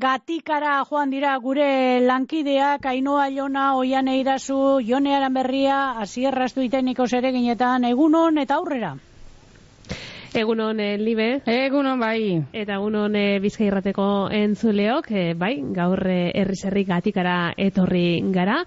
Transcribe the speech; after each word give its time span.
gatikara 0.00 0.78
joan 0.88 1.10
dira 1.12 1.34
gure 1.44 2.00
lankideak, 2.00 2.86
Ainoa 2.86 3.28
Jona, 3.34 3.74
Oian 3.76 4.08
Eirazu, 4.08 4.80
Jone 4.86 5.14
Aranberria, 5.16 5.80
Asierraztu 6.00 6.64
iteniko 6.64 7.06
zereginetan, 7.06 7.84
egunon 7.84 8.40
eta 8.40 8.56
aurrera. 8.56 8.94
Egunon 10.30 10.78
e, 10.80 10.94
libe. 10.96 11.28
Egunon 11.50 11.98
bai. 12.00 12.38
Eta 12.54 12.78
egunon 12.78 13.16
e, 13.18 13.24
bizkairrateko 13.42 14.06
entzuleok, 14.40 15.10
e, 15.10 15.24
bai, 15.34 15.56
gaur 15.74 16.04
herri 16.06 16.84
gatikara 16.86 17.52
etorri 17.58 18.22
gara. 18.32 18.60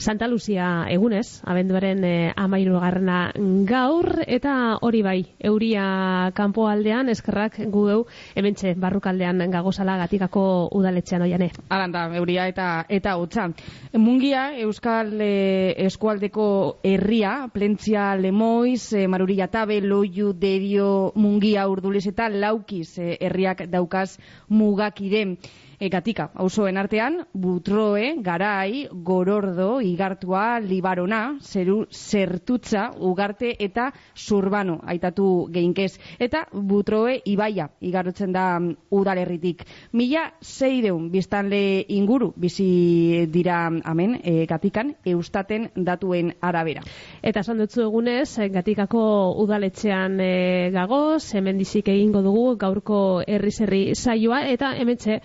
Santa 0.00 0.26
Lucia 0.26 0.86
egunez, 0.88 1.42
abenduaren 1.44 1.98
e, 2.08 2.32
amairu 2.32 2.78
garrana 2.80 3.34
gaur, 3.68 4.22
eta 4.24 4.78
hori 4.80 5.02
bai, 5.04 5.18
euria 5.44 6.32
kanpo 6.32 6.64
aldean, 6.72 7.10
eskerrak 7.12 7.58
gu 7.68 7.82
eu, 7.92 7.98
ementxe, 8.32 8.72
barrukaldean 8.80 9.44
gagozala 9.52 9.98
gatikako 10.00 10.46
udaletxean 10.80 11.26
oiane. 11.28 11.50
Aranda, 11.68 12.06
euria 12.16 12.48
eta 12.48 12.86
eta 12.88 13.18
utza. 13.20 13.50
Mungia, 13.92 14.46
Euskal 14.64 15.12
e, 15.20 15.76
Eskualdeko 15.84 16.80
herria, 16.82 17.50
plentzia 17.52 18.14
lemoiz, 18.16 18.94
e, 18.94 19.04
maruria 19.04 19.50
tabe, 19.52 19.82
loiu, 19.84 20.32
derio, 20.32 21.12
mungia 21.14 21.68
urduliz 21.68 22.06
eta 22.08 22.32
laukiz 22.32 22.94
herriak 23.20 23.66
daukaz 23.68 24.14
mugakide 24.48 25.36
ekatika, 25.80 26.28
auzoen 26.34 26.76
artean, 26.76 27.22
butroe, 27.32 28.14
garai, 28.22 28.86
gorordo, 28.92 29.80
igartua, 29.80 30.60
libarona, 30.60 31.38
zeru, 31.40 31.86
zertutza, 31.90 32.90
ugarte 33.00 33.54
eta 33.58 33.88
zurbano, 34.14 34.78
aitatu 34.84 35.48
geinkez. 35.52 35.94
Eta 36.20 36.44
butroe, 36.52 37.16
ibaia, 37.24 37.70
igarotzen 37.80 38.32
da 38.36 38.58
mm, 38.58 38.90
udalerritik. 38.92 39.64
Mila 39.96 40.26
zeideun 40.44 41.08
biztanle 41.10 41.62
inguru, 41.88 42.32
bizi 42.36 43.26
dira 43.32 43.62
amen, 43.70 44.18
e, 44.22 44.44
gatikan, 44.50 44.92
eustaten 45.04 45.70
datuen 45.76 46.34
arabera. 46.40 46.84
Eta 47.22 47.40
esan 47.40 47.64
dutzu 47.64 47.86
egunez, 47.86 48.36
gatikako 48.52 49.02
udaletxean 49.40 50.20
e, 50.20 50.34
gagoz, 50.76 51.24
hemen 51.34 51.56
dizik 51.58 51.88
egingo 51.88 52.20
dugu 52.26 52.44
gaurko 52.60 53.00
herri-zerri 53.26 53.94
saioa, 53.96 54.44
eta 54.52 54.74
hemen 54.76 55.00
txe, 55.00 55.20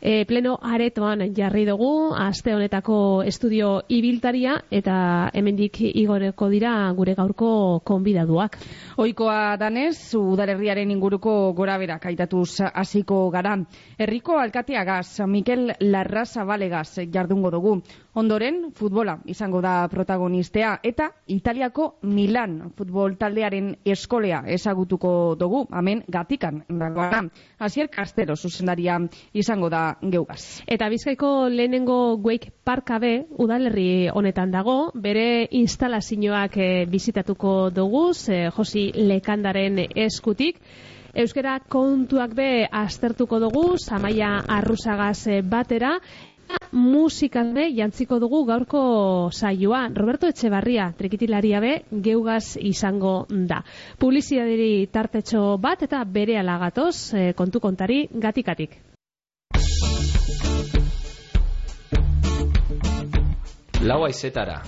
E, 0.00 0.24
pleno 0.30 0.52
aretoan 0.62 1.24
jarri 1.34 1.64
dugu, 1.66 2.14
aste 2.14 2.52
honetako 2.54 3.24
estudio 3.26 3.80
ibiltaria, 3.90 4.54
eta 4.70 5.30
hemendik 5.34 5.80
igoreko 5.88 6.46
dira 6.52 6.74
gure 6.94 7.16
gaurko 7.18 7.80
konbidaduak. 7.82 8.60
Oikoa 9.02 9.56
danez, 9.58 10.14
udalerriaren 10.14 10.92
inguruko 10.94 11.52
gora 11.58 11.78
berak 11.82 12.06
aitatuz 12.06 12.60
hasiko 12.72 13.24
gara. 13.34 13.56
Herriko 13.98 14.38
alkateagaz, 14.38 15.26
Mikel 15.26 15.72
Larra 15.80 16.24
Zabalegaz 16.24 17.00
jardungo 17.10 17.50
dugu. 17.50 17.80
Ondoren, 18.18 18.72
futbola 18.74 19.12
izango 19.30 19.60
da 19.62 19.86
protagonistea 19.90 20.72
eta 20.82 21.06
Italiako 21.30 21.84
Milan 22.10 22.72
futbol 22.74 23.14
taldearen 23.20 23.68
eskolea 23.86 24.40
ezagutuko 24.56 25.12
dugu, 25.38 25.60
amen 25.70 26.02
gatikan 26.08 26.64
dagoena. 26.80 27.22
Asier 27.62 27.86
Castelo 27.94 28.34
zuzendaria 28.34 28.98
izango 29.32 29.70
da 29.70 29.82
geugaz. 30.02 30.64
Eta 30.66 30.88
bizkaiko 30.90 31.48
lehenengo 31.48 32.18
Wake 32.24 32.50
Parkabe 32.64 33.28
udalerri 33.38 34.08
honetan 34.10 34.50
dago, 34.50 34.90
bere 34.94 35.46
instalazioak 35.62 36.58
e, 36.58 36.70
bizitatuko 36.90 37.70
dugu, 37.70 38.08
e, 38.26 38.48
Josi 38.50 38.88
Lekandaren 38.98 39.78
eskutik. 39.94 40.58
Euskara 41.18 41.56
kontuak 41.72 42.34
be 42.36 42.68
aztertuko 42.70 43.38
dugu, 43.40 43.62
Samaia 43.80 44.36
Arrusagaz 44.54 45.26
eh, 45.26 45.40
batera, 45.42 45.96
musikan 46.72 47.54
be 47.54 47.68
jantziko 47.74 48.18
dugu 48.18 48.44
gaurko 48.44 49.30
saioa. 49.32 49.88
Roberto 49.94 50.28
Etxebarria, 50.28 50.92
trikitilaria 50.98 51.60
be, 51.60 51.72
geugaz 51.90 52.56
izango 52.60 53.26
da. 53.30 53.62
Publizidadiri 53.98 54.88
tartetxo 54.92 55.56
bat 55.58 55.82
eta 55.82 56.04
bere 56.04 56.38
alagatoz, 56.38 57.14
e, 57.14 57.32
kontu 57.32 57.60
kontari, 57.60 58.06
gatikatik. 58.12 58.78
Lau 63.78 64.02
aizetara, 64.04 64.62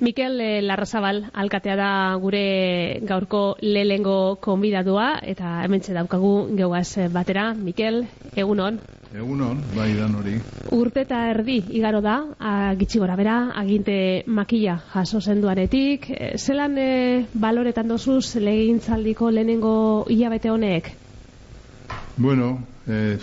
Mikel 0.00 0.40
eh, 0.40 0.62
Larrazabal 0.64 1.26
alkatea 1.34 1.74
da 1.76 1.90
gure 2.20 3.00
gaurko 3.04 3.56
lehengo 3.60 4.38
konbidadua 4.40 5.18
eta 5.22 5.58
hementxe 5.64 5.92
daukagu 5.92 6.48
geuaz 6.56 6.88
eh, 6.96 7.08
batera. 7.12 7.52
Mikel, 7.54 8.06
egunon. 8.34 8.80
Egunon, 9.10 9.58
bai 9.74 9.90
dan 9.98 10.14
hori. 10.14 10.36
Urte 10.72 11.02
eta 11.02 11.18
erdi 11.32 11.58
igaro 11.76 12.00
da, 12.00 12.14
gitsi 12.78 13.00
gora 13.02 13.16
bera, 13.18 13.50
aginte 13.58 14.22
makila 14.26 14.78
jaso 14.94 15.20
zenduaretik. 15.20 16.08
Eh, 16.14 16.30
zelan 16.38 16.78
e, 16.78 17.26
baloretan 17.34 17.90
dozuz 17.90 18.36
legintzaldiko 18.36 19.30
lehenengo 19.34 20.06
hilabete 20.08 20.54
honek? 20.54 20.92
Bueno, 22.16 22.58
eh, 22.86 23.18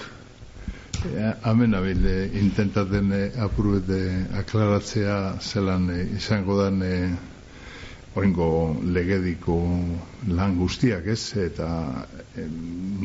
Hemen 1.43 1.73
abil, 1.77 2.05
eh, 2.05 2.29
intentaten 2.41 3.11
eh, 3.13 3.31
apuruet 3.43 3.89
eh, 3.89 4.37
aklaratzea 4.39 5.37
zelan 5.39 5.89
eh, 5.93 6.05
izango 6.17 6.57
dan 6.57 6.81
eh, 6.81 7.11
oingo 8.17 8.47
legediko 8.81 9.57
lan 10.33 10.55
guztiak 10.57 11.05
ez, 11.13 11.21
eta 11.37 11.69
eh, 12.35 12.47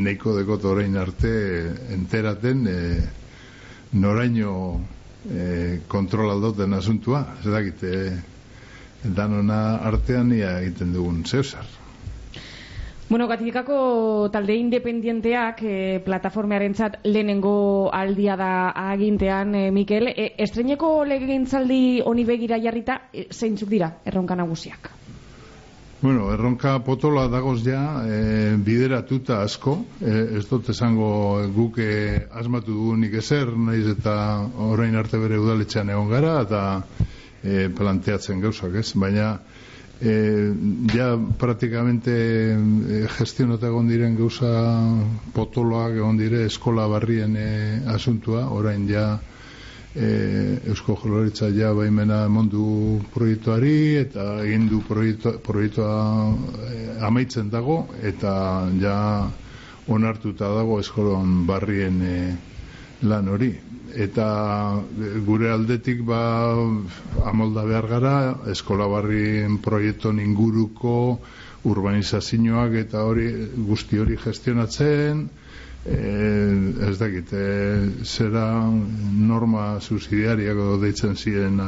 neiko 0.07 0.33
dekot 0.39 0.65
orain 0.73 0.97
arte 0.97 1.33
eh, 1.51 1.69
enteraten 1.99 2.65
eh, 2.73 3.03
noraino 3.93 4.55
eh, 5.29 5.81
kontrolaldoten 5.89 6.73
asuntua, 6.79 7.27
ez 7.45 7.53
dakit, 7.53 7.85
eh, 7.85 8.17
danona 9.05 9.63
artean 9.93 10.33
ia 10.33 10.57
egiten 10.63 10.97
dugun 10.97 11.25
zeusar. 11.29 11.82
Bueno, 13.13 13.27
gatikako 13.29 14.31
talde 14.33 14.55
independienteak 14.57 15.59
e, 15.69 15.73
plataformearen 16.01 16.73
txat 16.73 16.95
lehenengo 17.05 17.91
aldia 17.93 18.39
da 18.41 18.53
agintean, 18.87 19.51
e, 19.53 19.67
Mikel. 19.69 20.09
E, 20.09 20.31
estreneko 20.41 20.95
legegintzaldi 21.05 22.01
honi 22.09 22.25
begira 22.25 22.57
jarrita, 22.63 22.97
e, 23.13 23.27
zeintzuk 23.29 23.69
dira 23.69 23.91
erronka 24.09 24.39
nagusiak? 24.41 24.89
Bueno, 26.01 26.31
erronka 26.33 26.79
potola 26.87 27.27
dagoz 27.29 27.59
ja, 27.67 27.83
e, 28.09 28.57
bideratuta 28.57 29.43
asko, 29.45 29.77
e, 30.01 30.15
ez 30.41 30.47
dut 30.49 30.73
esango 30.73 31.13
guke 31.53 31.91
asmatu 32.33 32.73
dugunik 32.73 33.21
ezer, 33.21 33.53
naiz 33.53 33.91
eta 33.93 34.15
orain 34.73 34.97
arte 34.97 35.21
bere 35.21 35.37
udaletxean 35.43 35.93
egon 35.93 36.09
gara, 36.17 36.39
eta 36.49 36.63
e, 37.45 37.69
planteatzen 37.77 38.41
gauzak, 38.41 38.81
ez? 38.81 38.89
Baina, 38.97 39.35
e, 40.03 40.53
ja 40.95 41.17
praktikamente 41.39 42.13
e, 42.13 43.07
gestionata 43.19 43.69
egon 43.71 43.89
diren 43.89 44.17
gauza 44.19 44.51
potoloak 45.35 45.95
egon 45.95 46.19
dire 46.19 46.45
eskola 46.47 46.89
barrien 46.91 47.37
e, 47.37 47.51
asuntua, 47.87 48.49
orain 48.51 48.89
ja 48.91 49.21
e, 49.95 50.59
Eusko 50.67 50.99
Joloritza 51.03 51.49
ja 51.55 51.73
baimena 51.75 52.27
mondu 52.29 53.01
proiektuari 53.15 53.97
eta 54.03 54.43
egin 54.45 54.69
du 54.69 54.83
proiektua 54.83 55.93
e, 56.67 56.81
amaitzen 57.07 57.51
dago 57.51 57.85
eta 58.03 58.33
ja 58.81 58.97
onartuta 59.87 60.51
dago 60.57 60.81
eskolon 60.81 61.45
barrien 61.47 62.03
e, 62.03 62.17
lan 63.03 63.29
hori. 63.29 63.53
Eta 63.93 64.27
gure 65.27 65.51
aldetik 65.53 66.01
ba 66.07 66.55
amolda 67.29 67.65
behar 67.69 67.87
gara 67.87 68.17
eskola 68.49 68.87
barrien 68.89 69.59
proiektu 69.59 70.13
inguruko 70.17 71.19
urbanizazioak 71.65 72.75
eta 72.87 73.05
hori 73.05 73.29
guzti 73.69 73.99
hori 73.99 74.17
gestionatzen 74.17 75.29
e, 75.85 75.99
ez 76.89 76.99
dakit 76.99 77.33
e, 77.33 77.91
zera 78.05 78.47
norma 78.71 79.81
subsidiariak 79.81 80.81
deitzen 80.83 81.17
ziren 81.17 81.61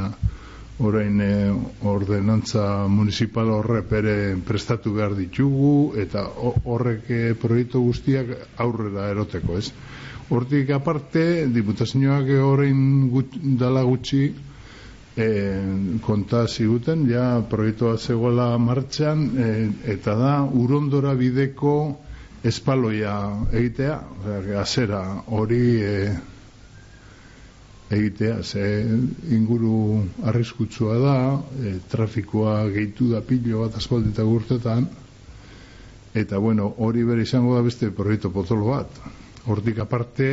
orain 0.79 1.21
e, 1.21 1.51
ordenantza 1.83 2.87
municipal 2.87 3.49
horre 3.53 3.83
pere 3.83 4.35
prestatu 4.47 4.93
behar 4.97 5.15
ditugu 5.15 5.93
eta 6.01 6.25
horrek 6.65 7.09
e, 7.09 7.33
proiektu 7.39 7.85
guztiak 7.85 8.33
aurrera 8.57 9.09
eroteko 9.13 9.57
ez 9.61 9.69
Hortik 10.29 10.71
aparte, 10.73 11.45
diputazioak 11.53 12.31
horrein 12.41 13.09
gut, 13.13 13.35
dala 13.59 13.83
gutxi 13.85 14.23
e, 15.15 15.27
konta 16.01 16.47
ziguten, 16.47 17.05
ja 17.09 17.43
proiektua 17.49 17.97
zegoela 17.97 18.57
martxan, 18.57 19.25
e, 19.37 19.49
eta 19.93 20.15
da 20.17 20.31
urondora 20.43 21.13
bideko 21.13 21.75
espaloia 22.43 23.13
egitea, 23.53 23.99
azera 24.61 25.01
hori 25.27 25.61
e, 25.81 25.93
egitea, 27.93 28.41
ze 28.43 28.65
inguru 29.29 30.03
arriskutsua 30.25 30.97
da, 31.05 31.17
e, 31.61 31.75
trafikoa 31.91 32.63
gehitu 32.73 33.11
da 33.13 33.21
pilo 33.21 33.61
bat 33.61 33.77
aspaldita 33.77 34.25
gurtetan, 34.25 34.89
eta 36.15 36.37
bueno, 36.41 36.73
hori 36.77 37.03
bere 37.03 37.21
izango 37.29 37.53
da 37.55 37.61
beste 37.61 37.91
proiektu 37.91 38.33
potolo 38.33 38.73
bat. 38.73 38.99
Hortik 39.45 39.79
aparte, 39.79 40.27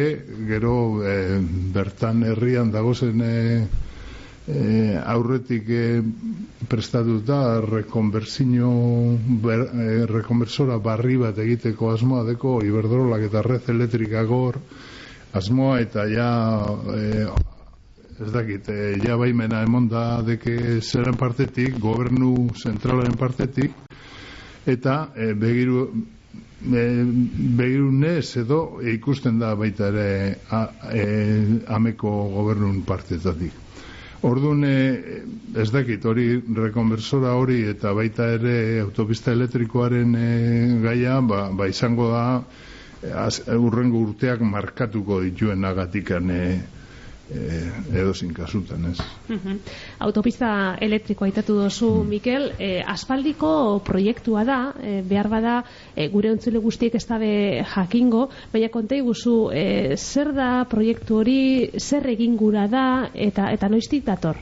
gero 0.48 1.04
e, 1.04 1.38
bertan 1.74 2.22
herrian 2.24 2.70
dagozen 2.72 3.20
e, 3.20 3.34
aurretik 5.04 5.68
e, 5.68 6.02
prestatuta 6.68 7.60
rekonversino 7.60 8.70
ber, 9.44 9.66
e, 9.68 10.06
rekonversora 10.08 10.78
barri 10.82 11.18
bat 11.20 11.38
egiteko 11.38 11.92
asmoa 11.92 12.24
deko 12.26 12.60
iberdrolak 12.64 13.28
eta 13.28 13.42
red 13.46 13.68
elektrika 13.70 14.24
gor 14.24 14.58
asmoa 15.32 15.78
eta 15.80 16.06
ja 16.10 16.30
e, 16.96 17.26
ez 18.22 18.30
dakit, 18.32 18.68
e, 18.68 18.96
ja 19.04 19.16
baimena 19.16 19.62
emonda 19.66 20.22
deke 20.26 20.80
zeren 20.80 21.16
partetik, 21.18 21.78
gobernu 21.80 22.48
zentralaren 22.56 23.16
partetik 23.18 23.72
eta 24.66 25.12
e, 25.14 25.32
begiru 25.34 25.86
e, 26.70 28.40
edo 28.40 28.58
ikusten 28.94 29.38
da 29.38 29.54
baita 29.56 29.88
ere 29.88 30.38
a, 30.50 30.62
e, 30.92 31.06
ameko 31.66 32.12
gobernun 32.34 32.82
partetatik. 32.86 33.52
Orduan, 34.22 34.62
e, 34.64 35.22
ez 35.58 35.70
dakit, 35.74 36.04
hori 36.06 36.26
rekonversora 36.54 37.32
hori 37.34 37.62
eta 37.72 37.90
baita 37.92 38.28
ere 38.36 38.54
autopista 38.84 39.32
elektrikoaren 39.34 40.14
e, 40.14 40.28
gaia, 40.84 41.20
ba, 41.20 41.48
ba 41.50 41.66
izango 41.66 42.06
da 42.12 42.26
az, 43.24 43.40
urrengo 43.56 43.98
urteak 44.06 44.40
markatuko 44.46 45.20
dituen 45.24 45.64
agatikan 45.64 46.30
e, 46.30 46.44
eh, 47.32 48.00
edo 48.00 48.12
kasutan, 48.34 48.90
ez. 48.90 48.98
Autopista 49.98 50.76
elektrikoa 50.80 51.26
aitatu 51.26 51.56
dozu, 51.56 51.90
mm. 52.02 52.08
Mikel, 52.08 52.52
eh, 52.58 52.82
aspaldiko 52.86 53.80
proiektua 53.84 54.44
da, 54.44 54.60
eh, 54.80 55.02
behar 55.08 55.28
bada 55.28 55.64
eh, 55.96 56.08
gure 56.08 56.30
ontzule 56.32 56.58
guztiek 56.58 56.94
ez 56.94 57.06
dabe 57.06 57.64
jakingo, 57.74 58.28
baina 58.52 58.68
kontei 58.68 59.00
guzu, 59.00 59.50
eh, 59.52 59.96
zer 59.96 60.32
da 60.32 60.64
proiektu 60.68 61.18
hori, 61.22 61.70
zer 61.78 62.06
egin 62.06 62.36
gura 62.36 62.68
da, 62.68 63.10
eta 63.14 63.50
eta 63.52 63.68
noiztik 63.68 64.04
dator? 64.04 64.36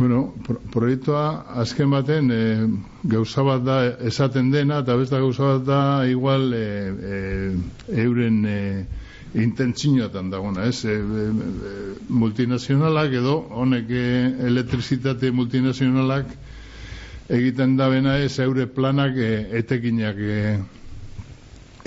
Bueno, 0.00 0.32
pro 0.46 0.56
proiektua 0.72 1.22
azken 1.60 1.90
baten 1.92 2.30
e, 2.32 2.44
gauza 3.12 3.42
bat 3.44 3.64
da 3.66 3.74
esaten 4.08 4.48
dena, 4.48 4.78
eta 4.80 4.96
besta 4.96 5.18
gauza 5.20 5.50
bat 5.50 5.66
da 5.66 5.80
igual 6.08 6.54
e, 6.56 6.62
e, 7.10 7.18
euren 8.06 8.38
e, 8.48 8.60
intentzinoetan 9.34 10.30
dagona, 10.30 10.64
ez? 10.66 10.84
E, 10.84 10.94
e, 10.94 10.94
e, 10.94 11.74
multinazionalak 12.08 13.12
edo 13.20 13.36
honek 13.62 13.90
e, 13.90 14.04
elektrizitate 14.50 15.30
multinazionalak 15.30 16.32
egiten 17.30 17.76
da 17.78 17.88
bena 17.92 18.16
ez? 18.18 18.38
Eure 18.42 18.66
planak 18.66 19.16
e, 19.16 19.30
etekinak 19.62 20.18
e, 20.18 20.40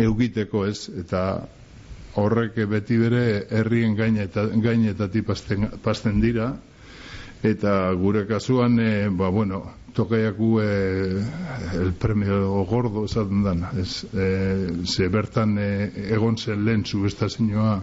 eugiteko 0.06 0.66
ez? 0.70 0.88
Eta 1.04 1.24
horrek 2.16 2.60
beti 2.70 2.98
bere 3.02 3.24
herrien 3.50 3.96
gainetatik 3.98 5.26
pasten 5.84 6.22
dira 6.22 6.54
eta 7.44 7.92
gure 8.00 8.26
kasuan 8.26 8.80
e, 8.80 9.10
ba 9.10 9.30
bueno 9.30 9.64
tokaiaku 9.94 10.60
e, 10.62 11.22
el 11.76 11.94
premio 11.94 12.64
gordo 12.66 13.06
esaten 13.06 13.44
dan 13.44 13.66
ez, 13.78 14.06
e, 14.14 14.86
ze 14.86 15.10
bertan 15.10 15.58
e, 15.58 15.92
egon 16.16 16.38
zen 16.38 16.64
lehen 16.66 16.86
subestazioa 16.86 17.82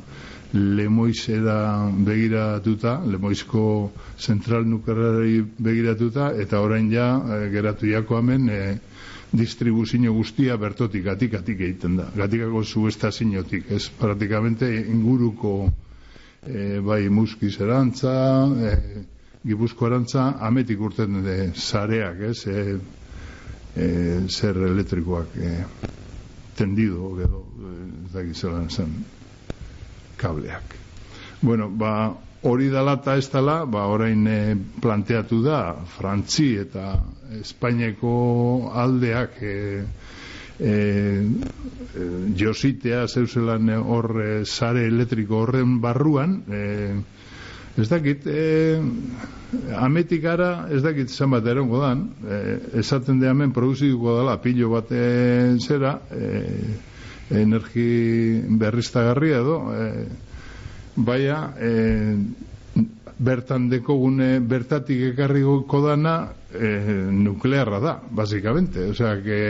lemoizera 0.53 1.91
begiratuta 1.93 3.01
lemoizko 3.07 3.93
zentral 4.19 4.65
nuklearari 4.67 5.45
begiratuta 5.59 6.33
eta 6.41 6.61
orain 6.61 6.91
ja 6.91 7.21
e, 7.21 7.51
geratu 7.51 7.87
jako 7.87 8.19
hemen 8.19 8.49
e, 8.49 8.79
distribuzio 9.33 10.13
guztia 10.13 10.57
bertotik 10.57 11.05
gatik 11.05 11.35
egiten 11.35 11.97
da 11.97 12.09
gatikako 12.17 12.65
subestaziotik. 12.65 13.71
Ez 13.71 13.89
praktikamente 13.91 14.67
inguruko 14.89 15.71
e, 16.43 16.81
bai 16.81 17.09
muskiz 17.09 17.61
erantza 17.61 18.49
e, 18.49 18.75
Gipuzko 19.47 19.87
arantza 19.87 20.27
ametik 20.45 20.81
urten 20.81 21.23
de 21.25 21.37
zareak, 21.57 22.21
ez, 22.29 22.47
e, 22.47 22.65
e, 23.77 23.87
zer 24.29 24.59
elektrikoak 24.69 25.37
e, 25.41 25.53
tendido, 26.59 27.15
edo, 27.25 27.45
ez 28.05 28.13
da 28.13 28.25
gizelan 28.27 28.69
zen, 28.69 28.93
kableak. 30.21 30.77
Bueno, 31.41 31.71
ba, 31.73 32.13
hori 32.43 32.69
dala 32.69 32.99
eta 33.01 33.17
ez 33.17 33.31
dala, 33.33 33.63
ba, 33.65 33.87
orain 33.89 34.27
e, 34.29 34.41
planteatu 34.81 35.41
da, 35.45 35.61
Frantzi 35.97 36.51
eta 36.61 36.93
Espainiako 37.41 38.13
aldeak 38.77 39.41
e, 39.41 39.57
e, 40.61 40.75
jositea 42.37 43.07
zeuzelan 43.09 43.73
hor 43.81 44.11
e, 44.21 44.31
zare 44.45 44.85
elektriko 44.91 45.45
horren 45.47 45.79
barruan, 45.81 46.43
e, 46.45 46.61
Ez 47.81 47.89
dakit, 47.89 48.27
e, 48.27 48.81
ametik 49.81 50.23
gara, 50.23 50.67
ez 50.71 50.83
dakit 50.85 51.11
zan 51.11 51.31
bat 51.33 51.47
erongo 51.49 51.81
dan, 51.81 52.03
e, 52.29 52.41
esaten 52.83 53.21
de 53.21 53.29
hemen 53.31 53.55
produzituko 53.57 54.19
dela 54.19 54.37
pilo 54.43 54.69
bat 54.75 54.93
e, 54.93 55.57
zera, 55.59 55.95
e, 56.13 56.43
energi 57.41 58.43
berriztagarria 58.61 59.41
edo, 59.41 59.57
e, 59.73 59.87
baina, 60.97 61.41
e, 61.57 61.73
bertan 63.21 63.69
deko 63.71 63.97
gune, 64.01 64.29
bertatik 64.41 65.13
ekarri 65.13 65.45
dana, 65.87 66.17
e, 66.53 66.69
nuklearra 67.13 67.81
da, 67.81 68.01
basikamente, 68.11 68.91
osea, 68.91 69.23
que, 69.23 69.41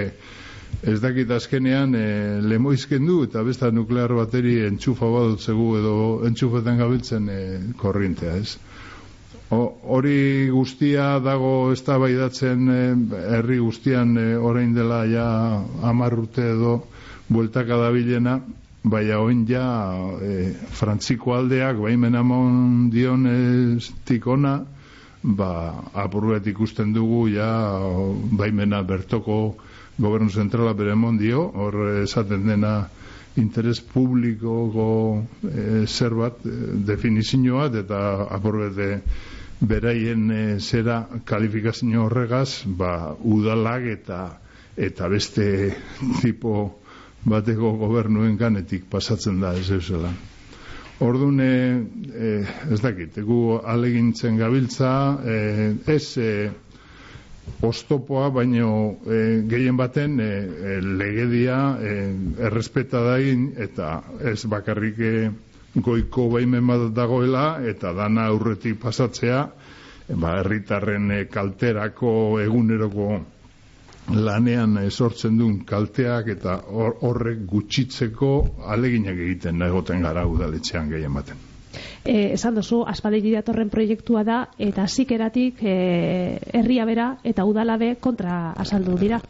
ez 0.82 1.00
dakit 1.00 1.30
azkenean 1.30 1.94
e, 1.94 2.40
lemoizken 2.40 3.04
du 3.06 3.22
eta 3.26 3.42
besta 3.44 3.70
nuklear 3.70 4.12
bateri 4.16 4.60
entxufa 4.64 5.08
badut 5.12 5.40
zegu 5.44 5.74
edo 5.76 5.96
entxufetan 6.28 6.78
gabiltzen 6.80 7.28
e, 7.28 7.40
korrintea, 7.76 8.36
ez? 8.40 8.56
hori 9.50 10.48
guztia 10.48 11.18
dago 11.18 11.72
ez 11.72 11.82
da 11.84 11.98
baidatzen 11.98 12.68
e, 12.70 12.80
herri 13.34 13.58
guztian 13.58 14.16
e, 14.16 14.26
orain 14.36 14.72
dela 14.74 15.04
ja 15.10 15.26
amarrute 15.82 16.52
edo 16.54 16.80
bueltaka 17.28 17.76
da 17.76 17.90
bilena, 17.90 18.40
baina 18.82 19.18
oin 19.20 19.44
ja 19.48 19.64
e, 20.22 20.52
frantziko 20.80 21.34
aldeak 21.34 21.76
baimen 21.82 22.14
amon 22.16 22.90
dion 22.90 23.26
tikona, 24.06 24.60
ba, 25.22 25.50
apurret 25.92 26.46
ikusten 26.46 26.94
dugu 26.94 27.26
ja 27.28 27.50
baimena 28.32 28.82
bertoko 28.82 29.56
gobernu 30.00 30.30
zentrala 30.30 30.72
bere 30.72 30.94
dio, 31.18 31.50
hor 31.54 32.02
esaten 32.02 32.46
dena 32.46 32.88
interes 33.36 33.80
publikoko 33.80 35.22
e, 35.44 35.86
zer 35.86 36.14
bat, 36.14 36.40
e, 36.44 36.50
definizio 36.86 37.62
eta 37.64 38.26
aporbete 38.30 39.02
beraien 39.60 40.30
e, 40.30 40.58
zera 40.58 41.06
kalifikazio 41.24 42.06
horregaz, 42.06 42.64
ba, 42.66 43.14
udalak 43.22 43.82
eta 43.82 44.40
eta 44.76 45.08
beste 45.08 45.74
tipo 46.22 46.80
bateko 47.24 47.76
gobernuen 47.76 48.36
ganetik 48.36 48.88
pasatzen 48.90 49.40
da 49.40 49.54
ez 49.54 49.70
eusela. 49.70 50.10
Orduan, 51.00 51.40
e, 51.40 52.44
ez 52.72 52.80
dakit, 52.80 53.18
egu 53.18 53.60
alegintzen 53.64 54.40
gabiltza, 54.40 54.90
e, 55.24 55.38
ez... 55.86 56.16
E, 56.18 56.50
ostopoa, 57.62 58.30
baino 58.30 58.96
e, 59.06 59.42
gehien 59.48 59.76
baten 59.76 60.20
e, 60.20 60.30
legedia 60.82 61.58
e, 61.80 61.94
errespeta 62.48 63.02
dain 63.04 63.50
eta 63.58 64.00
ez 64.32 64.44
bakarrik 64.46 65.00
e, 65.00 65.14
goiko 65.74 66.28
behimen 66.34 66.66
bat 66.66 66.88
dagoela 66.94 67.60
eta 67.72 67.92
dana 67.94 68.26
aurretik 68.30 68.80
pasatzea 68.82 69.42
ba, 70.16 70.38
herritarren 70.40 71.12
kalterako 71.30 72.14
eguneroko 72.42 73.20
lanean 74.14 74.78
e, 74.80 74.88
sortzen 74.90 75.38
duen 75.38 75.60
kalteak 75.66 76.32
eta 76.38 76.56
horrek 76.70 77.46
gutxitzeko 77.52 78.32
aleginak 78.66 79.22
egiten 79.28 79.62
egoten 79.68 80.02
gara 80.08 80.26
udaletxean 80.26 80.90
gehien 80.90 81.14
baten 81.14 81.49
e, 82.04 82.32
esan 82.34 82.58
duzu, 82.58 82.82
aspalegi 82.86 83.32
datorren 83.34 83.70
proiektua 83.70 84.24
da, 84.24 84.42
eta 84.58 84.86
zikeratik 84.88 85.62
e, 85.62 85.74
herria 86.52 86.84
bera 86.88 87.08
eta 87.24 87.44
udalabe 87.44 87.94
kontra 88.00 88.52
azaldu 88.56 88.98
dira. 89.00 89.20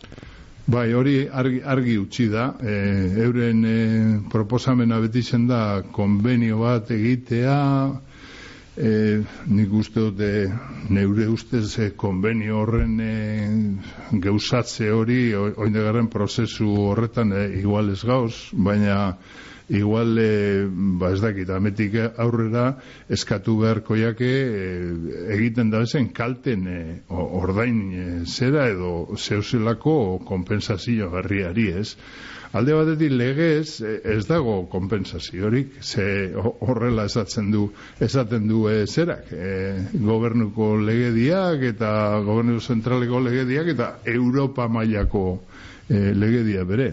Bai, 0.71 0.93
hori 0.95 1.25
argi, 1.27 1.63
argi 1.65 1.97
utzi 1.99 2.29
da, 2.31 2.53
e, 2.63 2.75
euren 3.25 3.65
e, 3.65 3.79
proposamena 4.31 5.01
beti 5.01 5.25
da 5.49 5.83
konbenio 5.91 6.59
bat 6.59 6.91
egitea, 6.91 7.57
e, 8.77 9.21
nik 9.47 9.73
uste 9.73 10.01
dute 10.01 10.31
neure 10.89 11.27
ustez 11.29 11.79
e, 11.79 11.91
konbenio 11.97 12.61
horren 12.63 13.01
e, 13.01 13.15
geusatze 14.23 14.91
hori 14.91 15.35
oindegarren 15.35 16.09
prozesu 16.09 16.71
horretan 16.87 17.33
e, 17.33 17.47
igual 17.61 17.91
ez 17.91 18.03
gauz, 18.05 18.35
baina 18.53 19.17
igual 19.71 20.19
e, 20.19 20.67
ba 20.99 21.13
ez 21.15 21.21
dakit 21.23 21.51
ametik 21.55 21.95
aurrera 22.19 22.65
eskatu 23.09 23.57
beharko 23.63 23.97
jake 23.97 24.27
e, 24.27 24.65
egiten 25.37 25.71
da 25.71 25.85
bezen 25.85 26.11
kalten 26.13 26.67
e, 26.67 26.81
ordain 27.09 27.79
e, 27.93 28.07
zera 28.27 28.67
edo 28.69 29.15
zeuselako 29.17 29.95
kompensazio 30.27 31.11
berriari 31.15 31.69
ez? 31.83 31.95
Alde 32.51 32.75
batetik 32.75 33.13
legez 33.15 33.79
ez 33.87 34.25
dago 34.27 34.65
kompensaziorik 34.73 35.77
ze 35.87 36.33
horrela 36.35 37.05
esatzen 37.07 37.53
du 37.53 37.69
esaten 38.03 38.49
du 38.51 38.65
e, 38.67 38.89
zerak 38.91 39.31
e, 39.31 39.53
gobernuko 39.95 40.73
legediak 40.83 41.63
eta 41.71 41.93
gobernu 42.27 42.59
zentraleko 42.59 43.23
legediak 43.23 43.71
eta 43.77 43.93
Europa 44.05 44.67
mailako 44.67 45.25
e, 45.87 46.11
legedia 46.11 46.67
bere 46.67 46.91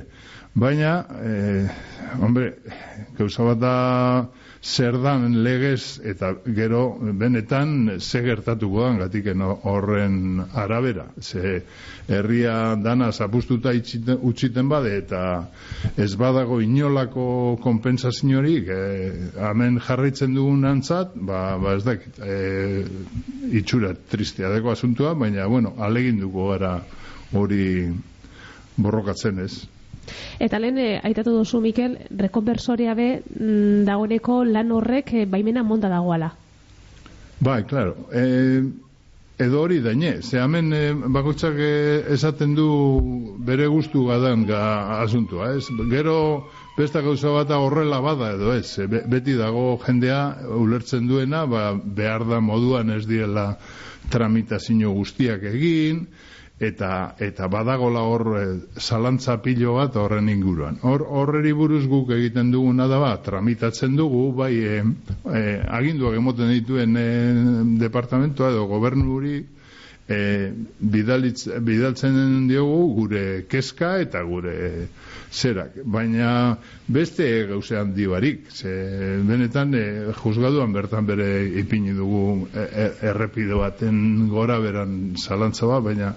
Baina, 0.57 1.05
eh, 1.21 1.69
hombre, 2.17 2.47
gauza 3.17 3.43
bat 3.45 3.59
da 3.61 3.73
zer 4.61 4.95
dan 5.03 5.35
legez 5.45 5.99
eta 6.01 6.31
gero 6.55 6.97
benetan 6.97 7.99
ze 7.99 8.23
gertatuko 8.25 8.81
dan 8.81 8.97
gatiken 8.97 9.41
horren 9.41 10.41
arabera. 10.53 11.05
Ze 11.21 11.61
herria 12.07 12.75
dana 12.75 13.11
zapustuta 13.11 13.69
utxiten 14.31 14.69
bade 14.69 14.97
eta 14.97 15.21
ez 15.95 16.15
badago 16.15 16.59
inolako 16.59 17.59
kompensaziorik 17.61 18.67
eh, 18.67 19.13
hemen 19.37 19.79
jarritzen 19.79 20.33
dugun 20.33 20.65
antzat, 20.65 21.13
ba, 21.13 21.57
ba 21.61 21.77
ez 21.77 21.83
dakit, 21.85 22.17
eh, 22.17 22.83
itxura 23.61 23.93
tristia 23.93 24.49
deko 24.49 24.73
asuntua, 24.73 25.13
baina, 25.13 25.45
bueno, 25.45 25.75
alegin 25.77 26.17
dugu 26.19 26.49
gara 26.49 26.79
hori 27.31 27.93
borrokatzen 28.75 29.45
ez. 29.45 29.67
Eta 30.39 30.59
lehen, 30.59 30.77
eh, 30.77 30.99
aitatu 31.03 31.35
duzu, 31.37 31.61
Mikel, 31.61 31.97
rekonversoria 32.09 32.95
be, 32.95 33.21
mm, 33.21 33.85
dagoeneko 33.85 34.43
lan 34.45 34.71
horrek 34.71 35.13
eh, 35.13 35.25
baimena 35.25 35.63
monda 35.63 35.89
dagoala. 35.89 36.33
Bai, 37.39 37.63
claro. 37.65 37.95
Eh, 38.11 38.63
edo 39.37 39.61
hori 39.61 39.81
daine, 39.85 40.21
ze 40.21 40.39
hemen 40.41 40.71
eh, 40.73 40.93
bakotxak 40.93 41.59
esaten 42.13 42.55
du 42.57 42.69
bere 43.45 43.67
gustu 43.69 44.07
gadan 44.07 44.45
ga 44.49 45.01
asuntua, 45.01 45.51
ez? 45.53 45.67
Gero 45.91 46.47
besta 46.77 47.01
gauza 47.01 47.29
bat 47.33 47.51
horrela 47.53 47.99
bada 48.01 48.31
edo 48.33 48.53
ez, 48.53 48.79
e, 48.79 48.87
beti 48.87 49.37
dago 49.37 49.77
jendea 49.85 50.21
ulertzen 50.57 51.07
duena, 51.09 51.45
ba, 51.45 51.71
behar 51.73 52.25
da 52.29 52.39
moduan 52.41 52.89
ez 52.93 53.05
diela 53.09 53.51
tramitazio 54.09 54.93
guztiak 54.95 55.45
egin, 55.51 56.07
eta 56.59 57.15
eta 57.21 57.47
badagola 57.47 58.01
hor 58.01 58.23
e, 58.37 58.45
zalantza 58.81 59.37
pilo 59.41 59.75
bat 59.77 59.95
horren 59.95 60.29
inguruan. 60.29 60.79
Hor 60.81 61.03
horreri 61.05 61.53
buruz 61.53 61.85
guk 61.87 62.09
egiten 62.15 62.49
duguna 62.51 62.87
da 62.89 62.97
bat, 62.99 63.21
tramitatzen 63.25 63.95
dugu, 63.95 64.31
bai 64.33 64.53
e, 64.57 64.79
e, 64.81 65.43
aginduak 65.79 66.17
emoten 66.17 66.49
dituen 66.55 66.97
e, 66.97 67.05
departamentoa 67.83 68.49
edo 68.55 68.65
gobernuri 68.71 69.43
e, 70.07 70.17
bidalitz, 70.79 71.45
bidaltzen 71.61 72.47
diogu 72.49 72.79
gure 72.95 73.23
keska 73.51 73.97
eta 74.01 74.23
gure 74.25 74.87
zerak. 75.29 75.77
Baina 75.85 76.57
beste 76.87 77.27
gauze 77.51 77.77
handi 77.77 78.07
barik, 78.09 78.47
ze 78.49 79.19
benetan 79.27 79.75
e, 79.75 79.85
juzgaduan 80.23 80.73
bertan 80.73 81.05
bere 81.05 81.29
ipini 81.61 81.93
dugu 81.93 82.47
e, 82.49 82.65
e, 82.65 82.89
errepide 83.11 83.61
baten 83.61 84.27
gora 84.33 84.57
beran 84.63 85.13
zalantza 85.21 85.69
bat, 85.69 85.83
baina 85.83 86.15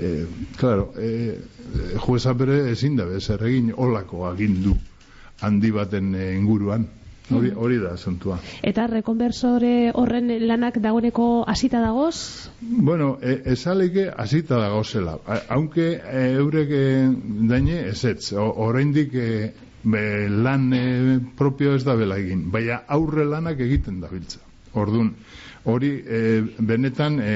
e, 0.00 0.26
claro, 0.56 0.92
e, 0.98 1.38
jueza 2.06 2.32
bere 2.34 2.70
ezin 2.72 2.96
da 2.96 3.06
zer 3.20 3.44
egin 3.46 3.72
olako 3.76 4.26
agindu 4.30 4.74
handi 5.40 5.70
baten 5.70 6.14
inguruan. 6.14 6.88
Hori, 7.30 7.52
hori 7.54 7.76
da, 7.78 7.92
zontua. 7.96 8.40
Eta 8.66 8.88
rekonversore 8.90 9.92
horren 9.94 10.32
lanak 10.50 10.80
dagoeneko 10.82 11.44
hasita 11.46 11.78
dagoz? 11.78 12.16
Bueno, 12.60 13.18
e, 13.22 13.36
esaleke 13.52 14.08
hasita 14.10 14.58
dagozela. 14.58 15.18
Aunque 15.48 15.92
eurek 16.40 16.74
daine 17.52 17.84
ez 17.92 18.04
ez. 18.04 18.32
Oraindik 18.34 19.14
e, 19.14 19.52
lan 19.84 20.72
e, 20.74 20.84
propio 21.38 21.76
ez 21.78 21.84
da 21.84 21.94
bela 21.94 22.18
egin. 22.18 22.48
Baina 22.50 22.82
aurre 22.88 23.24
lanak 23.24 23.60
egiten 23.60 24.00
da 24.02 24.10
Orduan, 24.74 25.14
hori 25.64 25.90
e, 26.06 26.20
benetan 26.58 27.18
e, 27.20 27.32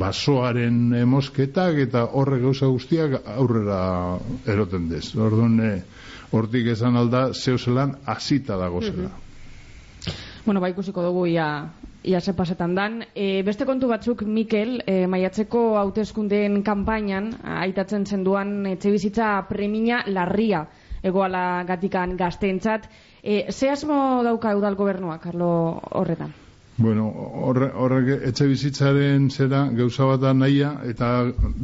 basoaren 0.00 0.92
mosketak 1.08 1.80
eta 1.86 2.04
horre 2.12 2.40
gauza 2.42 2.68
guztiak 2.68 3.16
aurrera 3.36 4.18
eroten 4.46 4.88
dez. 4.90 5.14
Orduan, 5.16 5.58
e, 5.64 5.72
hortik 6.36 6.70
esan 6.74 6.96
alda, 6.96 7.30
zeuzelan 7.34 7.96
azita 8.06 8.56
dago 8.60 8.82
zela. 8.82 9.10
Bueno, 10.44 10.60
ba, 10.60 10.70
ikusiko 10.70 11.02
dugu 11.04 11.26
ia, 11.26 11.46
ia 12.04 12.20
ze 12.20 12.32
pasetan 12.32 12.74
dan. 12.74 13.00
E, 13.14 13.42
beste 13.42 13.66
kontu 13.68 13.88
batzuk, 13.88 14.22
Mikel, 14.22 14.78
e, 14.86 15.06
maiatzeko 15.06 15.76
hauteskundeen 15.80 16.62
kanpainan, 16.62 17.34
aitatzen 17.64 18.06
zenduan 18.06 18.66
etxe 18.66 18.92
bizitza 18.92 19.34
premina 19.48 20.04
larria 20.06 20.64
egoala 21.02 21.64
gatikan 21.68 22.16
gazteentzat. 22.16 22.88
E, 23.22 23.52
ze 23.52 23.68
asmo 23.68 24.22
dauka 24.24 24.56
udal 24.56 24.74
gobernua, 24.76 25.18
Carlo, 25.18 25.80
horretan? 25.90 26.32
Bueno, 26.80 27.10
horrek 27.44 27.74
horre, 27.76 28.14
etxe 28.24 28.46
bizitzaren 28.48 29.26
zera 29.28 29.58
gauza 29.76 30.06
bat 30.08 30.22
da 30.22 30.30
nahia 30.32 30.70
eta 30.88 31.08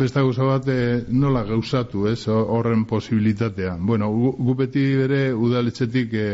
beste 0.03 0.21
gauza 0.21 0.45
bat 0.45 0.67
e, 0.69 1.05
nola 1.09 1.41
gauzatu, 1.49 2.03
ez, 2.11 2.27
horren 2.29 2.83
posibilitatea. 2.91 3.79
Bueno, 3.91 4.11
gu, 4.13 4.55
beti 4.59 4.83
bere 4.99 5.21
udaletxetik 5.33 6.13
e, 6.13 6.27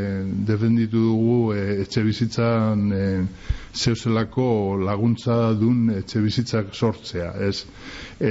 defenditu 0.49 0.99
dugu 1.05 1.37
e, 1.55 1.61
etxe 1.85 2.03
bizitzan 2.03 2.83
e, 2.97 3.05
zeuzelako 3.71 4.49
laguntza 4.83 5.37
dun 5.61 5.93
etxe 6.01 6.25
bizitzak 6.25 6.75
sortzea, 6.75 7.37
ez. 7.39 7.63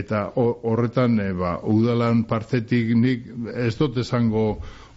Eta 0.01 0.25
horretan, 0.35 1.15
e, 1.23 1.29
ba, 1.31 1.53
udalan 1.63 2.25
partetik 2.27 2.91
nik 3.05 3.31
ez 3.55 3.71
dut 3.79 4.03
esango 4.03 4.49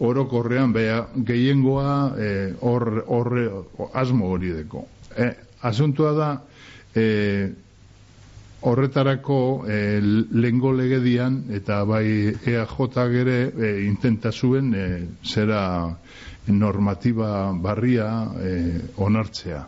orokorrean, 0.02 0.74
beha, 0.74 0.98
gehiengoa 1.30 1.94
horre 2.66 3.46
asmo 4.02 4.34
hori 4.34 4.50
deko 4.58 4.88
e, 5.16 5.32
asuntua 5.64 6.12
da 6.12 6.30
e, 6.94 7.52
horretarako 8.64 9.64
e, 9.68 10.00
lengo 10.32 10.72
legedian 10.72 11.42
eta 11.52 11.82
bai 11.84 12.32
EAJ 12.32 12.96
gere 13.12 13.38
e, 13.48 13.70
intenta 13.84 14.32
zuen 14.32 14.72
e, 14.74 14.86
zera 15.24 15.62
normatiba 16.46 17.52
barria 17.52 18.08
e, 18.40 18.80
onartzea. 18.96 19.64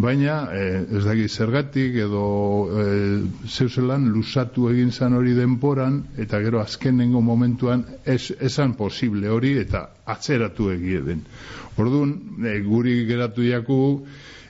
Baina, 0.00 0.36
e, 0.54 0.86
ez 0.96 1.02
dagi 1.04 1.26
zergatik 1.28 1.96
edo 2.06 2.24
e, 2.70 2.84
zeuselan 3.44 4.06
lusatu 4.14 4.70
egin 4.70 4.92
zan 4.92 5.16
hori 5.18 5.34
denporan 5.36 6.00
eta 6.16 6.40
gero 6.40 6.62
azkenengo 6.62 7.20
momentuan 7.20 7.84
ez, 8.04 8.32
esan 8.40 8.76
posible 8.78 9.28
hori 9.28 9.56
eta 9.60 9.88
atzeratu 10.06 10.70
egie 10.72 11.02
den. 11.04 11.24
Orduan, 11.76 12.14
e, 12.40 12.60
guri 12.64 13.02
geratu 13.08 13.44
jaku 13.44 13.80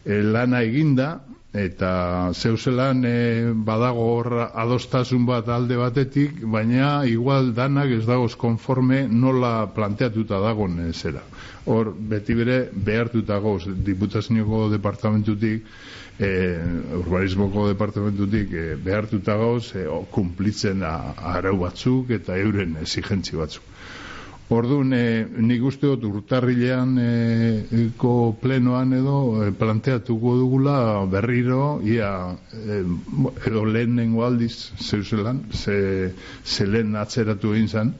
lana 0.04 0.62
eginda 0.62 1.10
eta 1.52 2.30
zeuselan 2.32 3.02
e, 3.04 3.52
badago 3.66 4.04
hor 4.14 4.28
adostasun 4.54 5.24
bat 5.26 5.48
alde 5.50 5.76
batetik, 5.76 6.44
baina 6.46 7.04
igual 7.10 7.50
danak 7.54 7.90
ez 7.90 8.04
dagoz 8.06 8.36
konforme 8.38 9.06
nola 9.10 9.66
planteatuta 9.74 10.38
dagoen 10.38 10.78
e, 10.86 10.92
zera. 10.92 11.22
Hor, 11.66 11.90
beti 11.92 12.34
bere 12.38 12.60
behartuta 12.72 13.38
goz, 13.42 13.64
diputazioko 13.66 14.68
departamentutik, 14.70 15.66
e, 16.20 16.30
urbanismoko 17.00 17.66
departamentutik 17.72 18.52
e, 18.54 18.66
behartuta 18.76 19.34
goz, 19.36 19.74
e, 19.74 19.88
kumplitzen 20.14 20.86
arau 20.86 21.56
batzuk 21.64 22.14
eta 22.14 22.38
euren 22.38 22.78
exigentzi 22.80 23.36
batzuk. 23.36 23.66
Orduan, 24.50 24.90
e, 24.92 25.26
nik 25.46 25.62
uste 25.62 25.86
dut 25.86 26.04
urtarrilean 26.08 26.96
e, 26.98 27.82
ko 28.00 28.34
plenoan 28.40 28.96
edo 28.96 29.18
e, 29.44 29.50
planteatuko 29.54 30.32
dugula 30.40 30.74
berriro, 31.12 31.78
ia, 31.86 32.10
e, 32.50 32.80
edo 33.46 33.62
lehen 33.64 33.94
nengo 34.00 34.24
aldiz 34.26 34.72
zeuselan, 34.82 35.44
ze, 35.54 35.76
ze 36.44 36.66
lehen 36.66 36.98
atzeratu 36.98 37.54
egin 37.54 37.68
zen, 37.68 37.92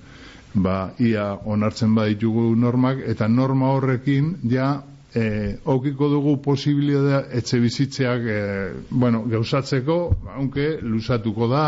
ba, 0.54 0.90
ia 0.99 1.28
onartzen 1.54 1.95
baditugu 1.95 2.49
normak, 2.59 2.99
eta 3.14 3.28
norma 3.30 3.71
horrekin, 3.76 4.35
ja, 4.50 4.73
e, 5.14 5.57
aukiko 5.64 6.09
dugu 6.09 6.37
posibilidadea 6.43 7.25
etxe 7.38 7.61
bizitzeak 7.61 8.26
e, 8.26 8.40
bueno, 8.90 9.23
gauzatzeko, 9.29 9.99
aunque 10.37 10.79
lusatuko 10.83 11.49
da, 11.50 11.64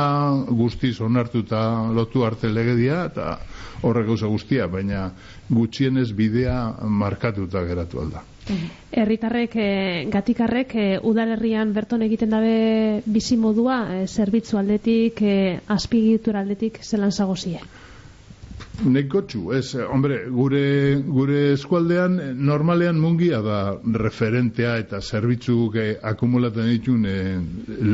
guztiz 0.49 1.01
onartuta 1.01 1.63
lotu 1.93 2.25
arte 2.25 2.51
legedia, 2.53 3.05
eta 3.11 3.39
horrek 3.83 4.07
gauza 4.13 4.31
guztia, 4.31 4.69
baina 4.71 5.09
gutxienez 5.51 6.13
bidea 6.15 6.59
markatuta 6.87 7.65
geratu 7.67 8.05
alda. 8.05 8.23
Herritarrek, 8.91 9.55
e, 9.55 9.69
gatikarrek, 10.11 10.75
e, 10.75 10.87
udalerrian 10.99 11.73
berton 11.75 12.03
egiten 12.03 12.35
dabe 12.35 13.03
bizi 13.07 13.39
modua, 13.39 13.85
e, 13.95 14.07
zerbitzu 14.07 14.59
aldetik, 14.59 15.23
e, 15.23 15.61
azpigitura 15.71 16.43
aldetik, 16.43 16.83
zelan 16.83 17.13
zagozie? 17.13 17.63
Nekotxu, 18.85 19.53
ez, 19.55 19.75
eh, 19.75 19.85
hombre, 19.87 20.17
gure, 20.29 20.97
gure 21.07 21.53
eskualdean 21.53 22.19
eh, 22.21 22.33
normalean 22.35 22.99
mungia 22.99 23.39
da 23.45 23.59
referentea 23.95 24.73
eta 24.83 25.01
zerbitzu 25.01 25.71
eh, 25.79 25.93
akumulaten 26.03 26.67
ditun 26.73 27.07
eh, 27.07 27.39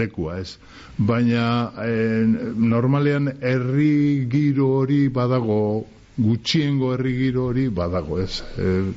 lekua, 0.00 0.38
ez. 0.40 0.56
Baina 0.96 1.44
eh, 1.84 2.24
normalean 2.56 3.28
herri 3.40 4.24
giro 4.32 4.70
hori 4.78 5.08
badago, 5.08 5.84
gutxiengo 6.16 6.94
herri 6.94 7.12
giro 7.18 7.50
hori 7.50 7.68
badago, 7.68 8.18
ez. 8.24 8.40
Eh, 8.56 8.88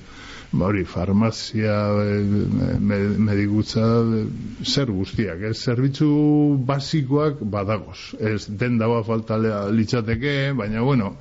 ba 0.52 0.66
hori, 0.72 0.86
farmazia, 0.86 1.76
eh, 2.06 2.24
me- 2.80 3.18
medikutza, 3.28 3.84
eh, 4.00 4.26
zer 4.64 4.92
guztiak, 4.96 5.44
ez, 5.52 5.58
zerbitzu 5.60 6.10
basikoak 6.68 7.44
badagoz. 7.44 8.14
Ez, 8.20 8.46
den 8.48 8.80
dagoa 8.80 9.04
falta 9.04 9.38
litzateke, 9.72 10.54
baina, 10.56 10.82
bueno, 10.88 11.16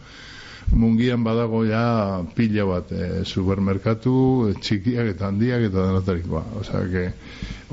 mungian 0.72 1.24
badago 1.24 1.64
ja 1.66 2.22
pila 2.34 2.64
bat 2.64 2.92
e, 2.92 3.24
supermerkatu, 3.24 4.14
eh, 4.50 4.54
txikiak 4.60 5.14
eta 5.14 5.28
handiak 5.28 5.66
eta 5.70 5.86
denatarik 5.88 6.28
ba. 6.30 6.44
Osea, 6.60 6.84
que 6.90 7.04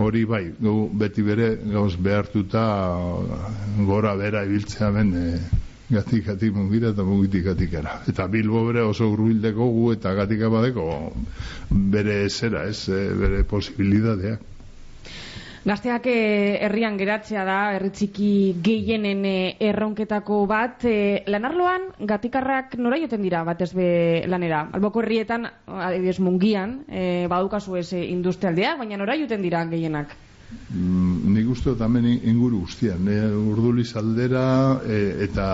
hori 0.03 0.25
bai, 0.25 0.43
gu 0.59 0.89
beti 0.93 1.21
bere 1.21 1.55
gauz 1.63 1.95
behartuta 1.95 2.65
gora 3.85 4.15
bera 4.15 4.43
ibiltzea 4.45 4.91
ben 4.91 5.13
e, 5.13 5.27
gatik 5.89 6.25
gatik 6.25 6.53
mungira 6.55 6.91
eta 6.95 7.03
mungitik 7.03 7.45
gatikara. 7.45 8.01
Eta 8.07 8.27
Bilbo 8.27 8.65
bere 8.67 8.83
oso 8.83 9.09
urbildeko 9.13 9.69
gu 9.77 9.91
eta 9.93 10.13
gatika 10.17 10.49
badeko 10.49 10.87
bere 11.69 12.27
zera, 12.29 12.65
ez, 12.67 12.89
bere 12.89 13.43
posibilidadeak. 13.43 14.53
Gazteak 15.67 16.05
eh, 16.07 16.59
herrian 16.63 16.95
geratzea 16.95 17.41
da, 17.43 17.55
herri 17.75 17.89
txiki 17.91 18.29
gehienen 18.63 19.25
eh, 19.27 19.55
erronketako 19.67 20.45
bat. 20.47 20.85
Eh, 20.87 21.25
lanarloan, 21.27 21.89
gatikarrak 22.07 22.77
nora 22.79 22.99
joten 23.01 23.25
dira, 23.25 23.41
batez 23.43 23.73
be 23.75 23.87
lanera? 24.31 24.61
Alboko 24.77 25.01
herrietan, 25.03 25.43
adibidez 25.67 26.21
mungian, 26.23 26.77
eh, 26.87 27.25
badukazu 27.27 27.75
ez 27.81 27.89
industrialdea, 27.99 28.77
baina 28.79 28.99
nora 29.01 29.17
joten 29.19 29.43
dira 29.43 29.65
gehienak? 29.67 30.13
Mm, 30.71 31.33
nik 31.33 31.49
uste 31.51 31.73
dut 31.73 31.83
hemen 31.83 32.05
inguru 32.15 32.61
guztian, 32.61 33.09
e, 33.11 33.17
urduliz 33.35 33.89
aldera 33.99 34.43
e, 34.87 34.99
eta 35.25 35.47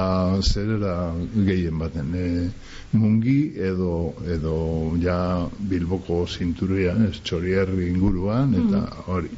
zerera 0.46 0.94
gehien 1.34 1.80
baten. 1.82 2.12
E, 2.14 2.28
mungi 3.02 3.40
edo, 3.72 4.14
edo 4.36 4.60
ja 5.02 5.18
bilboko 5.72 6.22
zinturuan, 6.28 7.08
ez 7.10 7.24
txorierri 7.26 7.90
inguruan, 7.96 8.54
eta 8.62 8.84
hori. 9.08 9.34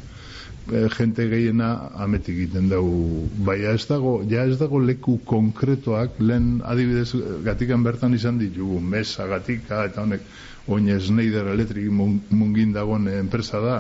E, 0.66 0.88
jente 0.90 1.28
gehiena 1.30 1.92
ametik 2.02 2.36
egiten 2.40 2.70
dugu. 2.72 3.28
Baina 3.46 3.76
ez 3.78 3.86
dago, 3.86 4.16
ja 4.30 4.46
ez 4.50 4.58
dago 4.58 4.80
leku 4.82 5.20
konkretoak, 5.26 6.18
lehen 6.20 6.62
adibidez 6.66 7.12
gatikan 7.46 7.84
bertan 7.86 8.16
izan 8.18 8.40
ditugu, 8.42 8.80
mesa 8.82 9.28
gatika, 9.30 9.84
eta 9.86 10.02
honek, 10.02 10.26
oin 10.68 10.90
Schneider 11.00 11.52
Electric 11.54 11.92
mun- 11.94 12.22
mungin 12.32 12.74
dagoen 12.74 13.08
enpresa 13.14 13.62
da, 13.62 13.78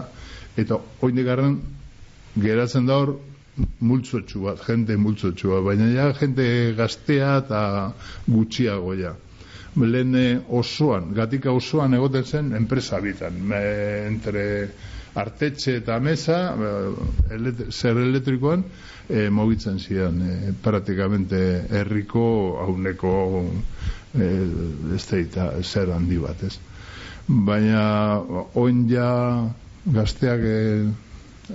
eta 0.55 0.77
oin 1.01 1.23
garran 1.25 1.57
geratzen 2.37 2.85
da 2.85 2.99
hor 3.01 3.15
multzotxu 3.79 4.41
bat, 4.45 4.61
jente 4.67 4.97
multzotxu 4.99 5.55
bat, 5.55 5.63
baina 5.71 5.87
ja 5.89 6.09
jente 6.19 6.45
gaztea 6.77 7.37
eta 7.43 7.61
gutxiago 8.27 8.93
ja. 8.99 9.15
Lehen 9.75 10.15
eh, 10.15 10.37
osoan, 10.55 11.09
gatika 11.17 11.51
osoan 11.51 11.97
egoten 11.97 12.23
zen 12.23 12.53
enpresa 12.55 13.01
bitan, 13.03 13.41
entre 13.51 14.45
artetxe 15.15 15.77
eta 15.81 15.99
mesa, 15.99 16.37
eh, 16.55 17.35
elet, 17.35 17.65
zer 17.71 17.97
elektrikoan, 17.97 18.63
eh, 19.09 19.29
mogitzen 19.29 19.79
zidan, 19.79 20.21
eh, 20.21 20.53
praktikamente 20.63 21.39
herriko 21.71 22.25
hauneko 22.65 23.15
eh, 24.19 24.95
ez 24.95 25.27
da 25.33 25.51
zer 25.63 25.91
handi 25.91 26.17
bat, 26.17 26.43
ez. 26.43 26.57
Baina 27.27 28.21
oin 28.53 28.85
ja 28.89 29.09
gazteak 29.85 30.41
eh, 30.43 30.85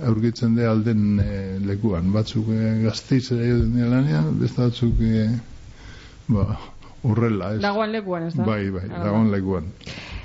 aurkitzen 0.07 0.55
de 0.55 0.67
alden 0.67 1.19
eh, 1.19 1.57
lekuan. 1.65 2.11
Batzuk 2.13 2.49
eh, 2.55 2.81
gazteiz 2.85 3.31
ere 3.35 3.53
lanean, 3.91 4.31
beste 4.39 4.61
batzuk 4.63 5.01
eh, 5.03 5.29
ba, 6.31 6.57
urrela, 7.03 7.55
ez? 7.55 7.61
Dagoan 7.63 7.91
lekuan, 7.91 8.27
ez 8.29 8.35
da? 8.37 8.45
Bai, 8.47 8.69
bai, 8.71 8.87
Ah, 8.89 9.03
dagoen 9.07 9.31
lekuan. 9.33 9.71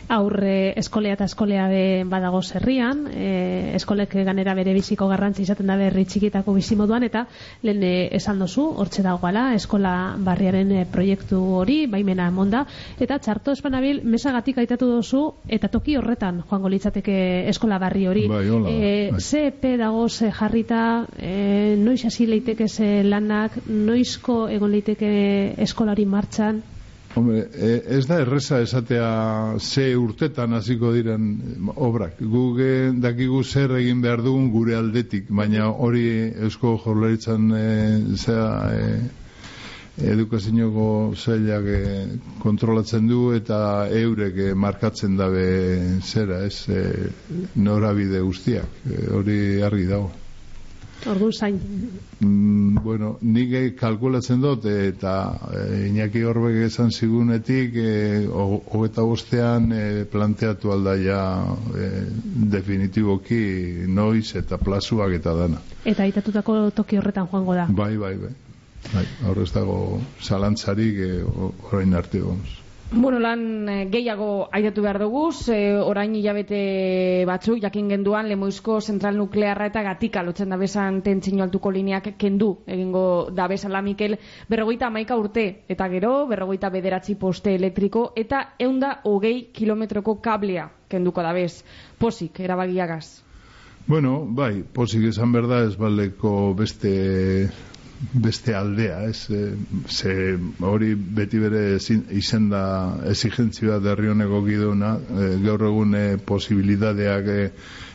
Aurre 0.08 0.72
eskolea 0.78 1.16
eta 1.16 1.26
eskolea 1.26 1.66
be 1.68 2.04
badago 2.06 2.38
zerrian, 2.42 3.06
e, 3.10 3.72
eskolek 3.74 4.12
ganera 4.26 4.54
bere 4.54 4.74
biziko 4.76 5.08
garrantzi 5.10 5.42
izaten 5.42 5.66
da 5.66 5.76
berri 5.80 6.04
txikitako 6.06 6.54
bizimoduan, 6.54 7.02
eta 7.02 7.24
lehen 7.66 7.82
e, 7.82 7.92
esan 8.14 8.38
dozu, 8.38 8.68
hortxe 8.78 9.02
dagoala, 9.02 9.48
eskola 9.58 9.94
barriaren 10.22 10.70
e, 10.72 10.84
proiektu 10.92 11.40
hori, 11.58 11.78
baimena 11.90 12.28
emonda, 12.30 12.62
eta 13.00 13.18
txarto 13.18 13.56
espanabil, 13.56 14.00
mesagatik 14.04 14.62
aitatu 14.62 14.92
dozu, 14.94 15.24
eta 15.48 15.72
toki 15.72 15.98
horretan 15.98 16.44
joango 16.46 16.70
litzateke 16.70 17.18
eskola 17.50 17.80
barri 17.82 18.06
hori. 18.06 18.26
Bai, 18.30 18.44
hola 18.48 18.70
E, 18.76 19.10
bai. 19.10 19.20
ze 19.20 19.46
epe 19.48 19.76
jarrita, 20.38 21.06
e, 21.18 21.74
noiz 21.78 22.04
hasi 22.04 22.26
leiteke 22.26 22.68
ze 22.68 23.02
lanak, 23.02 23.58
noizko 23.66 24.48
egon 24.48 24.70
leiteke 24.70 25.54
eskolari 25.66 26.06
martxan, 26.06 26.62
Hombre, 27.16 27.48
e, 27.54 27.82
ez 27.96 28.04
da 28.04 28.18
erreza 28.20 28.58
esatea 28.60 29.56
ze 29.58 29.86
urtetan 29.96 30.52
hasiko 30.52 30.90
diren 30.92 31.30
obrak. 31.74 32.18
Guk 32.20 32.58
eh, 32.60 32.90
dakigu 32.92 33.40
zer 33.42 33.72
egin 33.78 34.02
behar 34.04 34.20
dugun 34.26 34.50
gure 34.52 34.76
aldetik, 34.76 35.30
baina 35.38 35.70
hori 35.70 36.02
eusko 36.48 36.74
jorlaritzan 36.84 37.46
e, 37.56 37.62
zea 38.20 38.50
e, 38.74 38.90
edukazinoko 40.12 40.90
zailak 41.16 41.72
e, 41.78 41.80
kontrolatzen 42.44 43.08
du 43.08 43.32
eta 43.38 43.62
eurek 44.02 44.42
markatzen 44.66 45.16
dabe 45.16 45.48
zera, 46.04 46.44
ez, 46.44 46.68
e, 46.68 46.84
norabide 47.56 48.20
guztiak. 48.28 48.84
E, 48.92 49.02
hori 49.16 49.40
argi 49.64 49.88
dago. 49.88 50.12
Ordu 51.10 51.30
zain. 51.32 51.58
Mm, 52.20 52.82
bueno, 52.84 53.16
nik 53.22 53.52
eh, 53.52 53.64
kalkulatzen 53.78 54.40
dut 54.40 54.64
eh, 54.66 54.88
eta 54.92 55.14
e, 55.52 55.62
Iñaki 55.90 56.22
Horbek 56.26 56.62
esan 56.66 56.90
zigunetik 56.90 57.76
e, 57.76 57.92
hogeta 58.26 59.04
bostean 59.06 59.70
e, 59.72 59.84
planteatu 60.10 60.72
alda 60.72 60.96
ja 61.00 61.20
e, 61.76 61.90
definitiboki 62.56 63.86
noiz 63.88 64.34
eta 64.40 64.58
plazuak 64.58 65.16
eta 65.20 65.34
dana. 65.36 65.62
Eta 65.84 66.04
aitatutako 66.06 66.58
toki 66.76 66.98
horretan 66.98 67.28
joango 67.30 67.54
da. 67.54 67.66
Bai, 67.70 67.96
bai, 67.96 68.14
bai. 68.16 68.34
Bai, 68.92 69.06
horrez 69.26 69.50
dago 69.54 70.00
zalantzarik 70.22 71.02
e, 71.02 71.10
orain 71.70 71.94
arte 71.98 72.22
gomz. 72.22 72.65
Bueno, 72.92 73.18
lan 73.18 73.68
eh, 73.68 73.88
gehiago 73.90 74.48
aidatu 74.54 74.82
behar 74.84 75.00
dugu, 75.02 75.32
ze 75.32 75.74
orain 75.74 76.14
hilabete 76.14 77.24
batzuk, 77.26 77.58
jakin 77.64 77.88
genduan, 77.90 78.28
lemoizko 78.30 78.80
zentral 78.80 79.18
nuklearra 79.18 79.66
eta 79.66 79.82
gatika 79.82 80.22
lotzen 80.22 80.54
da 80.54 80.56
besan 80.56 81.00
tentzino 81.02 81.42
altuko 81.42 81.72
lineak 81.74 82.12
kendu, 82.16 82.52
egingo 82.64 83.02
da 83.34 83.48
bezala 83.50 83.82
Mikel, 83.82 84.16
berrogeita 84.48 84.86
amaika 84.86 85.18
urte, 85.18 85.64
eta 85.68 85.88
gero, 85.90 86.14
berrogeita 86.30 86.70
bederatzi 86.70 87.16
poste 87.18 87.56
elektriko, 87.58 88.12
eta 88.14 88.52
eunda 88.58 89.00
hogei 89.04 89.48
kilometroko 89.52 90.20
kablea 90.22 90.70
kenduko 90.88 91.26
da 91.26 91.32
bez. 91.34 91.64
Posik, 91.98 92.38
erabagiagaz. 92.38 93.22
Bueno, 93.86 94.20
bai, 94.30 94.62
posik 94.62 95.10
esan 95.10 95.34
berda 95.34 95.64
ez 95.66 95.74
baldeko 95.78 96.54
beste 96.54 96.94
beste 97.98 98.54
aldea, 98.54 99.00
ez? 99.08 99.30
E, 99.30 99.54
ze 99.88 100.36
hori 100.60 100.94
beti 100.94 101.40
bere 101.40 101.62
izen 102.10 102.48
da 102.52 102.62
exigentzia 103.08 103.78
derri 103.80 104.12
honeko 104.12 104.42
gidona, 104.46 104.96
e, 104.96 105.28
gaur 105.44 105.66
egun 105.70 105.94
e, 105.94 106.06
posibilidadeak 106.16 107.28
e, 107.32 107.40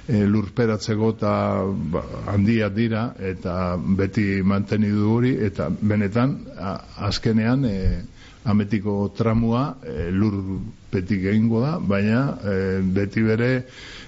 e, 0.08 0.24
lurperatzeko 0.26 1.12
eta 1.16 1.34
ba, 1.94 2.04
handiak 2.34 2.74
dira 2.76 3.04
eta 3.32 3.76
beti 3.78 4.42
mantenidu 4.44 5.12
hori 5.16 5.36
eta 5.50 5.70
benetan 5.82 6.38
a, 6.58 6.76
azkenean 7.12 7.66
e, 7.66 7.78
ametiko 8.44 9.12
tramua 9.18 9.76
e, 9.86 10.10
lur 10.12 10.38
betik 10.92 11.26
egingo 11.32 11.62
da, 11.62 11.76
baina 11.80 12.22
e, 12.44 12.56
beti 12.82 13.22
bere 13.24 13.52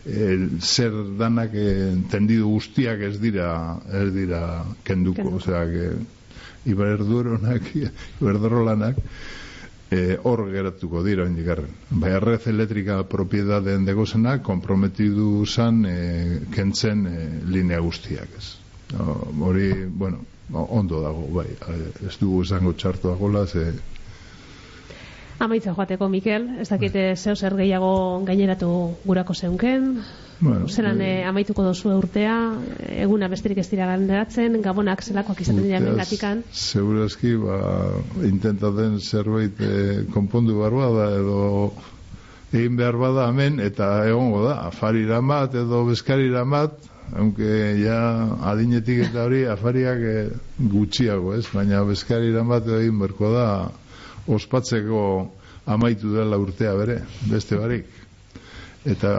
e, 0.05 0.49
zer 0.59 0.95
danak 1.19 1.53
e, 1.53 1.93
tendidu 2.11 2.49
guztiak 2.55 3.05
ez 3.09 3.19
dira 3.21 3.77
ez 3.91 4.09
dira 4.15 4.41
kenduko, 4.83 5.21
Kenduko. 5.21 5.37
osea 5.37 5.65
que 5.69 6.71
iberduronak 6.71 7.69
iberdrolanak 8.21 8.97
e, 9.93 10.17
hor 10.23 10.47
geratuko 10.51 11.03
dira 11.05 11.27
indigarren. 11.29 11.69
Bai, 11.89 12.17
red 12.19 12.47
elektrika 12.49 13.03
propiedadeen 13.09 13.85
degozenak 13.85 14.41
komprometidu 14.43 15.45
zan 15.45 15.85
e, 15.85 15.97
kentzen 16.55 17.05
e, 17.07 17.17
linea 17.53 17.79
guztiak 17.85 18.37
ez. 18.39 18.53
Hori, 18.93 19.71
bueno, 19.89 20.19
ondo 20.53 20.99
dago, 21.01 21.27
bai, 21.33 21.47
ez 22.05 22.13
dugu 22.21 22.43
esango 22.43 22.73
txartu 22.77 23.09
dagoela, 23.09 23.47
ze 23.47 23.71
Amaitza 25.43 25.73
joateko, 25.75 26.07
Mikel, 26.07 26.45
ez 26.63 26.69
dakite 26.69 27.01
zeo 27.17 27.35
zer 27.35 27.57
gehiago 27.59 27.95
gaineratu 28.27 28.69
gurako 29.03 29.33
zeunken, 29.35 29.97
Bueno, 30.43 30.67
zelan 30.67 30.99
eh, 31.01 31.23
amaituko 31.23 31.63
dozu 31.63 31.93
urtea, 31.95 32.35
eguna 32.99 33.29
besterik 33.31 33.61
ez 33.61 33.67
dira 33.71 33.85
galderatzen, 33.87 34.57
gabonak 34.65 35.03
zelakoak 35.05 35.39
izaten 35.39 35.61
dira 35.63 35.79
hemen 35.79 35.99
gatikan. 36.01 36.41
Segurazki, 36.51 37.35
ba, 37.39 37.59
intentaten 38.27 38.97
zerbait 38.99 39.61
eh, 39.63 40.01
konpondu 40.11 40.57
barba 40.59 40.89
da, 40.97 41.05
edo 41.19 41.37
egin 42.51 42.75
behar 42.79 42.99
bada 42.99 43.29
hemen, 43.31 43.61
eta 43.63 43.91
egongo 44.09 44.43
da, 44.49 44.57
afarira 44.67 45.21
bat 45.23 45.55
edo 45.55 45.85
bezkarira 45.87 46.43
bat, 46.43 46.75
aunque 47.15 47.77
ja 47.79 48.01
adinetik 48.51 49.05
eta 49.07 49.27
hori 49.29 49.45
afariak 49.47 50.03
eh, 50.11 50.27
gutxiago, 50.75 51.37
ez? 51.37 51.45
Baina 51.53 51.85
bezkarira 51.87 52.43
bat 52.51 52.67
edo 52.67 52.81
egin 52.83 52.99
berko 52.99 53.31
da, 53.31 53.47
ospatzeko 54.27 55.03
amaitu 55.65 56.13
dela 56.15 56.37
urtea 56.37 56.73
bere, 56.75 57.01
beste 57.29 57.59
barik. 57.59 57.85
Eta 58.85 59.13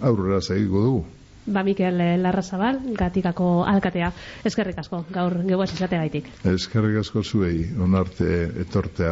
aurrera 0.00 0.40
segiko 0.40 0.84
dugu. 0.84 1.02
Ba, 1.46 1.64
Mikel 1.66 2.00
eh, 2.00 2.18
Larrazabal, 2.22 2.78
gatikako 2.96 3.64
alkatea. 3.66 4.12
Eskerrik 4.46 4.78
asko, 4.78 5.02
gaur 5.10 5.40
geuaz 5.48 5.72
izateagaitik. 5.74 6.28
Eskerrik 6.46 7.00
asko 7.02 7.24
zuei, 7.26 7.66
onarte 7.82 8.28
etorte 8.62 9.08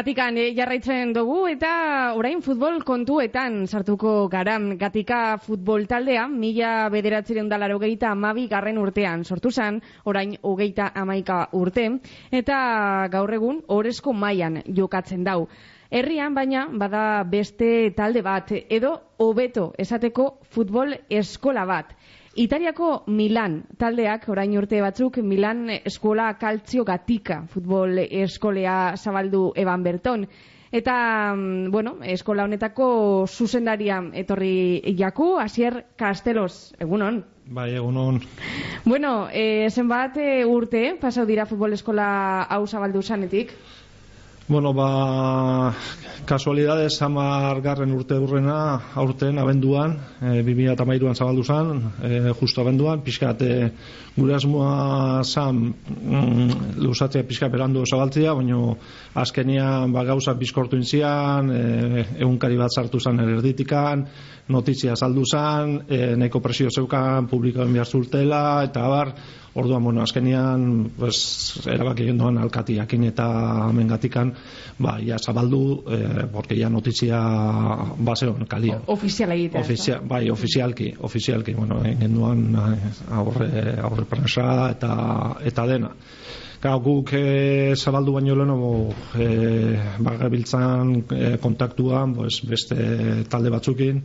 Gatikan 0.00 0.38
eh, 0.40 0.54
jarraitzen 0.56 1.10
dugu 1.12 1.42
eta 1.50 1.70
orain 2.16 2.38
futbol 2.40 2.78
kontuetan 2.88 3.66
sartuko 3.68 4.30
garam 4.32 4.70
gatika 4.80 5.18
futbol 5.44 5.82
taldea 5.90 6.22
mila 6.32 6.70
bederatzireun 6.94 7.50
da 7.52 7.58
larogeita 7.60 8.14
amabi 8.14 8.46
garren 8.48 8.78
urtean 8.80 9.26
sortu 9.28 9.50
zan, 9.52 9.82
orain 10.08 10.32
hogeita 10.40 10.86
amaika 11.02 11.42
urte, 11.52 11.84
eta 12.32 12.62
gaur 13.12 13.34
egun 13.36 13.60
orezko 13.76 14.14
mailan 14.16 14.62
jokatzen 14.80 15.28
dau. 15.28 15.44
Herrian 15.90 16.32
baina 16.32 16.64
bada 16.80 17.04
beste 17.28 17.90
talde 17.92 18.22
bat 18.24 18.54
edo 18.56 18.94
hobeto 19.18 19.74
esateko 19.84 20.30
futbol 20.48 20.96
eskola 21.10 21.66
bat. 21.68 21.92
Italiako 22.38 23.02
Milan 23.10 23.64
taldeak 23.78 24.28
orain 24.30 24.52
urte 24.58 24.78
batzuk 24.80 25.18
Milan 25.26 25.64
eskola 25.80 26.34
kaltzio 26.38 26.84
gatika 26.84 27.42
futbol 27.50 27.98
eskolea 27.98 28.94
zabaldu 28.96 29.50
eban 29.56 29.82
berton. 29.82 30.26
Eta, 30.70 31.34
mm, 31.34 31.72
bueno, 31.72 31.96
eskola 32.06 32.44
honetako 32.44 33.26
zuzendaria 33.26 33.98
etorri 34.14 34.94
jaku, 34.96 35.36
Asier 35.40 35.86
Castelos, 35.98 36.72
egunon. 36.78 37.24
Bai, 37.50 37.74
egunon. 37.74 38.20
Bueno, 38.84 39.26
e, 39.32 39.68
zenbat 39.70 40.16
e, 40.16 40.44
urte 40.46 40.94
pasau 41.00 41.26
dira 41.26 41.46
futbol 41.50 41.74
eskola 41.74 42.46
hau 42.48 42.66
zabaldu 42.68 43.02
zanetik? 43.02 43.50
Bueno, 44.50 44.74
ba, 44.74 45.72
kasualidades 46.26 46.96
hamar 47.06 47.60
garren 47.62 47.92
urte 47.94 48.16
urrena, 48.18 48.80
aurten, 48.98 49.36
abenduan, 49.38 49.92
e, 50.18 50.40
2008an 50.42 51.14
zabaldu 51.14 51.44
zan, 51.44 51.84
e, 52.02 52.32
justo 52.34 52.64
abenduan, 52.64 52.98
pixkat, 53.06 53.44
e, 53.46 53.68
gure 54.16 54.34
asmoa 54.34 55.22
zan, 55.22 55.60
mm, 55.70 56.82
luzatzea 56.82 57.22
pixkat 57.28 57.52
berandu 57.54 57.84
zabaltzea, 57.86 58.34
baina 58.34 58.74
azkenian 59.22 59.94
ba, 59.94 60.02
gauza 60.10 60.34
bizkortu 60.34 60.74
inzian, 60.82 61.54
e, 61.54 62.04
egunkari 62.18 62.58
bat 62.58 62.74
sartu 62.74 62.98
zan 62.98 63.22
erditikan, 63.22 64.02
notizia 64.50 64.96
saldu 64.96 65.24
zan, 65.24 65.80
e, 65.88 66.16
nahiko 66.16 66.40
presio 66.44 66.70
zeukan, 66.70 67.28
publikoen 67.30 67.72
behar 67.72 67.86
zurtela, 67.86 68.42
eta 68.66 68.88
bar, 68.88 69.14
Orduan, 69.52 69.82
bueno, 69.82 70.02
azkenian, 70.02 70.92
pues, 70.96 71.58
erabaki 71.66 72.04
egin 72.04 72.20
doan 72.20 72.36
alkatiakin 72.38 73.08
eta 73.08 73.26
mengatikan, 73.74 74.30
ba, 74.78 74.94
ja 75.02 75.18
zabaldu, 75.18 75.62
eh, 75.90 76.26
porque 76.32 76.54
ja 76.54 76.70
notizia 76.70 77.18
baseon 77.98 78.46
kalia. 78.46 78.78
Ofiziala 78.86 79.34
egitea. 79.34 79.60
Ofizia, 79.60 79.98
bai, 80.06 80.30
ofizialki, 80.30 80.92
ofizialki, 81.00 81.54
bueno, 81.58 81.80
egin 81.82 82.14
duan 82.14 82.46
eh, 82.54 82.92
aurre, 83.10 83.50
aurre 83.82 84.06
prensa 84.06 84.70
eta, 84.70 84.94
eta 85.42 85.66
dena. 85.66 85.90
Gau, 86.60 86.74
guk 86.84 87.14
e, 87.16 87.72
zabaldu 87.72 88.12
baino 88.12 88.34
leheno 88.36 88.56
e, 89.16 89.28
bagabiltzan 90.04 90.90
e, 91.08 91.30
kontaktuan 91.40 92.12
pues, 92.12 92.42
beste 92.44 92.76
talde 93.32 93.48
batzukin. 93.48 94.02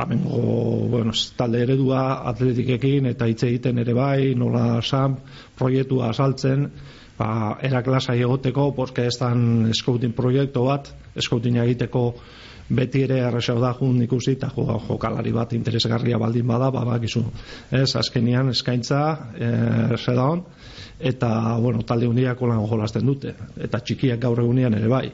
Amengo 0.00 0.40
bueno, 0.88 1.12
talde 1.36 1.60
eredua 1.66 2.22
atletikekin 2.32 3.10
eta 3.12 3.28
hitz 3.28 3.42
egiten 3.50 3.82
ere 3.84 3.92
bai 3.92 4.32
nola 4.32 4.80
sam 4.80 5.18
proiektua 5.60 6.08
asaltzen 6.14 6.70
ba, 7.18 7.58
eraklasa 7.68 8.16
egoteko 8.16 8.70
porque 8.72 9.04
ez 9.04 9.18
dan 9.20 9.68
scouting 9.76 10.16
proiektu 10.16 10.64
bat 10.70 10.88
scouting 11.20 11.60
egiteko 11.60 12.14
beti 12.70 13.02
ere 13.06 13.18
erresau 13.26 13.58
da 13.60 13.72
jun 13.78 14.00
ikusi 14.04 14.36
eta 14.36 14.50
jo, 14.54 14.64
jokalari 14.86 15.32
bat 15.34 15.52
interesgarria 15.56 16.18
baldin 16.18 16.46
bada 16.46 16.70
ba, 16.70 16.84
bakizu. 16.86 17.24
Ez, 17.70 17.94
azkenian 17.98 18.52
eskaintza 18.54 19.00
e, 19.34 19.50
sedaon 19.98 20.44
eta 21.00 21.56
bueno, 21.58 21.82
talde 21.88 22.06
hundiak 22.06 22.42
lan 22.44 22.60
jolasten 22.68 23.06
dute 23.08 23.32
eta 23.56 23.80
txikiak 23.80 24.20
gaur 24.20 24.42
egunean 24.42 24.76
ere 24.76 24.88
bai. 24.88 25.06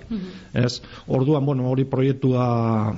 Ez, 0.53 0.81
orduan 1.07 1.47
bueno, 1.47 1.69
hori 1.71 1.87
proiektua 1.89 2.47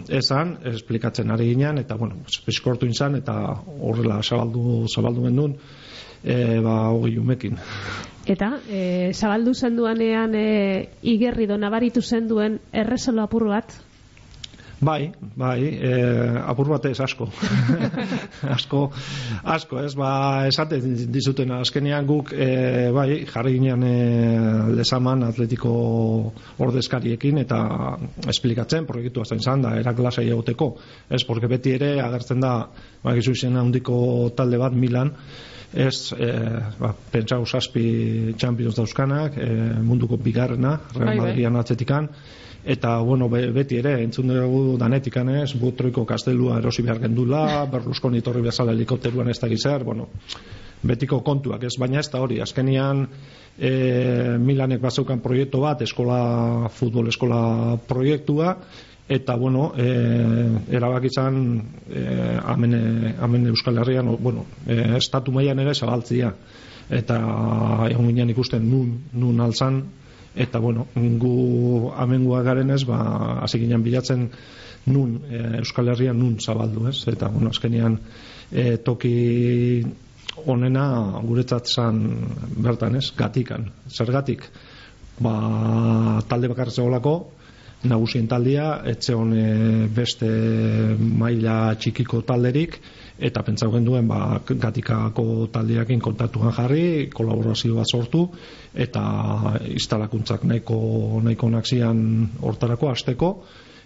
esan, 0.09 0.57
esplikatzen 0.73 1.31
ari 1.31 1.51
ginen 1.53 1.79
eta 1.85 1.97
bueno, 2.01 2.25
eskortu 2.49 2.89
inzan 2.89 3.19
eta 3.21 3.37
horrela 3.79 4.23
zabaldu, 4.23 4.87
zabaldu 4.89 5.29
gendun 5.29 5.59
e, 6.25 6.61
ba, 6.65 6.89
hogei 6.91 7.19
umekin. 7.21 7.59
Eta, 8.29 8.59
e, 8.69 9.13
zabaldu 9.15 9.55
zenduanean 9.55 10.35
e, 10.37 10.49
igerri 11.03 11.47
do 11.49 11.57
nabaritu 11.57 12.03
zenduen 12.03 12.59
errezolo 12.73 13.23
apur 13.23 13.47
bat, 13.53 13.77
Bai, 14.81 15.11
bai, 15.35 15.59
e, 15.75 15.95
apur 16.47 16.69
batez 16.71 17.01
asko. 17.03 17.27
asko, 18.57 18.83
asko, 19.43 19.81
ez, 19.83 19.95
ba, 19.99 20.11
esate 20.47 20.79
dizuten 21.11 21.51
azkenean 21.57 22.07
guk, 22.07 22.31
e, 22.31 22.93
bai, 22.95 23.25
jarri 23.27 23.57
ginean 23.57 23.83
e, 23.83 23.97
lezaman 24.79 25.27
atletiko 25.27 25.73
ordezkariekin 26.63 27.43
eta 27.43 27.61
esplikatzen, 28.31 28.87
proiektu 28.87 29.27
azten 29.27 29.43
zan 29.43 29.67
da, 29.67 29.75
eraklasa 29.83 30.23
egoteko. 30.23 30.71
Ez, 31.11 31.25
porque 31.27 31.51
beti 31.51 31.75
ere 31.75 31.97
agertzen 32.05 32.47
da, 32.47 32.55
ba, 33.03 33.19
gizu 33.19 33.35
izena 33.35 33.67
handiko 33.67 33.99
talde 34.39 34.63
bat 34.63 34.79
Milan, 34.79 35.11
ez, 35.75 36.13
e, 36.15 36.33
ba, 36.79 36.95
pentsau 37.11 37.43
zazpi 37.51 38.37
Champions 38.39 38.79
dauzkanak, 38.79 39.43
e, 39.43 39.55
munduko 39.83 40.23
bigarrena, 40.23 40.79
Bai, 40.93 41.01
Real 41.01 41.09
bai. 41.17 41.23
Madridian 41.25 41.59
atzetikan, 41.59 42.13
eta 42.65 42.99
bueno, 43.01 43.29
be- 43.29 43.51
beti 43.53 43.79
ere 43.79 43.99
entzun 44.03 44.29
dugu 44.33 44.77
danetikan 44.79 45.29
ez, 45.37 45.53
butroiko 45.59 46.05
kastelua 46.05 46.59
erosi 46.59 46.83
behar 46.83 47.01
gendula, 47.01 47.65
Berlusconi 47.71 48.21
torri 48.23 48.43
bezala 48.43 48.73
helikopteruan 48.73 49.29
ez 49.31 49.39
da 49.41 49.49
gizar, 49.49 49.85
bueno, 49.85 50.09
betiko 50.83 51.21
kontuak 51.27 51.65
ez, 51.65 51.75
baina 51.79 52.01
ez 52.01 52.09
da 52.11 52.21
hori, 52.23 52.41
azkenian 52.41 53.07
e, 53.59 53.73
Milanek 54.39 54.81
bazeukan 54.83 55.23
proiektu 55.23 55.63
bat, 55.65 55.83
eskola, 55.83 56.69
futbol 56.71 57.09
eskola 57.09 57.79
proiektua, 57.89 58.57
eta 59.09 59.37
bueno, 59.41 59.73
e, 59.77 59.89
erabakitzan 60.77 61.39
e, 61.89 62.05
amen, 62.45 63.15
amen 63.19 63.47
Euskal 63.55 63.79
Herrian, 63.83 64.13
bueno, 64.21 64.45
e, 64.67 64.99
estatu 64.99 65.33
mailan 65.33 65.65
ere 65.65 65.75
zabaltzia, 65.75 66.35
eta 66.91 67.17
egon 67.89 68.11
ginen 68.13 68.31
ikusten 68.35 68.69
nun, 68.69 68.93
nun 69.13 69.41
alzan, 69.41 69.83
eta 70.39 70.61
bueno, 70.63 70.87
gu 70.95 71.93
amengua 71.97 72.43
garen 72.47 72.73
ba, 72.87 72.99
hasi 73.43 73.59
ginen 73.59 73.83
bilatzen 73.83 74.29
nun, 74.87 75.21
e, 75.31 75.59
Euskal 75.59 75.89
Herrian 75.89 76.19
nun 76.19 76.39
zabaldu, 76.41 76.89
ez? 76.89 77.03
Eta, 77.11 77.29
bueno, 77.29 77.51
azkenean 77.51 77.99
e, 78.51 78.77
toki 78.79 79.83
onena 80.47 81.21
guretzat 81.25 81.67
zan 81.67 82.05
bertan, 82.57 82.97
ez? 82.97 83.11
Gatikan. 83.17 83.69
Zergatik? 83.91 84.47
Ba, 85.19 86.23
talde 86.29 86.49
bakar 86.49 86.71
zegoelako, 86.71 87.17
nagusien 87.91 88.29
taldea, 88.31 88.83
etxe 88.91 89.15
hone 89.15 89.89
beste 89.95 90.29
maila 90.99 91.75
txikiko 91.79 92.23
talderik, 92.27 92.79
eta 93.19 93.43
pentsau 93.43 93.71
genduen 93.73 94.07
ba, 94.09 94.41
gatikako 94.47 95.49
taldeakin 95.53 96.01
kontaktuan 96.01 96.55
jarri, 96.55 97.09
kolaborazio 97.15 97.79
bat 97.79 97.91
sortu, 97.91 98.29
eta 98.75 99.03
instalakuntzak 99.75 100.45
nahiko, 100.47 100.79
nahiko 101.25 101.51
naksian 101.51 101.99
hortarako 102.47 102.93
hasteko, 102.93 103.33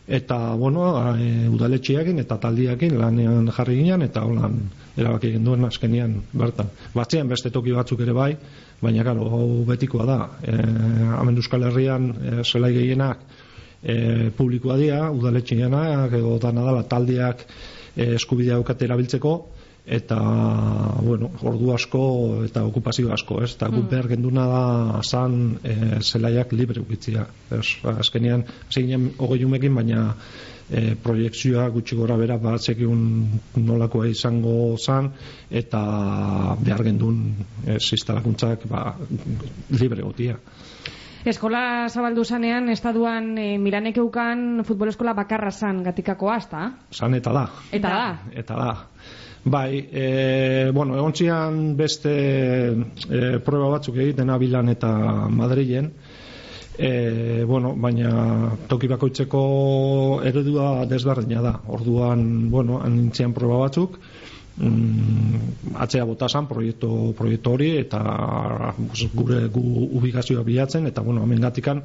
eta 0.07 0.55
bueno, 0.59 0.85
e, 1.16 1.49
udaletxeakin 1.49 2.18
eta 2.25 2.37
taldiakin 2.42 2.99
lanean 2.99 3.49
jarri 3.55 3.79
ginen 3.79 4.03
eta 4.03 4.25
holan 4.27 4.59
erabaki 4.99 5.31
egin 5.31 5.45
duen 5.47 5.64
azkenian 5.64 6.18
bertan. 6.35 6.68
Batzean 6.95 7.31
beste 7.31 7.51
toki 7.55 7.73
batzuk 7.73 8.03
ere 8.03 8.12
bai, 8.12 8.33
baina 8.83 9.05
gero 9.07 9.29
hau 9.31 9.47
betikoa 9.68 10.07
da. 10.07 10.18
E, 10.42 10.57
hemen 11.21 11.38
Euskal 11.38 11.68
Herrian 11.71 12.11
e, 12.12 12.42
zelai 12.45 12.73
gehienak 12.75 13.23
e, 13.83 14.31
publikoa 14.37 14.77
dira, 14.77 15.07
udaletxeanak 15.11 16.18
edo 16.18 16.37
dana 16.42 16.66
dala 16.66 16.83
taldeak 16.83 17.47
e, 17.96 18.14
eskubidea 18.14 18.59
daukate 18.59 18.88
erabiltzeko 18.88 19.35
eta 19.83 20.16
bueno, 21.02 21.33
ordu 21.42 21.72
asko 21.74 22.02
eta 22.46 22.62
okupazio 22.64 23.11
asko, 23.12 23.40
ez? 23.42 23.50
Eta 23.57 23.68
guk 23.72 23.88
behar 23.90 24.07
genduna 24.12 24.46
da 24.46 25.02
zan 25.02 25.59
e, 25.64 25.74
zelaiak 26.00 26.52
libre 26.55 26.81
ukitzia. 26.81 27.26
Ez, 27.50 27.66
azkenean, 27.98 28.44
zeinen 28.70 29.11
hogei 29.18 29.42
umekin, 29.44 29.74
baina 29.74 30.05
e, 30.70 30.94
proiektzioa 31.02 31.66
gutxi 31.74 31.98
gora 31.98 32.16
bera 32.20 32.38
batzekiun 32.38 33.02
nolakoa 33.59 34.07
izango 34.07 34.76
zan 34.78 35.11
eta 35.50 35.83
behar 36.62 36.87
gendun 36.87 37.24
instalakuntzak 37.66 38.68
ba, 38.70 38.92
libre 39.81 40.02
gotia. 40.02 40.38
Eskola 41.23 41.87
zabaldu 41.87 42.25
zanean, 42.27 42.67
estaduan 42.73 43.37
e, 43.39 43.57
Milanek 43.63 44.01
eukan 44.03 44.65
futbol 44.67 44.91
eskola 44.91 45.13
bakarra 45.15 45.53
zan 45.55 45.83
gatikakoa, 45.87 46.39
ezta? 46.43 46.63
Zan 46.91 47.15
eta 47.15 47.35
da. 47.37 47.45
Eta 47.71 47.93
da. 47.93 48.07
Eta 48.43 48.57
da. 48.59 48.73
Bai, 49.45 49.85
e, 49.91 50.71
bueno, 50.75 50.97
egon 50.99 51.15
zian 51.15 51.61
beste 51.79 52.15
e, 52.75 53.21
prueba 53.47 53.71
batzuk 53.77 54.01
egiten 54.03 54.35
abilan 54.35 54.75
eta 54.75 54.91
Madrilen, 55.31 55.93
e, 56.75 56.91
bueno, 57.47 57.75
baina 57.79 58.57
toki 58.67 58.91
bakoitzeko 58.91 59.45
eredua 60.27 60.87
desberdina 60.91 61.43
da. 61.43 61.55
Orduan, 61.71 62.51
bueno, 62.51 62.81
anintzian 62.83 63.35
proba 63.35 63.63
batzuk, 63.63 63.99
mm, 64.57 65.77
atzea 65.83 66.05
botasan 66.09 66.49
proiektu, 66.51 67.12
proiektu 67.19 67.55
hori 67.57 67.71
eta 67.81 68.03
pues, 68.77 69.07
gure 69.15 69.47
gu 69.53 69.88
ubikazioa 69.99 70.43
bilatzen 70.43 70.87
eta 70.87 71.03
bueno, 71.03 71.23
hemen 71.23 71.41
gatikan 71.41 71.83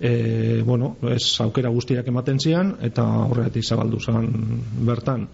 e, 0.00 0.62
bueno, 0.64 0.96
ez 1.14 1.40
aukera 1.40 1.70
guztiak 1.70 2.08
ematen 2.08 2.40
zian 2.40 2.76
eta 2.82 3.04
horregatik 3.28 3.64
zabaldu 3.64 4.00
zen 4.00 4.28
bertan. 4.86 5.28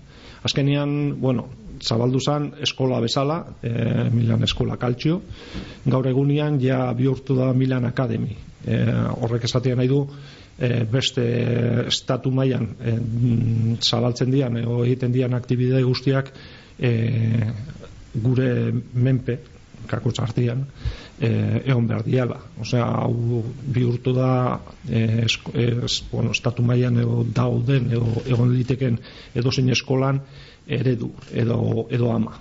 Azkenian, 0.44 1.20
bueno, 1.20 1.48
zabaldu 1.80 2.20
zen 2.20 2.50
eskola 2.62 3.00
bezala, 3.00 3.40
e, 3.62 3.72
Milan 4.12 4.44
Eskola 4.44 4.76
Kaltxio, 4.76 5.20
gaur 5.86 6.06
egunian 6.08 6.60
ja 6.60 6.92
bihurtu 6.96 7.36
da 7.36 7.52
Milan 7.52 7.84
Academy. 7.88 8.36
E, 8.64 8.78
horrek 9.20 9.44
esatea 9.48 9.76
nahi 9.76 9.88
du 9.88 10.04
e, 10.58 10.84
beste 10.84 11.26
estatu 11.88 12.30
mailan 12.30 12.68
e, 12.80 12.96
zabaltzen 13.80 14.30
dian 14.32 14.56
edo 14.60 14.82
egiten 14.84 15.12
dian 15.12 15.34
aktibidade 15.34 15.82
guztiak 15.88 16.32
e, 16.80 16.92
gure 18.14 18.72
menpe 18.94 19.38
kako 19.90 20.12
txartian 20.12 20.64
e, 21.20 21.30
egon 21.64 21.86
behar 21.88 22.04
diala 22.06 22.38
osea 22.60 22.86
hau 23.02 23.42
bihurtu 23.74 24.14
da 24.16 24.60
e, 24.88 25.24
esko, 25.26 25.52
es, 25.54 26.02
bueno, 26.12 26.32
estatu 26.32 26.62
mailan 26.62 27.00
edo 27.02 27.24
dauden 27.34 27.90
edo 27.90 28.24
egon 28.26 28.54
liteken 28.56 28.98
edo 29.34 29.52
zein 29.52 29.70
eskolan 29.70 30.20
eredu 30.66 31.10
edo, 31.34 31.86
edo 31.90 32.12
ama. 32.12 32.38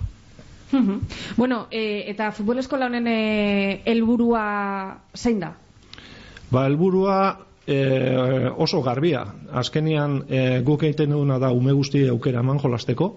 Bueno, 1.36 1.66
e, 1.70 2.04
eta 2.10 2.30
futbol 2.30 2.60
eskola 2.62 2.86
honen 2.86 3.08
e, 3.10 3.82
helburua 3.90 4.42
zein 5.16 5.40
da? 5.42 5.54
Ba, 6.50 6.66
helburua 6.66 7.16
e, 7.66 8.50
oso 8.56 8.82
garbia. 8.82 9.24
Azkenian 9.50 10.20
e, 10.28 10.60
guk 10.66 10.84
egiten 10.86 11.10
duguna 11.14 11.40
da 11.42 11.50
ume 11.54 11.74
guzti 11.74 12.06
aukera 12.08 12.44
eman 12.44 12.62
jolasteko. 12.62 13.10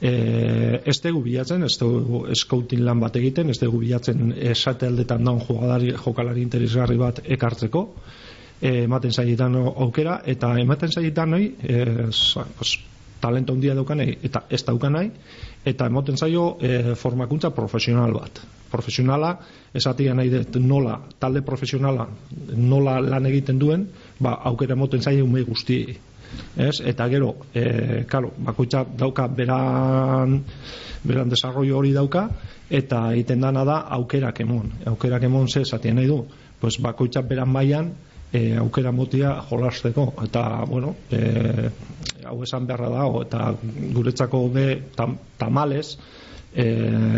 E, 0.00 0.80
ez 0.84 0.96
dugu 1.00 1.22
bilatzen, 1.24 1.62
ez 1.64 1.76
dugu 1.80 2.24
eskautin 2.34 2.84
lan 2.84 3.00
bat 3.00 3.16
egiten, 3.16 3.50
ez 3.50 3.58
dugu 3.60 3.80
bilatzen 3.84 4.32
esate 4.52 4.90
aldetan 4.90 5.24
daun 5.24 5.40
jokalari, 5.46 5.92
jokalari 6.06 6.42
interesgarri 6.42 6.98
bat 7.00 7.22
ekartzeko. 7.24 7.86
E, 8.60 8.84
ematen 8.84 9.12
zaietan 9.12 9.56
aukera, 9.60 10.20
eta 10.26 10.54
ematen 10.60 10.92
zaietan 10.92 11.34
nahi, 11.36 11.54
e, 11.62 11.84
pues, 12.58 12.76
talento 13.24 13.54
handia 13.56 13.74
daukanei 13.76 14.18
eta 14.28 14.44
ez 14.52 14.62
daukanai 14.66 15.06
eta 15.64 15.88
emoten 15.88 16.18
zaio 16.20 16.44
e, 16.60 16.94
formakuntza 17.00 17.50
profesional 17.56 18.12
bat 18.16 18.40
profesionala 18.72 19.30
esatia 19.80 20.14
nahi 20.18 20.32
dut 20.32 20.58
nola 20.60 20.98
talde 21.20 21.44
profesionala 21.46 22.06
nola 22.72 22.98
lan 23.00 23.30
egiten 23.30 23.60
duen 23.62 23.86
ba 24.20 24.36
aukera 24.50 24.76
emoten 24.76 25.02
zaio 25.02 25.24
ume 25.24 25.44
guzti 25.48 25.78
ez? 26.56 26.80
eta 26.84 27.08
gero 27.08 27.34
e, 27.54 28.04
karo, 28.08 28.32
bakoitza 28.36 28.84
dauka 28.84 29.26
beran 29.28 30.42
beran 31.04 31.28
desarrollo 31.28 31.78
hori 31.78 31.92
dauka 31.92 32.28
eta 32.70 33.12
egiten 33.12 33.40
dana 33.40 33.64
da 33.64 33.78
aukerak 33.98 34.40
emon. 34.40 34.72
Aukerak 34.86 35.22
emon 35.22 35.48
ze 35.48 35.60
esatia 35.60 35.94
nahi 35.94 36.06
du? 36.06 36.24
Pues 36.60 36.80
bakoitza 36.80 37.22
beran 37.22 37.48
mailan 37.48 37.92
e, 38.32 38.56
aukera 38.56 38.92
motia 38.92 39.36
jolasteko. 39.50 40.12
Eta 40.24 40.64
bueno 40.68 40.96
e, 41.10 41.70
hau 42.24 42.42
esan 42.42 42.66
beharra 42.66 42.88
dago 42.88 43.22
eta 43.22 43.54
guretzako 43.94 44.48
be 44.48 44.66
tam, 44.96 45.18
tamales 45.38 45.98
e, 46.54 46.64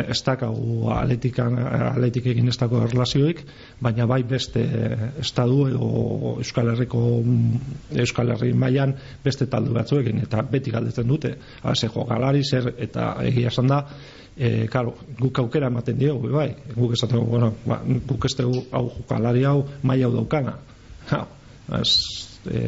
ez 0.09 0.19
dakau 0.25 0.89
atletikan 0.97 1.59
atletik 1.93 2.27
egin 2.33 2.49
ez 2.49 2.57
dago 2.59 2.81
erlazioik 2.85 3.43
baina 3.81 4.07
bai 4.09 4.23
beste 4.25 4.65
estadu 5.21 5.67
edo 5.69 5.89
Euskal 6.41 6.73
Herriko 6.73 7.03
Euskal 8.05 8.33
Herri 8.35 8.53
mailan 8.55 8.95
beste 9.25 9.47
taldu 9.53 9.77
batzuekin 9.77 10.25
eta 10.25 10.43
beti 10.43 10.73
galdetzen 10.75 11.09
dute 11.09 11.35
hase 11.63 11.93
jokalari 11.93 12.45
zer 12.45 12.73
eta 12.79 13.17
egia 13.25 13.53
esan 13.55 13.75
da 13.75 13.85
E, 14.37 14.67
karo, 14.69 14.91
guk 15.17 15.39
aukera 15.41 15.71
ematen 15.73 15.97
diogu, 15.97 16.29
bai, 16.29 16.51
guk 16.75 16.91
esaten, 16.93 17.23
bueno, 17.25 17.55
ba, 17.65 17.79
guk 17.81 18.27
ez 18.29 18.35
dugu 18.37 18.67
hau 18.69 18.83
jokalari 18.99 19.47
hau, 19.49 19.63
mai 19.83 20.03
hau 20.05 20.11
daukana, 20.13 20.59
Ha, 21.09 21.23
ez, 21.79 21.95
e, 22.51 22.61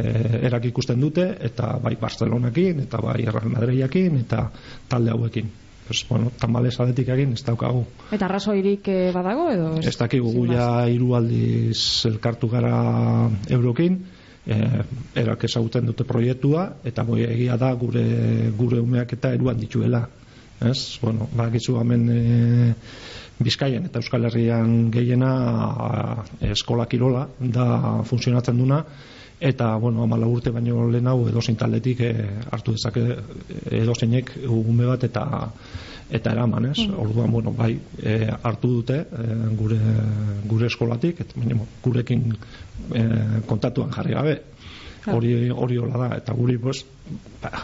erak 0.47 0.69
ikusten 0.71 1.01
dute 1.03 1.25
eta 1.45 1.75
bai 1.83 1.97
Barcelonakin 2.01 2.85
eta 2.87 3.01
bai 3.03 3.21
Real 3.27 3.51
Madridakin 3.53 4.21
eta 4.23 4.45
talde 4.89 5.11
hauekin 5.15 5.51
pues, 5.89 6.05
bueno, 6.09 6.31
tamales 6.39 6.79
aletik 6.81 7.09
egin 7.09 7.33
ez 7.33 7.43
daukagu 7.45 7.87
Eta 8.13 8.29
arrazoirik 8.29 8.89
eh, 8.93 9.11
badago 9.15 9.49
edo? 9.51 9.73
ez 9.81 9.97
dakigu 9.97 10.31
gu 10.37 10.47
ja 10.53 10.87
hiru 10.87 11.15
aldiz 11.17 12.07
elkartu 12.07 12.49
gara 12.53 12.77
eurokin 13.49 13.99
e, 14.47 14.57
erak 15.23 15.45
ezagutzen 15.49 15.89
dute 15.89 16.05
proiektua 16.09 16.69
eta 16.85 17.05
boi 17.09 17.23
egia 17.27 17.57
da 17.61 17.73
gure 17.75 18.05
gure 18.59 18.81
umeak 18.85 19.17
eta 19.19 19.33
eruan 19.37 19.59
dituela 19.61 20.07
ez? 20.61 20.99
bueno, 21.03 21.29
bakizu 21.33 21.79
hemen 21.81 22.09
e, 22.13 22.23
Bizkaian 23.39 23.85
eta 23.87 24.01
Euskal 24.03 24.27
Herrian 24.27 24.91
gehiena 24.91 25.31
a, 25.89 26.25
eskola 26.53 26.89
kirola 26.91 27.29
da 27.39 28.03
funtzionatzen 28.05 28.59
duna 28.59 28.83
eta 29.41 29.77
bueno, 29.77 30.03
amala 30.03 30.27
urte 30.27 30.51
baino 30.51 30.89
lehen 30.91 31.07
hau 31.07 31.29
edozein 31.29 31.57
taldetik 31.57 32.01
e, 32.01 32.13
hartu 32.51 32.75
dezake 32.75 33.05
edozeinek 33.81 34.33
ume 34.49 34.87
bat 34.87 35.05
eta 35.07 35.25
eta 36.11 36.33
eraman, 36.33 36.71
ez? 36.71 36.87
Orduan, 36.89 37.31
bueno, 37.31 37.53
bai, 37.53 37.75
e, 38.01 38.15
hartu 38.43 38.71
dute 38.79 38.97
e, 39.05 39.25
gure, 39.59 39.79
gure 40.49 40.67
eskolatik, 40.67 41.21
eta 41.21 41.37
baina, 41.37 41.59
gurekin 41.85 42.31
e, 42.33 43.03
kontatuan 43.47 43.93
jarri 43.93 44.17
gabe. 44.17 44.39
Hori 45.09 45.33
hori 45.49 45.79
hola 45.81 45.99
da 46.03 46.09
eta 46.19 46.35
guri 46.37 46.59
pues 46.61 46.83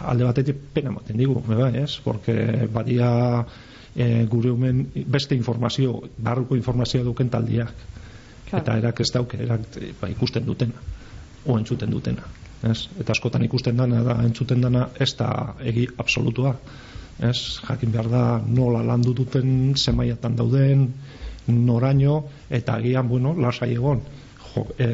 alde 0.08 0.24
batetik 0.24 0.60
pena 0.72 0.92
ematen 0.92 1.18
digu, 1.18 1.40
bai, 1.48 1.72
ez? 1.82 1.98
Porque 2.04 2.68
badia 2.72 3.08
e, 3.96 4.24
gure 4.30 4.52
umen 4.52 4.87
beste 5.06 5.34
informazio, 5.34 5.98
barruko 6.18 6.56
informazioa 6.56 7.04
duken 7.04 7.32
taldiak. 7.32 7.74
Eta 8.54 8.76
erak 8.78 9.00
ez 9.00 9.10
dauke, 9.12 9.40
erak 9.42 9.80
ba, 10.00 10.08
ikusten 10.12 10.44
dutena, 10.46 10.78
o 11.46 11.59
entzuten 11.59 11.90
dutena. 11.90 12.24
Ez? 12.64 12.88
Eta 13.00 13.12
askotan 13.12 13.44
ikusten 13.44 13.76
dana 13.76 14.02
da 14.02 14.18
entzuten 14.24 14.61
dana 14.61 14.88
ez 15.00 15.12
da 15.18 15.54
egi 15.61 15.87
absolutua. 15.98 16.54
Ez? 17.20 17.61
Jakin 17.68 17.92
behar 17.92 18.11
da 18.11 18.24
nola 18.46 18.83
landu 18.83 19.14
duten 19.14 19.74
zemaiatan 19.76 20.37
dauden 20.37 20.88
noraino 21.46 22.24
eta 22.50 22.78
agian, 22.80 23.09
bueno, 23.09 23.35
lasai 23.37 23.74
egon 23.74 24.00
jo, 24.54 24.66
e, 24.78 24.88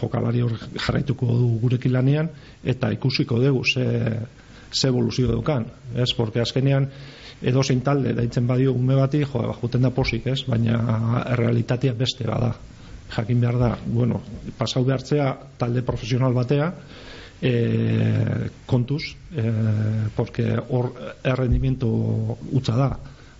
jokalari 0.00 0.42
hor 0.44 0.56
jarraituko 0.76 1.26
du 1.26 1.48
gurekin 1.62 1.92
lanean 1.92 2.30
eta 2.64 2.90
ikusiko 2.94 3.38
dugu 3.42 3.64
ze, 3.64 3.86
ze 4.72 4.88
evoluzio 4.88 5.28
dukan. 5.32 5.66
Ez? 5.94 6.12
Porque 6.16 6.40
azkenean 6.40 6.88
edo 7.42 7.62
zein 7.62 7.80
talde 7.80 8.14
daitzen 8.14 8.46
badio 8.46 8.72
ume 8.72 8.96
bati, 8.96 9.24
jo, 9.24 9.44
juten 9.62 9.82
da 9.82 9.90
posik, 9.90 10.26
ez? 10.26 10.44
Baina 10.48 11.24
realitatea 11.36 11.94
beste 11.94 12.26
bada. 12.28 12.54
Jakin 13.10 13.40
behar 13.40 13.58
da, 13.58 13.70
bueno, 13.86 14.20
pasau 14.58 14.84
behartzea 14.84 15.32
talde 15.58 15.82
profesional 15.82 16.34
batea, 16.34 16.72
e, 17.40 18.50
kontuz, 18.66 19.16
e, 19.32 19.44
porque 20.14 20.54
hor 20.68 20.92
errendimiento 21.24 21.88
utza 22.52 22.76
da. 22.76 22.90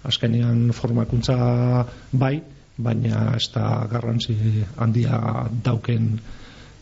Azkenean 0.02 0.72
formakuntza 0.72 1.36
bai, 2.12 2.40
baina 2.80 3.34
ez 3.36 3.50
da 3.52 3.86
garrantzi 3.90 4.36
handia 4.80 5.18
dauken 5.64 6.14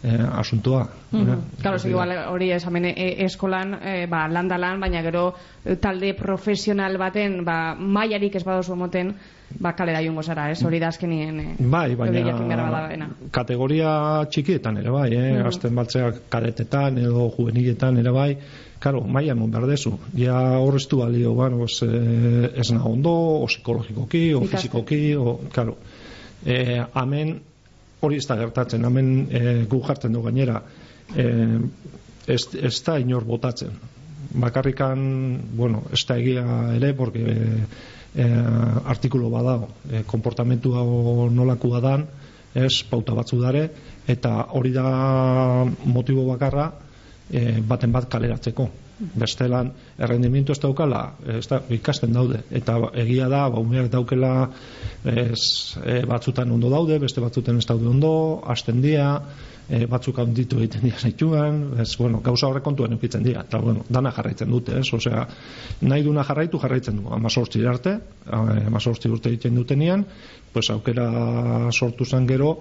eh, 0.03 0.27
asuntoa. 0.33 0.89
Mhm. 1.11 1.29
eh. 1.29 1.37
Claro, 1.63 1.79
igual 1.89 2.13
hori 2.29 2.51
esamen 2.53 2.85
e, 2.85 3.25
eskolan, 3.25 3.75
e, 3.83 4.07
ba, 4.07 4.27
landalan, 4.29 4.81
baina 4.81 5.03
gero 5.03 5.35
e, 5.65 5.77
talde 5.77 6.15
profesional 6.15 6.99
baten, 6.99 7.45
ba, 7.45 7.75
mailarik 7.75 8.35
ez 8.35 8.45
badozu 8.45 8.73
emoten, 8.73 9.15
ba, 9.59 9.73
kalera 9.73 10.03
jungo 10.05 10.23
zara, 10.23 10.51
ez? 10.51 10.63
Hori 10.65 10.79
da 10.79 10.89
azkenien, 10.89 11.41
e, 11.41 11.57
Bai, 11.59 11.95
baina 11.97 13.11
kategoria 13.31 14.25
txikietan 14.31 14.79
ere 14.79 14.91
bai, 14.91 15.11
eh? 15.15 15.33
Mhm. 15.33 15.47
azten 15.47 15.75
baltzeak 15.75 16.25
kadetetan 16.29 16.99
edo 16.99 17.31
juveniletan 17.37 17.99
ere 17.99 18.13
bai, 18.13 18.33
Karo, 18.79 19.01
maia 19.03 19.35
non 19.35 19.51
behar 19.51 19.67
dezu. 19.67 19.97
Ja 20.15 20.39
horreztu 20.63 21.01
balio, 21.03 21.33
bueno, 21.35 21.67
eh, 21.67 22.51
ez 22.55 22.71
nago 22.71 22.93
ondo, 22.95 23.11
o 23.43 23.47
psikologikoki, 23.47 24.35
o 24.35 24.43
fizikoki, 24.47 25.17
o, 25.19 25.41
karo. 25.53 25.77
Eh, 26.47 26.85
amen, 26.95 27.41
hori 28.01 28.19
ez 28.21 28.27
da 28.27 28.37
gertatzen, 28.39 28.85
amen 28.85 29.13
eh, 29.31 29.65
gu 29.69 29.81
jartzen 29.87 30.13
du 30.15 30.23
gainera, 30.23 30.63
eh, 31.17 31.59
ez, 32.27 32.43
ez 32.55 32.75
da 32.87 32.99
inor 32.99 33.25
botatzen. 33.25 33.79
Bakarrikan, 34.39 35.01
bueno, 35.57 35.85
ez 35.93 36.05
da 36.07 36.19
egia 36.19 36.45
ere, 36.77 36.93
porque 36.95 37.25
eh, 38.15 38.91
artikulo 38.95 39.31
badago, 39.31 39.71
eh, 39.91 40.03
komportamentu 40.07 40.75
hau 40.77 41.31
nolakua 41.31 41.81
dan, 41.81 42.07
ez 42.55 42.83
pauta 42.91 43.15
batzu 43.15 43.41
dare, 43.41 43.69
eta 44.09 44.35
hori 44.57 44.73
da 44.73 45.65
motibo 45.85 46.25
bakarra, 46.31 46.71
e, 47.31 47.61
baten 47.61 47.93
bat 47.93 48.09
kaleratzeko. 48.11 48.69
Bestelan, 48.99 49.71
errendimiento 49.99 50.53
ez 50.53 50.59
daukala, 50.59 51.03
ez 51.31 51.45
da, 51.47 51.61
ikasten 51.71 52.13
daude. 52.13 52.41
Eta 52.51 52.75
egia 52.99 53.29
da, 53.31 53.45
ba, 53.53 53.61
umeak 53.63 53.91
daukela 53.93 54.33
ez, 55.07 55.77
e, 55.85 56.01
batzutan 56.09 56.51
ondo 56.51 56.71
daude, 56.73 56.99
beste 56.99 57.23
batzutan 57.23 57.61
ez 57.61 57.67
daude 57.69 57.87
ondo, 57.87 58.11
hasten 58.51 58.83
dira, 58.83 59.13
e, 59.69 59.85
batzuk 59.87 60.19
handitu 60.19 60.59
egiten 60.59 60.89
dira 60.89 60.99
zaituan, 60.99 61.61
ez, 61.85 61.93
bueno, 62.01 62.19
gauza 62.25 62.49
horrek 62.49 62.67
kontuan 62.67 62.97
eukitzen 62.97 63.23
dira, 63.23 63.45
eta, 63.47 63.63
bueno, 63.63 63.87
dana 63.89 64.11
jarraitzen 64.17 64.51
dute, 64.51 64.81
ez, 64.81 64.89
osea, 64.99 65.27
nahi 65.87 66.03
duna 66.03 66.27
jarraitu, 66.27 66.59
jarraitzen 66.59 66.99
du, 66.99 67.09
amazortzi 67.15 67.63
arte, 67.71 67.99
amazortzi 68.35 69.13
urte 69.15 69.31
egiten 69.31 69.55
dutenean, 69.59 70.07
pues 70.53 70.71
aukera 70.75 71.09
sortu 71.71 72.05
zen 72.05 72.27
gero, 72.27 72.57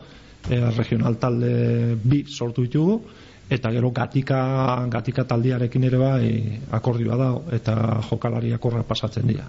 e, 0.49 0.61
regional 0.77 1.17
talde 1.17 1.97
bi 2.03 2.25
sortu 2.27 2.67
ditugu, 2.67 3.01
eta 3.49 3.71
gero 3.71 3.91
gatika, 3.91 4.85
gatika 4.91 5.23
taldiarekin 5.23 5.83
ere 5.87 5.97
bai 5.97 6.59
akordioa 6.71 7.17
da 7.17 7.29
eta 7.55 7.75
jokalari 8.09 8.53
akorra 8.53 8.83
pasatzen 8.83 9.27
dira 9.27 9.47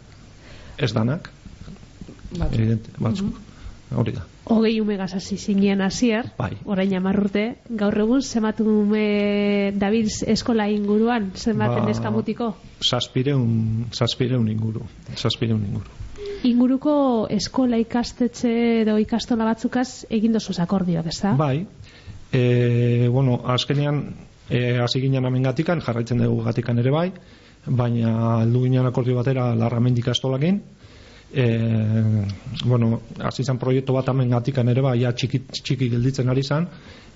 ez 0.79 0.93
danak 0.95 1.31
Batzuk. 2.39 2.55
evidente, 2.59 2.91
batzuk 2.99 3.39
hori 3.97 4.13
da 4.13 4.27
Hogei 4.49 4.81
ume 4.81 4.95
gazasi 4.97 5.37
zinean 5.37 5.83
hasier, 5.85 6.31
Bai. 6.39 6.55
orain 6.65 6.95
amarrurte, 6.97 7.57
gaur 7.69 7.93
egun 8.01 8.23
zenbat 8.23 8.61
ume 8.65 9.73
dabilz 9.77 10.23
eskola 10.27 10.65
inguruan, 10.73 11.33
zenbat 11.37 11.75
Ba- 11.75 11.85
neskamutiko? 11.85 12.55
zazpireun, 12.81 13.87
zazpireun 13.93 14.49
inguru 14.49 14.81
zazpireun 15.17 15.65
inguru 15.69 15.91
Inguruko 16.45 17.27
eskola 17.35 17.77
ikastetxe 17.83 18.51
edo 18.85 18.97
ikastola 19.03 19.45
batzukaz 19.45 20.07
egin 20.09 20.33
dozuz 20.33 20.59
akordioak, 20.63 21.07
ez 21.11 21.21
da? 21.21 21.33
bai 21.35 21.67
e, 22.33 23.09
bueno, 23.09 23.41
azkenean 23.45 24.03
e, 24.49 24.79
hasi 24.79 25.01
ginen 25.01 25.25
hemen 25.25 25.43
gatikan, 25.43 25.81
jarraitzen 25.81 26.23
dugu 26.25 26.45
gatikan 26.45 26.79
ere 26.79 26.91
bai 26.91 27.11
baina 27.67 28.43
heldu 28.43 28.65
ginen 28.65 28.87
akordio 28.87 29.17
batera 29.17 29.55
larramendik 29.55 30.07
ikastolakin 30.07 30.61
e, 31.33 31.47
bueno, 32.65 33.01
hasi 33.19 33.45
zen 33.45 33.59
proiektu 33.59 33.93
bat 33.93 34.09
hemen 34.09 34.31
gatikan 34.31 34.69
ere 34.69 34.83
bai, 34.83 34.99
ja 35.03 35.13
txiki, 35.13 35.45
txiki 35.63 35.91
gelditzen 35.91 36.29
ari 36.29 36.43
zen 36.43 36.69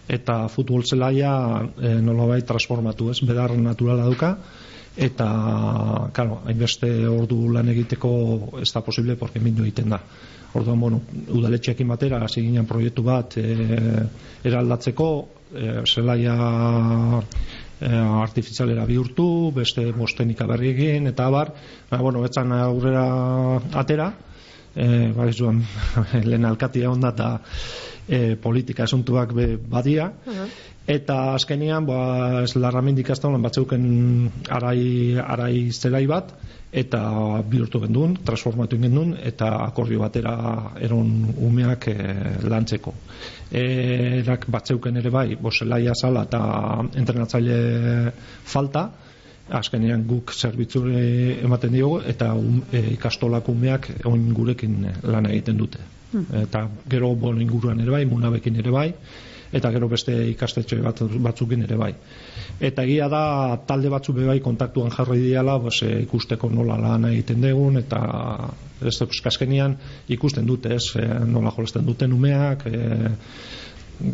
eta 0.08 0.48
futbol 0.48 0.82
zelaia 0.84 1.32
e, 1.78 1.94
nolabait 2.02 2.46
transformatu, 2.46 3.10
ez, 3.10 3.20
bedar 3.24 3.54
naturala 3.56 4.08
duka 4.10 4.36
eta, 4.96 5.28
claro, 6.12 6.42
hainbeste 6.46 6.90
ordu 7.08 7.46
lan 7.52 7.68
egiteko 7.72 8.12
ez 8.60 8.70
da 8.72 8.82
posible 8.84 9.16
porque 9.16 9.40
mindu 9.40 9.64
egiten 9.64 9.92
da. 9.92 10.00
Orduan, 10.52 10.80
bueno, 10.80 11.00
udaletxeekin 11.32 11.88
batera 11.88 12.20
hasi 12.24 12.42
ginen 12.44 12.66
proiektu 12.68 13.04
bat 13.06 13.38
e, 13.40 13.44
eraldatzeko, 14.44 15.08
e, 15.54 15.70
zelaia 15.88 16.34
e, 17.80 17.88
artifizialera 18.20 18.84
bihurtu, 18.84 19.50
beste 19.56 19.86
mostenika 19.96 20.46
berri 20.50 20.74
egin, 20.74 21.08
eta 21.08 21.30
abar, 21.30 21.54
ba, 21.88 22.02
bueno, 22.04 22.26
etzan 22.28 22.52
aurrera 22.52 23.06
atera, 23.80 24.10
e, 24.74 25.12
ba, 25.16 25.28
ez 25.28 25.36
duan, 25.38 25.62
lehen 26.28 26.44
alkatia 26.48 26.90
onda 26.90 27.12
eta 27.14 27.30
e, 28.08 28.36
politika 28.36 28.84
esuntuak 28.88 29.34
be, 29.36 29.46
badia, 29.56 30.10
eta 30.86 31.34
azkenean 31.36 31.86
ba, 31.86 32.00
ez 32.42 32.54
larramendik 32.56 33.10
astalan 33.14 33.42
batzeuken 33.42 33.84
arai, 34.50 35.18
arai 35.22 35.70
zelai 35.70 36.06
bat 36.10 36.34
eta 36.72 37.02
bihurtu 37.44 37.82
gendun, 37.82 38.16
transformatu 38.24 38.78
gendun 38.80 39.12
eta 39.20 39.50
akordio 39.66 40.00
batera 40.00 40.34
eron 40.80 41.34
umeak 41.36 41.88
e, 41.92 41.96
lantzeko. 42.48 42.94
Erak 43.52 44.48
batzeuken 44.48 44.96
ere 44.96 45.12
bai 45.12 45.36
boselaia 45.36 45.92
sala 45.94 46.24
eta 46.24 46.40
entrenatzaile 46.96 47.58
falta 48.54 48.88
azkenean 49.50 50.04
guk 50.06 50.32
zerbitzu 50.32 50.84
ematen 51.42 51.72
diogu 51.72 52.00
eta 52.06 52.32
um, 52.34 52.62
e, 52.72 52.82
ikastolak 52.94 53.48
umeak 53.48 53.90
oin 54.04 54.30
gurekin 54.34 54.86
lan 55.02 55.26
egiten 55.26 55.58
dute 55.58 55.82
eta 56.42 56.66
gero 56.88 57.14
bon 57.16 57.40
inguruan 57.40 57.80
ere 57.80 57.90
bai, 57.90 58.04
munabekin 58.06 58.56
ere 58.60 58.70
bai 58.70 58.88
eta 59.52 59.70
gero 59.72 59.88
beste 59.88 60.14
ikastetxe 60.30 60.78
bat, 60.80 61.02
batzukin 61.20 61.64
ere 61.66 61.76
bai. 61.76 61.90
Eta 62.60 62.86
egia 62.88 63.08
da 63.12 63.58
talde 63.68 63.90
batzu 63.92 64.14
be 64.16 64.24
bai 64.24 64.38
kontaktuan 64.40 64.90
jarri 64.94 65.18
diala, 65.20 65.58
pues, 65.60 65.82
e, 65.84 65.98
ikusteko 66.06 66.48
nola 66.48 66.78
lan 66.80 67.04
egiten 67.10 67.44
degun 67.44 67.76
eta 67.76 68.00
ez 68.80 68.96
azkenean 69.02 69.76
ikusten 70.08 70.48
dute, 70.48 70.72
ez, 70.74 70.96
nola 71.28 71.52
jolazten 71.52 71.84
duten 71.86 72.16
umeak, 72.16 72.64
e, 72.66 73.10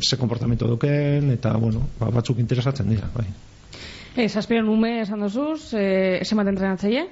ze 0.03 0.19
komportamento 0.19 0.67
duken 0.67 1.31
eta 1.31 1.55
bueno, 1.57 1.87
ba, 2.01 2.11
batzuk 2.11 2.43
interesatzen 2.43 2.91
dira, 2.91 3.11
bai. 3.15 3.29
E, 4.19 4.25
zazpiren 4.27 4.67
ume 4.67 4.97
esan 5.05 5.21
dozuz, 5.23 5.71
e, 5.79 6.19
zenbat 6.27 6.49
entrenatzaile? 6.51 7.05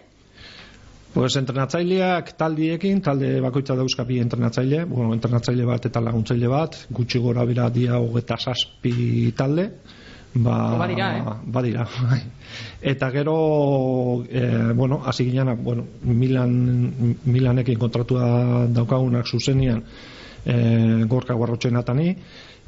Pues 1.14 1.36
entrenatzaileak 1.38 2.32
taldiekin, 2.36 2.98
talde 3.00 3.28
bakoitza 3.40 3.76
dauzkapi 3.78 4.18
entrenatzaile, 4.24 4.80
bueno, 4.90 5.12
entrenatzaile 5.14 5.64
bat 5.68 5.86
eta 5.86 6.02
laguntzaile 6.02 6.50
bat, 6.50 6.74
gutxi 6.98 7.22
gora 7.22 7.44
bera 7.46 7.68
dia 7.70 8.00
hogeta 8.02 8.36
saspi 8.36 9.30
talde, 9.38 9.68
ba, 10.34 10.56
Oh, 10.74 10.80
badira, 10.82 11.06
eh? 11.16 11.22
badira, 11.46 11.86
bai. 12.10 12.20
eta 12.82 13.12
gero 13.14 13.36
e, 14.28 14.72
bueno, 14.74 15.00
hasi 15.06 15.30
ginenak 15.30 15.62
bueno, 15.62 15.86
Milan, 16.02 17.16
Milanekin 17.24 17.78
kontratua 17.78 18.66
daukagunak 18.66 19.30
zuzenian 19.30 19.84
e, 20.44 21.04
gorka 21.06 21.38
guarrotxenatani 21.38 22.16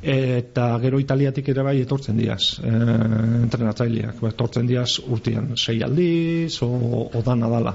eta 0.03 0.79
gero 0.79 1.01
italiatik 1.03 1.49
ere 1.51 1.63
bai 1.67 1.81
etortzen 1.83 2.19
diaz 2.19 2.61
e, 2.63 2.71
entrenatzaileak. 3.43 4.21
Ba, 4.23 4.31
etortzen 4.31 4.67
diaz 4.67 4.99
urtean 5.09 5.57
sei 5.57 5.83
aldiz 5.83 6.63
o, 6.63 6.71
o 7.11 7.23
dala. 7.25 7.75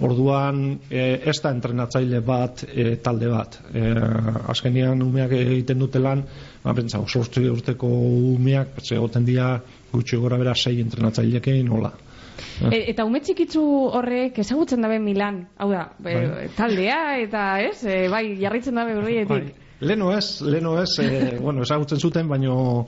Orduan 0.00 0.78
e, 0.90 1.20
ez 1.26 1.36
da 1.42 1.50
entrenatzaile 1.50 2.20
bat 2.20 2.64
e, 2.68 2.96
talde 3.02 3.28
bat. 3.28 3.58
E, 3.74 3.90
azkenian 4.54 5.02
umeak 5.02 5.32
egiten 5.32 5.78
dute 5.78 5.98
lan 5.98 6.22
ba, 6.62 6.72
bentsa, 6.72 7.02
sortzi 7.06 7.48
urteko 7.50 7.86
umeak 8.34 8.80
ze 8.82 8.98
goten 8.98 9.24
dira 9.24 9.60
gutxi 9.92 10.16
gora 10.16 10.38
bera 10.38 10.54
sei 10.54 10.80
entrenatzailekein 10.80 11.68
hola. 11.68 11.92
E, 12.70 12.90
eta 12.90 13.04
ume 13.04 13.20
txikitzu 13.20 13.62
horrek 13.98 14.38
ezagutzen 14.38 14.82
dabe 14.82 14.98
Milan, 15.02 15.44
hau 15.58 15.70
da, 15.70 15.88
e, 16.06 16.48
taldea 16.56 17.18
eta 17.22 17.60
ez, 17.62 17.84
e, 17.84 18.08
bai, 18.10 18.24
jarritzen 18.38 18.74
dabe 18.74 18.94
horietik. 18.98 19.28
Bai. 19.50 19.63
Leno 19.80 20.12
ez, 20.16 20.40
leno 20.40 20.76
ez, 20.82 20.98
e, 21.02 21.36
bueno, 21.42 21.62
ezagutzen 21.62 21.98
zuten, 22.00 22.28
baino 22.28 22.86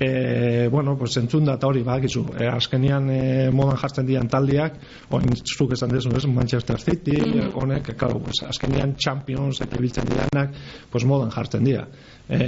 e, 0.00 0.68
bueno, 0.68 0.96
pues 0.98 1.16
entzun 1.20 1.44
da 1.46 1.54
eta 1.58 1.68
hori 1.68 1.82
bakizu, 1.86 2.24
e, 2.38 2.48
azkenian 2.50 3.10
e, 3.10 3.50
modan 3.54 3.76
jartzen 3.78 4.06
dian 4.08 4.28
taldeak, 4.28 4.78
oin 5.14 5.36
zuk 5.36 5.72
esan 5.76 5.92
dezu, 5.94 6.10
ez, 6.16 6.24
Manchester 6.26 6.80
City, 6.82 7.18
honek, 7.54 7.92
claro, 7.96 8.18
pues, 8.24 8.42
azkenian 8.48 8.96
Champions 8.96 9.60
eta 9.62 9.78
biltzen 9.78 10.08
dianak, 10.10 10.56
pues 10.90 11.04
modan 11.06 11.30
jartzen 11.34 11.64
dira. 11.64 11.86
E, 12.28 12.40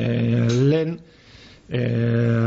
lehen, 0.51 0.99
e, 1.69 1.85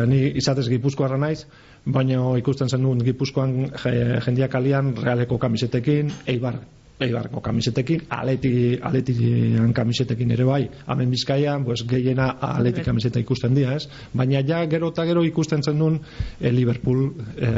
ni 0.09 0.25
izatez 0.41 0.67
gipuzkoarra 0.69 1.17
naiz, 1.21 1.45
baina 1.85 2.19
ikusten 2.37 2.67
zen 2.69 2.83
gipuzkoan 3.05 3.71
je- 3.83 4.19
jendeak 4.25 4.55
alian 4.55 4.95
realeko 4.99 5.37
kamisetekin, 5.39 6.11
eibar 6.27 6.59
Eibarko 6.99 7.39
kamisetekin, 7.41 8.01
aleti, 8.11 8.77
aletian 8.83 9.71
kamisetekin 9.73 10.31
ere 10.35 10.43
bai, 10.43 10.65
hemen 10.87 11.09
bizkaian, 11.13 11.63
pues, 11.63 11.85
gehiena 11.87 12.25
aletik 12.43 12.83
kamiseta 12.83 13.21
ikusten 13.23 13.53
dira, 13.55 13.77
ez? 13.79 13.85
Baina 14.13 14.41
ja, 14.43 14.65
gero 14.67 14.89
eta 14.91 15.05
gero 15.07 15.23
ikusten 15.23 15.63
zen 15.63 15.79
duen 15.79 15.99
eh, 16.41 16.51
Liverpool, 16.51 17.05
eh, 17.37 17.53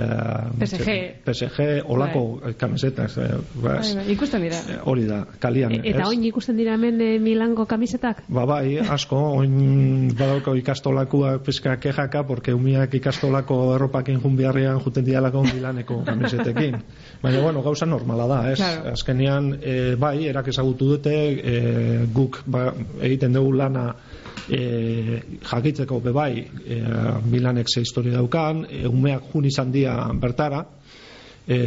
PSG. 0.60 0.98
PSG, 1.26 1.66
olako 1.90 2.22
bai. 2.44 2.54
kamisetak, 2.54 3.18
eh, 3.18 3.40
Bai, 3.64 3.80
bai, 3.96 4.06
ikusten 4.14 4.42
dira. 4.46 4.60
eh, 4.70 4.78
hori 4.86 5.08
da, 5.10 5.24
kalian, 5.39 5.72
E- 5.80 5.82
Eta 5.89 6.04
ez? 6.04 6.08
oin 6.12 6.24
ikusten 6.30 6.58
dira 6.62 6.76
hemen 6.78 7.02
eh, 7.02 7.18
Milango 7.20 7.66
kamisetak? 7.66 8.22
Ba 8.30 8.46
bai, 8.46 8.78
asko, 8.78 9.18
oin 9.42 10.14
badauko 10.18 10.54
ikastolakua 10.56 11.39
pizka 11.44 11.78
kejaka, 11.82 12.28
porque 12.28 12.54
umiak 12.54 12.94
ikastolako 12.94 13.76
erropakin 13.76 14.22
jun 14.22 14.38
biharrian 14.38 14.80
juten 14.86 15.06
dialako 15.06 15.44
Milaneko 15.50 16.04
kamisetekin. 16.06 16.78
Baina, 17.22 17.41
bueno, 17.41 17.61
gauza 17.61 17.86
normala 17.86 18.26
da, 18.26 18.39
ez? 18.51 18.57
Claro. 18.57 18.95
Azkenean, 18.95 19.51
e, 19.61 19.95
bai, 19.95 20.26
erak 20.26 20.47
ezagutu 20.49 20.88
dute, 20.95 21.15
e, 21.38 21.55
guk 22.13 22.41
ba, 22.49 22.72
egiten 23.01 23.38
dugu 23.38 23.53
lana 23.59 23.91
e, 24.49 25.22
jakitzeko 25.45 25.99
be 26.01 26.13
bai, 26.17 26.32
e, 26.41 26.80
Milanek 27.30 27.69
ze 27.69 27.86
historia 27.86 28.17
daukan, 28.17 28.65
e, 28.65 28.88
umeak 28.89 29.30
jun 29.34 29.45
izan 29.45 29.72
dia 29.72 29.99
bertara, 30.17 30.65
e, 31.47 31.59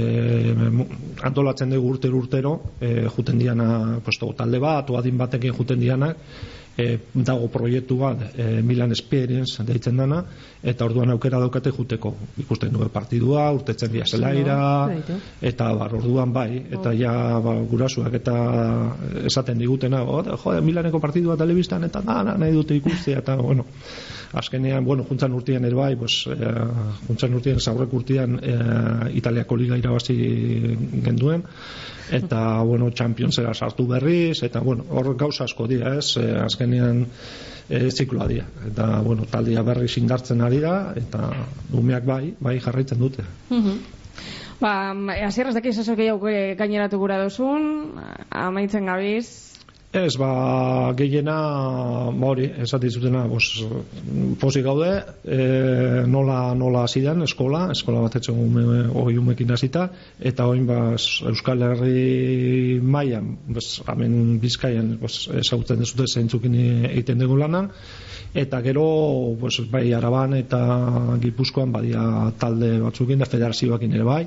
antolatzen 1.23 1.71
dugu 1.71 1.95
urtero 1.95 2.19
urtero 2.19 2.55
e, 2.81 3.07
juten 3.17 3.39
diana 3.39 4.01
pues, 4.05 4.19
to, 4.19 4.33
talde 4.37 4.61
bat 4.63 4.91
o 4.91 4.99
adin 4.99 5.19
batekin 5.19 5.55
juten 5.55 5.81
dianak 5.81 6.17
e, 6.77 6.99
dago 7.15 7.49
proiektu 7.53 7.99
bat 8.01 8.27
e, 8.35 8.61
Milan 8.63 8.95
Experience 8.95 9.65
deitzen 9.67 9.97
dana 9.97 10.23
eta 10.65 10.87
orduan 10.89 11.13
aukera 11.13 11.39
daukate 11.43 11.71
juteko 11.77 12.15
ikusten 12.41 12.73
dugu 12.73 12.89
partidua, 12.93 13.51
urtetzen 13.53 13.93
dia 13.93 14.07
zelaira 14.09 14.59
eta 15.43 15.71
bar, 15.77 15.95
orduan 16.01 16.33
bai 16.33 16.65
eta 16.79 16.95
ja 16.97 17.13
ba, 17.45 17.55
gurasuak 17.71 18.15
eta 18.21 18.35
esaten 19.25 19.59
digutena 19.59 20.03
"Oh, 20.03 20.23
jode, 20.25 20.61
Milaneko 20.61 21.01
partidua 21.01 21.37
telebistan 21.37 21.85
eta 21.85 22.01
da, 22.01 22.23
nahi 22.25 22.53
dute 22.53 22.77
ikustea 22.77 23.19
eta 23.19 23.37
bueno 23.37 23.67
azkenean, 24.35 24.85
bueno, 24.85 25.05
juntzan 25.09 25.33
urtean 25.33 25.65
ere 25.65 25.77
bai, 25.79 25.95
pues, 25.97 26.25
eh, 26.27 26.53
juntzan 27.07 27.35
urtean, 27.39 27.61
zaurrek 27.61 27.93
urtean 27.95 28.39
eh, 28.43 29.17
Italiako 29.21 29.57
liga 29.57 29.79
irabazi 29.79 30.17
genduen, 31.05 31.45
eta, 32.11 32.63
bueno, 32.63 32.91
Championsera 32.91 33.55
sartu 33.55 33.87
berriz, 33.87 34.43
eta, 34.43 34.61
bueno, 34.61 34.87
hor 34.91 35.15
gauza 35.17 35.45
asko 35.45 35.69
dira, 35.71 35.95
ez, 35.99 36.17
eh, 36.17 36.35
azkenean 36.45 37.07
eh, 37.69 37.91
zikloa 37.91 38.29
dira, 38.29 38.47
eta, 38.69 39.01
bueno, 39.05 39.27
taldia 39.31 39.63
berriz 39.63 39.97
indartzen 39.99 40.43
ari 40.45 40.61
da, 40.61 40.93
eta 40.97 41.31
umeak 41.73 42.05
bai, 42.09 42.35
bai 42.41 42.59
jarraitzen 42.61 43.01
dute. 43.01 43.25
Ba, 44.61 44.75
hasieraz 45.27 45.55
daki 45.57 45.73
esasok 45.73 45.99
gehiago 45.99 46.29
eh, 46.31 46.55
gaineratu 46.59 46.99
gura 46.99 47.19
dozun, 47.23 47.99
amaitzen 48.31 48.87
gabiz, 48.87 49.54
Ez, 49.95 50.17
ba, 50.19 50.91
gehiena, 50.99 51.35
ba 52.19 52.31
hori, 52.33 52.49
esati 52.65 52.89
zutena, 52.91 53.21
bos, 53.31 53.45
pozik 54.43 54.65
gaude, 54.67 54.89
e, 55.23 55.37
nola, 56.11 56.39
nola 56.59 56.83
hasi 56.83 57.05
eskola, 57.07 57.69
eskola 57.71 58.01
bat 58.03 58.17
etxen 58.17 58.35
ume, 58.35 58.89
oi 58.91 59.17
umekin 59.17 59.53
hasita, 59.53 59.89
eta 60.19 60.49
oin, 60.49 60.67
ba, 60.67 60.97
Euskal 61.31 61.63
Herri 61.63 62.81
mailan, 62.83 63.37
bos, 63.47 63.85
hemen 63.87 64.41
bizkaian, 64.43 64.99
bos, 64.99 65.29
ezagutzen 65.31 65.79
dezute 65.79 66.09
zeintzukin 66.11 66.59
egiten 66.91 67.23
dugu 67.23 67.37
lana, 67.37 67.69
eta 68.35 68.61
gero, 68.67 68.89
bos, 69.39 69.61
bai, 69.71 69.93
araban 69.95 70.35
eta 70.35 70.65
gipuzkoan, 71.23 71.71
badia 71.71 72.33
talde 72.37 72.81
batzukin, 72.83 73.23
da 73.23 73.31
federazioakin 73.31 73.95
ere 73.95 74.11
bai, 74.11 74.25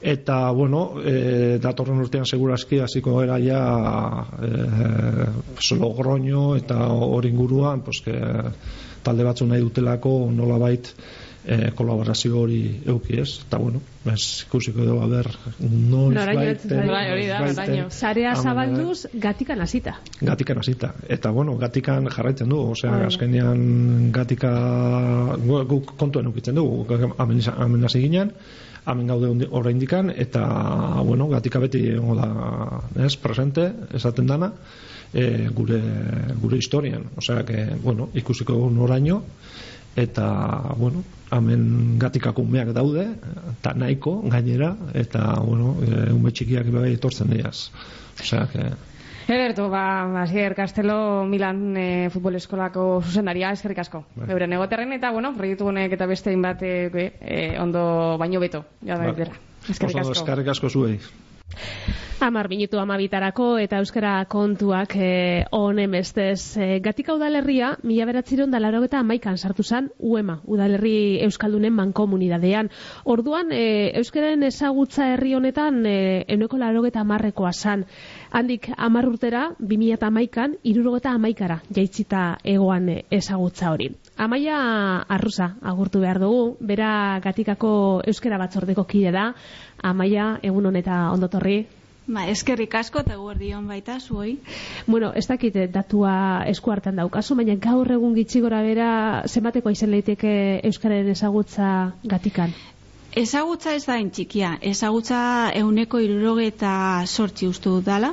eta 0.00 0.50
bueno, 0.56 0.94
e, 1.04 1.58
datorren 1.60 2.00
urtean 2.00 2.24
segurazki 2.26 2.80
hasiko 2.80 3.16
gara 3.20 3.38
ja 3.38 4.26
e, 4.42 5.26
Logroño 5.76 6.56
eta 6.56 6.86
hori 6.88 7.28
inguruan 7.28 7.82
pues, 7.84 8.00
que, 8.04 8.14
talde 9.02 9.24
batzu 9.24 9.46
nahi 9.46 9.60
dutelako 9.60 10.30
nolabait 10.32 10.88
e, 11.44 11.70
kolaborazio 11.76 12.40
hori 12.40 12.80
euki 12.86 13.18
ez 13.20 13.40
eta 13.46 13.58
bueno, 13.58 13.80
ez 14.06 14.44
ikusiko 14.46 14.84
dugu 14.84 15.08
ber 15.08 15.28
noiz 15.60 16.16
heltzen 16.16 16.70
zaigu. 16.70 16.92
Bai, 16.92 17.04
hori 17.12 17.26
da, 17.28 17.40
noraino. 17.44 17.86
Sarea 17.90 18.34
zabalduz, 18.36 19.06
gatikan 19.14 19.60
hasita. 19.60 19.98
Gatikan 20.20 20.58
hasita. 20.60 20.94
Eta, 21.08 21.30
bueno, 21.30 21.56
gatikan 21.60 22.08
jarraitzen 22.12 22.48
du. 22.48 22.60
Osea, 22.74 22.90
Bai. 22.92 23.06
azkenean 23.08 24.12
gatika 24.12 24.52
gu- 25.36 25.64
guk 25.68 25.94
kontuen 25.96 26.26
ukitzen 26.32 26.54
dugu. 26.54 26.86
Hasi 27.84 28.00
ginen, 28.02 28.32
hemen 28.86 29.06
gaude 29.10 29.48
oraindikan 29.50 30.10
eta, 30.10 30.44
bueno, 31.04 31.28
gatika 31.28 31.60
beti 31.62 31.82
egongo 31.94 32.16
da, 32.18 32.28
ez, 33.04 33.14
presente, 33.20 33.70
esaten 33.94 34.26
dana, 34.30 34.52
e, 35.12 35.48
gure, 35.54 35.80
gure 36.40 36.58
historian. 36.58 37.04
Osea, 37.16 37.44
que, 37.44 37.66
bueno, 37.82 38.08
ikusiko 38.14 38.56
noraino, 38.72 39.22
eta, 39.96 40.74
bueno, 40.78 41.04
hemen 41.30 41.98
gatikako 42.00 42.44
umeak 42.46 42.72
daude, 42.76 43.06
eta 43.56 43.74
nahiko 43.74 44.20
gainera, 44.28 44.74
eta, 44.94 45.34
bueno, 45.44 45.76
e, 45.84 46.12
ume 46.14 46.32
txikiak 46.32 46.70
bai 46.74 46.94
etortzen 46.94 47.36
diaz. 47.36 47.70
Osea, 48.20 48.46
que... 48.52 48.70
Ederto, 49.30 49.68
ba, 49.70 50.22
Asier 50.22 50.56
Castelo 50.58 51.24
Milan 51.24 51.76
e, 51.78 52.10
futbol 52.10 52.34
eskolako 52.34 53.00
zuzendaria, 53.04 53.52
eskerrik 53.54 53.78
asko. 53.84 54.02
Bai. 54.16 54.26
Euren 54.34 54.56
egoterren 54.58 54.96
eta, 54.98 55.12
bueno, 55.14 55.30
proiektu 55.36 55.70
honek 55.70 55.94
eta 55.94 56.08
beste 56.10 56.34
bat 56.42 56.62
e, 56.66 56.74
e, 57.20 57.40
ondo 57.62 58.18
baino 58.18 58.42
beto. 58.42 58.64
Ja 58.82 58.98
da, 58.98 59.12
Ba. 59.14 59.30
Eskerrik 59.68 60.02
asko. 60.02 60.18
eskerrik 60.18 60.48
asko 60.50 60.70
zuei. 60.70 60.98
Amar 62.20 62.50
minutu 62.52 62.76
amabitarako 62.76 63.54
eta 63.62 63.78
euskara 63.80 64.10
kontuak 64.28 64.92
eh, 65.00 65.46
honen 65.56 65.94
bestez. 65.96 66.58
Eh, 66.60 66.74
gatika 66.84 67.14
udalerria, 67.16 67.70
mila 67.82 68.04
beratziron 68.10 68.50
da 68.52 68.60
laro 68.60 68.82
eta 68.84 68.98
amaikan 69.00 69.38
sartu 69.40 69.64
zan 69.64 69.88
UEMA, 69.96 70.42
udalerri 70.44 71.22
euskaldunen 71.24 71.72
mankomunidadean. 71.72 72.68
Orduan, 73.08 73.54
eh, 73.56 73.96
euskaren 74.02 74.44
ezagutza 74.44 75.08
herri 75.14 75.32
honetan 75.38 75.80
eh, 75.88 76.26
euneko 76.28 76.60
laro 76.60 76.84
eta 76.84 77.00
amarrekoa 77.00 77.54
zan. 77.56 77.86
Handik 78.30 78.68
amar 78.76 79.08
urtera, 79.10 79.48
2000 79.58 79.96
eta 79.96 80.06
amaikan, 80.06 80.54
irurogeta 80.62 81.10
amaikara 81.18 81.56
jaitzita 81.74 82.20
egoan 82.46 82.86
ezagutza 83.10 83.72
hori. 83.74 83.88
Amaia 84.16 84.60
arruza 85.16 85.56
agurtu 85.72 86.02
behar 86.04 86.20
dugu, 86.22 86.54
bera 86.60 86.92
gatikako 87.24 87.72
euskara 88.06 88.38
batzordeko 88.38 88.84
kide 88.84 89.10
da, 89.10 89.32
Amaia, 89.82 90.38
egun 90.46 90.70
honeta 90.70 91.02
ondotorri. 91.10 91.64
Ba, 92.10 92.24
eskerrik 92.30 92.74
asko 92.74 93.02
eta 93.04 93.16
guardion 93.16 93.66
baita, 93.70 93.98
zuoi. 94.00 94.36
Bueno, 94.86 95.12
ez 95.14 95.26
dakit 95.30 95.56
datua 95.74 96.14
esku 96.50 96.72
hartan 96.74 96.98
daukazu, 97.02 97.36
baina 97.38 97.54
gaur 97.54 97.90
egun 97.90 98.14
gitxi 98.18 98.42
gora 98.46 98.62
bera 98.66 98.90
zenbateko 99.26 99.70
izen 99.70 99.90
leiteke 99.94 100.32
Euskararen 100.70 101.10
ezagutza 101.14 101.70
gatikan. 102.04 102.54
Ezagutza 103.10 103.72
ez 103.74 103.84
da 103.86 103.96
txikia, 103.98 104.52
ezagutza 104.62 105.50
euneko 105.58 105.98
iruroge 105.98 106.44
eta 106.46 107.02
sortzi 107.06 107.48
uste 107.50 107.68
dut 107.68 107.84
dala. 107.84 108.12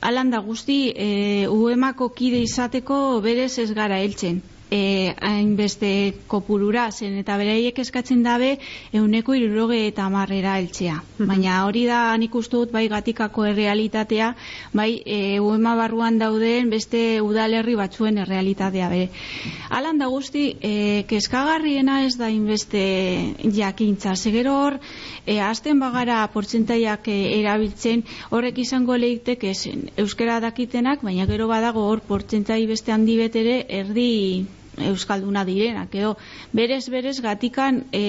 Alan 0.00 0.30
da 0.30 0.38
guzti, 0.38 0.92
e, 0.94 1.48
uemako 1.50 2.08
kide 2.14 2.38
izateko 2.42 3.20
berez 3.20 3.58
ez 3.58 3.72
gara 3.74 3.98
heltzen. 3.98 4.40
E, 4.70 5.14
hainbeste 5.18 6.14
kopurura 6.30 6.84
zen 6.92 7.16
eta 7.18 7.34
beraiek 7.40 7.78
eskatzen 7.82 8.20
dabe 8.22 8.52
euneko 8.94 9.34
iruroge 9.34 9.80
eta 9.88 10.04
marrera 10.14 10.52
heltzea. 10.60 11.00
Baina 11.18 11.56
hori 11.66 11.82
da 11.88 12.16
nik 12.22 12.36
uste 12.38 12.54
dut 12.54 12.70
bai 12.70 12.84
gatikako 12.92 13.48
errealitatea, 13.50 14.28
bai 14.72 15.02
e, 15.04 15.40
uema 15.42 15.74
barruan 15.74 16.20
dauden 16.22 16.70
beste 16.70 17.20
udalerri 17.20 17.74
batzuen 17.80 18.20
errealitatea 18.22 18.88
be. 18.92 19.00
Alan 19.80 19.98
da 19.98 20.06
guzti, 20.12 20.44
e, 20.62 21.02
kezkagarriena 21.10 22.04
ez 22.06 22.14
da 22.20 22.30
inbeste 22.30 22.84
jakintza. 23.58 24.14
Zegero 24.14 24.54
hor, 24.60 24.78
e, 25.26 25.40
azten 25.40 25.82
bagara 25.82 26.20
portzentaiak 26.32 27.10
e, 27.10 27.18
erabiltzen, 27.40 28.06
horrek 28.30 28.62
izango 28.62 28.96
lehitek 28.96 29.50
esen. 29.50 29.88
Euskara 29.98 30.38
dakitenak, 30.46 31.02
baina 31.02 31.26
gero 31.26 31.50
badago 31.50 31.90
hor 31.90 32.06
portzentai 32.06 32.62
beste 32.70 32.94
handi 32.94 33.18
betere 33.18 33.60
erdi 33.82 34.10
euskalduna 34.88 35.44
direnak 35.44 35.94
edo 35.94 36.16
berez 36.52 36.84
berez 36.88 37.18
gatikan 37.20 37.84
e, 37.92 38.04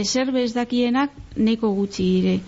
ezer 0.00 0.32
bez 0.32 0.52
dakienak 0.54 1.10
neko 1.36 1.74
gutxi 1.74 2.08
dire. 2.16 2.40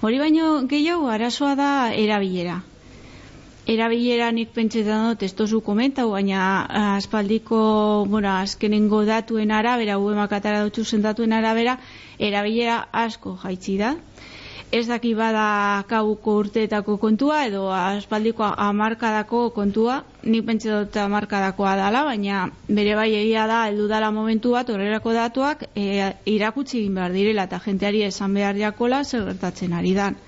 Hori 0.00 0.18
baino 0.22 0.62
gehiago 0.70 1.12
arazoa 1.12 1.54
da 1.54 1.70
erabilera 1.92 2.62
erabilera 3.66 4.30
nik 4.30 4.52
pentsetan 4.54 5.08
dut 5.10 5.24
ez 5.26 5.32
tozu 5.34 5.60
komentau, 5.66 6.10
baina 6.12 6.40
aspaldiko, 6.96 7.58
bueno, 8.08 8.30
azkenengo 8.30 9.02
datuen 9.08 9.50
arabera, 9.50 9.98
uemak 9.98 10.32
atara 10.38 10.62
dutxu 10.66 10.84
zen 10.84 11.02
datuen 11.02 11.34
arabera, 11.34 11.76
erabilera 12.30 12.78
asko 13.06 13.34
jaitsi 13.42 13.76
da. 13.82 13.96
Ez 14.74 14.86
daki 14.88 15.12
bada 15.14 15.84
kauko 15.86 16.32
urteetako 16.42 16.96
kontua, 16.98 17.44
edo 17.46 17.68
aspaldiko 17.70 18.42
amarkadako 18.42 19.50
kontua, 19.54 20.00
nik 20.24 20.42
pentsa 20.48 20.80
dut 20.80 20.96
amarkadakoa 20.98 21.76
dala, 21.78 22.02
baina 22.08 22.48
bere 22.66 22.96
bai 22.98 23.12
egia 23.14 23.46
da, 23.46 23.60
heldu 23.68 23.86
dala 23.92 24.10
momentu 24.10 24.56
bat, 24.56 24.68
horrelako 24.74 25.14
datuak, 25.14 25.62
e, 25.78 26.10
irakutsi 26.34 26.80
egin 26.80 26.98
behar 26.98 27.14
direla, 27.14 27.46
eta 27.46 27.62
jenteari 27.62 28.02
esan 28.08 28.34
behar 28.34 28.58
jakola, 28.58 29.04
zer 29.04 29.24
gertatzen 29.30 29.78
ari 29.78 29.94
dan. 29.94 30.18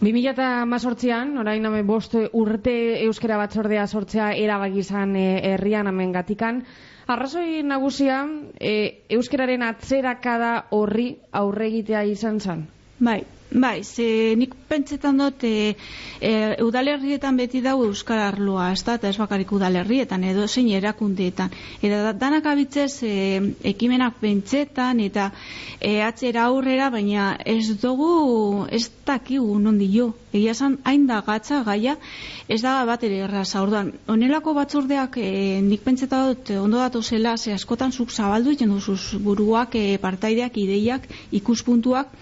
2018an, 0.00 1.34
orain 1.38 1.64
hemen 1.68 1.86
bost 1.86 2.14
urte 2.16 2.72
euskara 3.04 3.36
batzordea 3.36 3.86
sortzea 3.86 4.30
erabaki 4.32 4.80
izan 4.80 5.12
eh, 5.14 5.42
herrian 5.52 5.90
hemen 5.90 6.14
gatikan. 6.14 6.62
Arrazoi 7.10 7.62
nagusia, 7.66 8.20
e, 8.60 8.72
euskararen 9.16 9.64
atzerakada 9.66 10.50
horri 10.76 11.08
aurre 11.40 11.66
egitea 11.70 12.04
izan 12.12 12.38
zen. 12.44 12.60
Bai, 13.08 13.18
bai, 13.50 13.82
ze 13.84 14.34
nik 14.38 14.54
pentsetan 14.68 15.18
dut 15.18 15.42
e, 15.44 15.74
e, 16.20 16.30
udalerrietan 16.62 17.36
beti 17.36 17.60
dago 17.60 17.84
euskara 17.88 18.28
arloa, 18.30 18.70
ez 18.72 18.84
da, 18.86 18.94
ez 19.08 19.16
bakarik 19.18 19.50
udalerrietan, 19.52 20.24
edo 20.24 20.46
zein 20.46 20.68
erakundeetan. 20.70 21.50
Eta 21.82 22.02
da- 22.04 22.12
danak 22.12 22.46
abitzez 22.46 23.02
e, 23.02 23.12
ekimenak 23.72 24.20
pentsetan 24.20 25.00
eta 25.00 25.30
e, 25.80 26.00
atzera 26.06 26.46
aurrera, 26.46 26.90
baina 26.90 27.36
ez 27.44 27.74
dugu, 27.82 28.66
ez 28.70 28.88
dakigu 29.06 29.58
nondi 29.58 29.90
jo. 29.96 30.12
Egia 30.32 30.54
esan, 30.54 30.78
hain 30.86 31.08
da 31.08 31.20
gatza 31.26 31.64
gaia, 31.66 31.96
ez 32.46 32.60
da 32.62 32.84
bat 32.86 33.02
ere 33.02 33.24
erraza. 33.26 33.64
Orduan, 33.64 33.90
honelako 34.06 34.54
batzordeak 34.54 35.18
e, 35.18 35.58
nik 35.66 35.82
pentseta 35.82 36.22
dut 36.28 36.54
ondo 36.54 36.78
datu 36.78 37.02
zela, 37.02 37.36
ze 37.36 37.52
askotan 37.52 37.90
zuk 37.90 38.14
zabaldu 38.14 38.54
egiten 38.54 38.70
duzuz 38.70 39.18
buruak, 39.18 39.74
e, 39.74 39.98
partaideak, 39.98 40.56
ideiak, 40.56 41.10
ikuspuntuak, 41.34 42.14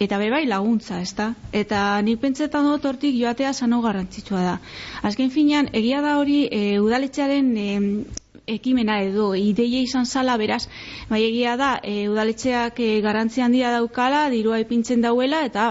eta 0.00 0.18
be 0.18 0.30
bai 0.32 0.46
laguntza, 0.48 1.00
ezta? 1.04 1.34
Eta 1.52 2.00
nik 2.02 2.22
pentsetan 2.22 2.64
dut 2.66 2.86
hortik 2.88 3.14
joatea 3.18 3.52
zano 3.52 3.82
garrantzitsua 3.84 4.44
da. 4.46 4.54
Azken 5.04 5.30
finean, 5.30 5.68
egia 5.76 6.00
da 6.00 6.16
hori 6.18 6.46
e, 6.48 6.78
udaletxearen 6.80 7.50
e, 7.56 7.68
ekimena 8.46 9.00
edo 9.02 9.34
ideia 9.34 9.80
izan 9.82 10.06
zala 10.06 10.36
beraz, 10.40 10.66
bai 11.08 11.22
egia 11.26 11.56
da 11.56 11.70
e, 11.82 12.08
udaletxeak 12.10 12.80
e, 12.80 12.88
garrantzi 13.04 13.42
handia 13.44 13.70
daukala, 13.74 14.28
dirua 14.32 14.58
ipintzen 14.62 15.02
dauela 15.04 15.44
eta 15.46 15.66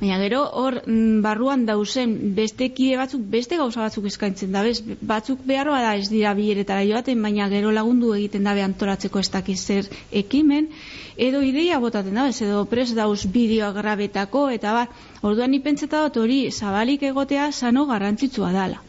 baina 0.00 0.18
gero 0.22 0.44
hor 0.62 0.78
mm, 0.86 1.20
barruan 1.24 1.66
dauzen 1.66 2.14
beste 2.36 2.70
kide 2.76 2.96
batzuk, 3.00 3.22
beste 3.34 3.58
gauza 3.60 3.82
batzuk 3.82 4.06
eskaintzen 4.10 4.52
da, 4.52 4.62
bez? 4.64 4.80
batzuk 5.00 5.44
beharroa 5.46 5.80
da 5.84 5.94
ez 6.00 6.08
dira 6.08 6.32
bileretara 6.38 6.86
joaten, 6.88 7.22
baina 7.22 7.48
gero 7.52 7.72
lagundu 7.74 8.14
egiten 8.16 8.48
dabe 8.48 8.64
antolatzeko 8.64 9.20
ez 9.20 9.30
dakiz 9.30 9.58
zer 9.60 9.90
ekimen, 10.22 10.70
edo 11.16 11.42
ideia 11.44 11.80
botaten 11.82 12.16
da, 12.16 12.28
bez? 12.30 12.40
edo 12.46 12.64
pres 12.70 12.94
dauz 12.96 13.26
bideoa 13.26 13.72
grabetako, 13.76 14.48
eta 14.56 14.76
bar, 14.78 14.94
orduan 15.22 15.52
ni 15.52 15.60
pentseta 15.60 16.06
dut 16.06 16.22
hori 16.24 16.40
zabalik 16.50 17.02
egotea 17.10 17.50
sano 17.52 17.84
garrantzitsua 17.90 18.52
dala. 18.56 18.80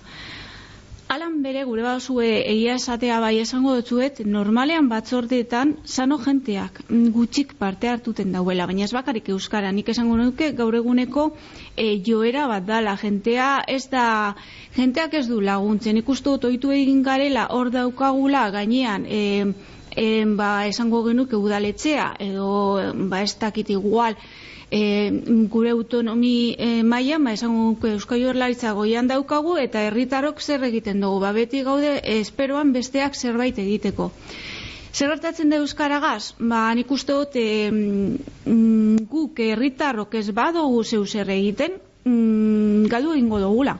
Alan 1.11 1.41
bere 1.43 1.65
gure 1.67 1.83
bazue 1.83 2.27
egia 2.47 2.77
esatea 2.79 3.17
bai 3.19 3.33
esango 3.41 3.73
dutzuet, 3.75 4.21
normalean 4.33 4.85
batzordeetan 4.87 5.73
sano 5.83 6.17
jenteak 6.23 6.77
mm, 6.85 7.09
gutxik 7.17 7.51
parte 7.59 7.89
hartuten 7.91 8.31
dauela, 8.31 8.63
baina 8.69 8.85
ez 8.85 8.93
bakarik 8.95 9.27
euskara, 9.33 9.73
nik 9.75 9.91
esango 9.91 10.15
nuke 10.15 10.53
gaur 10.59 10.77
eguneko 10.79 11.25
e, 11.75 11.97
joera 12.07 12.45
bat 12.47 12.63
dala, 12.69 12.93
jentea 13.01 13.49
ez 13.75 13.81
da, 13.91 14.05
jenteak 14.77 15.17
ez 15.19 15.25
du 15.27 15.41
laguntzen, 15.43 15.99
ikustu 15.99 16.37
dut 16.37 16.47
ohitu 16.47 16.71
egin 16.77 17.03
garela 17.03 17.49
hor 17.57 17.73
daukagula 17.75 18.45
gainean, 18.55 19.03
e, 19.03 19.51
e, 19.91 20.07
ba, 20.39 20.53
esango 20.71 21.03
genuke 21.09 21.35
udaletxea, 21.35 22.07
edo 22.23 22.53
ba, 23.11 23.19
ez 23.27 23.35
dakit 23.43 23.75
igual, 23.75 24.15
e, 24.71 25.11
gure 25.51 25.69
autonomi 25.75 26.55
e, 26.57 26.81
maila, 26.83 27.19
ba, 27.19 27.35
esango 27.35 27.67
nuke 27.73 27.91
Eusko 27.97 28.15
Jaurlaritza 28.15 28.71
goian 28.77 29.11
daukagu 29.11 29.57
eta 29.59 29.83
herritarrok 29.87 30.41
zer 30.41 30.63
egiten 30.63 31.03
dugu, 31.03 31.19
ba, 31.19 31.33
beti 31.35 31.61
gaude 31.67 31.99
esperoan 32.15 32.71
besteak 32.73 33.15
zerbait 33.19 33.59
egiteko. 33.59 34.09
Zer 34.91 35.11
gertatzen 35.13 35.51
da 35.51 35.59
Euskaragaz? 35.61 36.33
Ba, 36.39 36.63
nik 36.75 36.91
uste 36.91 37.13
dut 37.13 37.35
e, 37.39 37.69
mm, 37.71 39.07
guk 39.11 39.39
herritarrok 39.43 40.15
ez 40.19 40.29
badugu 40.35 40.83
zeu 40.83 41.05
zer 41.05 41.29
egiten, 41.29 41.77
mm, 42.03 42.87
galdu 42.91 43.15
egingo 43.15 43.39
dugula. 43.43 43.77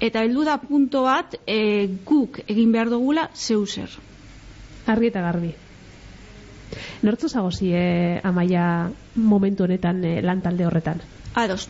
Eta 0.00 0.24
heldu 0.24 0.44
da 0.44 0.58
punto 0.60 1.04
bat 1.04 1.36
e, 1.46 1.86
guk 2.04 2.40
egin 2.48 2.72
behar 2.72 2.92
dugula 2.92 3.28
zeu 3.34 3.64
zer. 3.66 3.92
Argi 4.86 5.12
eta 5.12 5.22
garbi. 5.24 5.54
Nortzu 7.02 7.28
zagozi 7.28 7.72
eh, 7.72 8.20
amaia 8.22 8.90
momentu 9.14 9.64
honetan 9.64 10.04
eh, 10.04 10.20
lantalde 10.22 10.66
horretan? 10.66 11.00
Ados. 11.34 11.68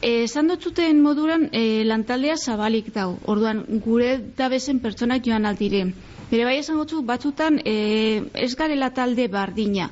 Eh, 0.00 0.24
Esan 0.24 0.48
dutzuten 0.48 1.00
moduran 1.02 1.48
e, 1.52 1.84
lantaldea 1.88 2.36
zabalik 2.36 2.90
dau. 2.92 3.14
Orduan, 3.34 3.62
gure 3.84 4.18
dabezen 4.36 4.80
pertsonak 4.84 5.24
joan 5.24 5.46
aldire. 5.48 5.86
Bere 6.30 6.44
bai 6.48 6.58
esan 6.58 6.76
gotzu, 6.80 7.00
batzutan 7.08 7.56
e, 7.64 7.74
ez 8.34 8.52
garela 8.60 8.90
talde 8.98 9.28
bardina. 9.32 9.88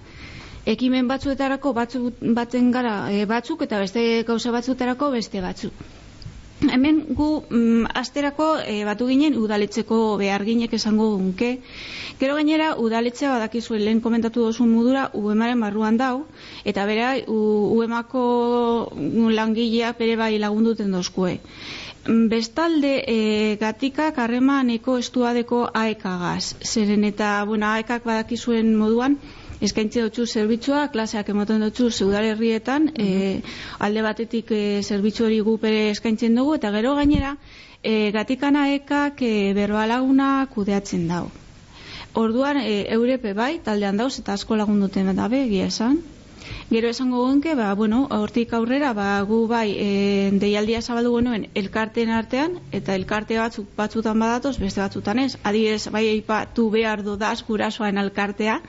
Ekimen 0.75 1.09
batzuetarako 1.09 1.73
batzu, 1.79 2.13
baten 2.39 2.71
gara 2.77 2.95
e, 3.11 3.25
batzuk 3.31 3.65
eta 3.67 3.81
beste 3.83 4.05
gauza 4.29 4.53
batzuetarako 4.55 5.11
beste 5.17 5.41
batzuk. 5.41 5.73
Hemen 6.71 6.99
gu 7.19 7.29
mm, 7.51 7.87
asterako 7.99 8.47
e, 8.63 8.85
batu 8.87 9.09
ginen 9.11 9.35
udaletxeko 9.39 9.99
behar 10.21 10.45
ginek 10.47 10.73
esango 10.79 11.09
gunke. 11.17 11.51
Gero 12.21 12.37
gainera 12.39 12.69
udaletxea 12.79 13.33
badakizue 13.33 13.81
lehen 13.81 14.01
komentatu 14.05 14.45
dozun 14.47 14.71
mudura 14.71 15.09
UEMaren 15.19 15.61
barruan 15.65 15.99
dau, 15.99 16.27
eta 16.65 16.87
bera 16.87 17.15
UEMako 17.27 18.25
langileak 19.39 19.99
bere 19.99 20.17
bai 20.17 20.39
lagunduten 20.39 20.93
dozkue. 20.95 21.39
Mm, 22.07 22.29
Bestalde, 22.31 22.95
e, 23.07 23.57
gatikak 23.61 24.19
harremaneko 24.19 24.99
estuadeko 25.03 25.65
aekagaz. 25.85 26.55
Zeren 26.63 27.05
eta, 27.05 27.35
bueno, 27.47 27.67
aekak 27.75 28.07
badakizuen 28.07 28.75
moduan, 28.77 29.19
eskaintze 29.63 30.03
dutxu 30.05 30.27
zerbitzua, 30.27 30.87
klaseak 30.95 31.29
ematen 31.35 31.63
dutxu 31.63 31.91
zeudar 31.91 32.25
herrietan, 32.27 32.89
e, 32.99 33.41
alde 33.79 34.03
batetik 34.07 34.51
e, 34.51 34.63
zerbitzu 34.83 35.27
hori 35.29 35.39
gupere 35.47 35.85
eskaintzen 35.91 36.35
dugu, 36.39 36.57
eta 36.59 36.73
gero 36.75 36.97
gainera, 36.99 37.37
e, 37.83 38.11
gatikana 38.15 38.67
ekak 38.75 39.23
e, 39.23 39.53
berbalaguna 39.59 40.33
kudeatzen 40.55 41.07
dau. 41.11 41.29
Orduan, 42.15 42.59
e, 42.61 42.83
eurepe 42.97 43.33
bai, 43.39 43.53
taldean 43.65 44.03
dauz, 44.03 44.19
eta 44.19 44.35
asko 44.35 44.59
lagunduten 44.59 45.15
dabe, 45.17 45.45
egia 45.47 45.71
esan. 45.73 46.03
Gero 46.73 46.89
esango 46.89 47.27
genke, 47.29 47.55
ba, 47.55 47.75
bueno, 47.75 48.07
hortik 48.11 48.53
aurrera, 48.57 48.95
ba, 48.97 49.21
gu 49.29 49.43
bai, 49.51 49.75
e, 49.77 50.31
deialdia 50.41 50.81
zabaldu 50.81 51.11
genuen 51.19 51.47
elkarteen 51.61 52.09
artean, 52.17 52.55
eta 52.73 52.95
elkarte 52.97 53.37
batzuk 53.37 53.69
batzutan 53.77 54.19
badatoz, 54.23 54.55
beste 54.63 54.81
batzutan 54.81 55.21
ez. 55.21 55.37
Adibidez, 55.43 55.91
bai, 55.93 56.07
eipatu 56.15 56.71
behar 56.73 57.05
dudaz 57.05 57.43
gurasoan 57.49 58.01
elkartea, 58.01 58.61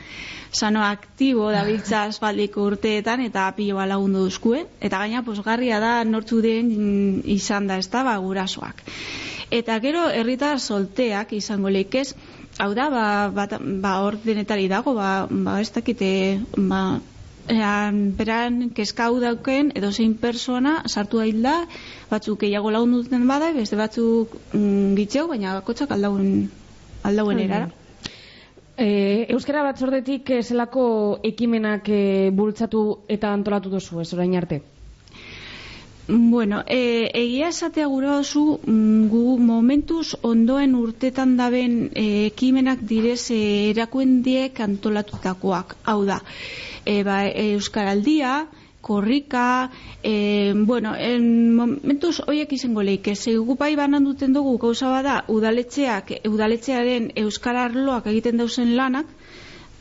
sano 0.52 0.84
aktibo 0.84 1.48
dabiltza 1.56 2.04
asfaldiko 2.10 2.68
urteetan, 2.74 3.24
eta 3.30 3.48
pilo 3.56 3.80
bat 3.80 3.88
lagundu 3.94 4.26
duzkue. 4.28 4.66
Eta 4.82 5.00
gaina, 5.06 5.24
posgarria 5.24 5.80
da, 5.80 5.96
nortzu 6.04 6.42
den 6.44 7.22
izan 7.24 7.72
da, 7.72 7.80
ez 7.80 7.88
da, 7.88 8.04
ba, 8.04 8.18
gurasoak. 8.20 8.84
Eta 9.54 9.80
gero, 9.80 10.10
herritar 10.10 10.60
solteak 10.60 11.32
izango 11.38 11.72
leikez, 11.72 12.10
hau 12.60 12.74
da, 12.76 12.90
ba, 12.90 13.08
bat, 13.32 13.58
ba, 13.62 13.98
hor 14.04 14.20
denetari 14.24 14.68
dago, 14.68 14.94
ba, 14.98 15.28
ba 15.30 15.60
ez 15.62 15.72
dakite, 15.72 16.12
ba, 16.58 16.84
Ean, 17.52 18.16
beran 18.16 18.70
kezkau 18.72 19.20
dauken 19.20 19.74
edo 19.76 19.92
zein 19.92 20.14
persona 20.16 20.82
sartu 20.88 21.20
da 21.20 21.26
hilda 21.28 21.56
batzuk 22.10 22.40
gehiago 22.46 22.72
lagundu 22.72 23.04
duten 23.04 23.28
bada 23.28 23.52
beste 23.52 23.76
batzuk 23.76 24.38
mm, 24.54 24.96
gitxeu 24.96 25.28
baina 25.28 25.58
bakotxak 25.60 25.92
aldauen 25.92 26.50
aldauen 27.04 27.40
erara 27.40 27.72
E, 28.74 29.28
Euskara 29.30 29.62
batzordetik 29.62 30.30
eh, 30.34 30.42
zelako 30.42 30.84
ekimenak 31.30 31.90
e, 31.94 32.32
bultzatu 32.34 32.80
eta 33.16 33.30
antolatu 33.30 33.70
duzu 33.70 34.00
ez 34.02 34.08
orain 34.16 34.34
arte? 34.34 34.64
Bueno, 36.08 36.64
e, 36.68 37.08
egia 37.14 37.52
esatea 37.54 37.86
gure 37.88 38.10
oso 38.16 38.58
gu 38.66 39.38
momentuz 39.40 40.16
ondoen 40.22 40.74
urtetan 40.76 41.38
daben 41.38 41.92
e, 41.94 42.26
ekimenak 42.34 42.82
direz 42.90 43.30
e, 43.32 43.38
erakuendiek 43.70 44.60
antolatutakoak. 44.66 45.78
Hau 45.86 46.02
da, 46.10 46.18
e, 46.86 47.04
ba, 47.04 47.26
e, 47.28 47.54
Euskaraldia, 47.54 48.48
korrika, 48.84 49.72
e, 50.04 50.54
bueno, 50.56 50.92
en 51.00 51.56
momentuz 51.56 52.20
hoiek 52.28 52.52
izango 52.52 52.84
leik, 52.84 53.08
ez 53.08 53.26
bai 53.58 53.76
banan 53.80 54.04
duten 54.04 54.34
dugu 54.34 54.58
gauza 54.58 54.90
bada 54.92 55.24
udaletxeak, 55.28 56.12
udaletxearen 56.28 57.12
Euskara 57.16 57.64
arloak 57.66 58.08
egiten 58.12 58.38
dauzen 58.38 58.76
lanak, 58.76 59.08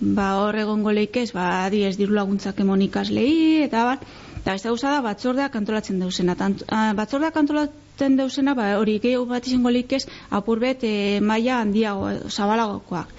ba 0.01 0.37
hor 0.39 0.57
egongo 0.59 0.93
leikez, 0.93 1.33
ba 1.33 1.65
adiez 1.65 1.97
diru 1.99 2.15
laguntzak 2.15 2.61
emon 2.61 2.83
ikaslei, 2.83 3.63
eta 3.67 3.85
bat, 3.85 4.07
eta 4.39 4.55
ez 4.55 4.63
gauza 4.63 4.91
da 4.95 5.01
batzordeak 5.03 5.57
antolatzen 5.57 5.99
dauzena. 5.99 6.39
Tant, 6.39 6.63
a, 6.71 6.93
batzordeak 6.95 7.37
antolatzen 7.37 7.83
dauzena, 8.11 8.55
ba 8.59 8.77
hori 8.81 8.99
gehiago 9.03 9.27
bat 9.31 9.47
izango 9.47 9.71
leikez, 9.71 10.05
apurbet 10.31 10.85
e, 10.85 11.21
maila 11.21 11.61
handiago, 11.63 12.11
edo, 12.11 12.31
zabalagokoak. 12.31 13.15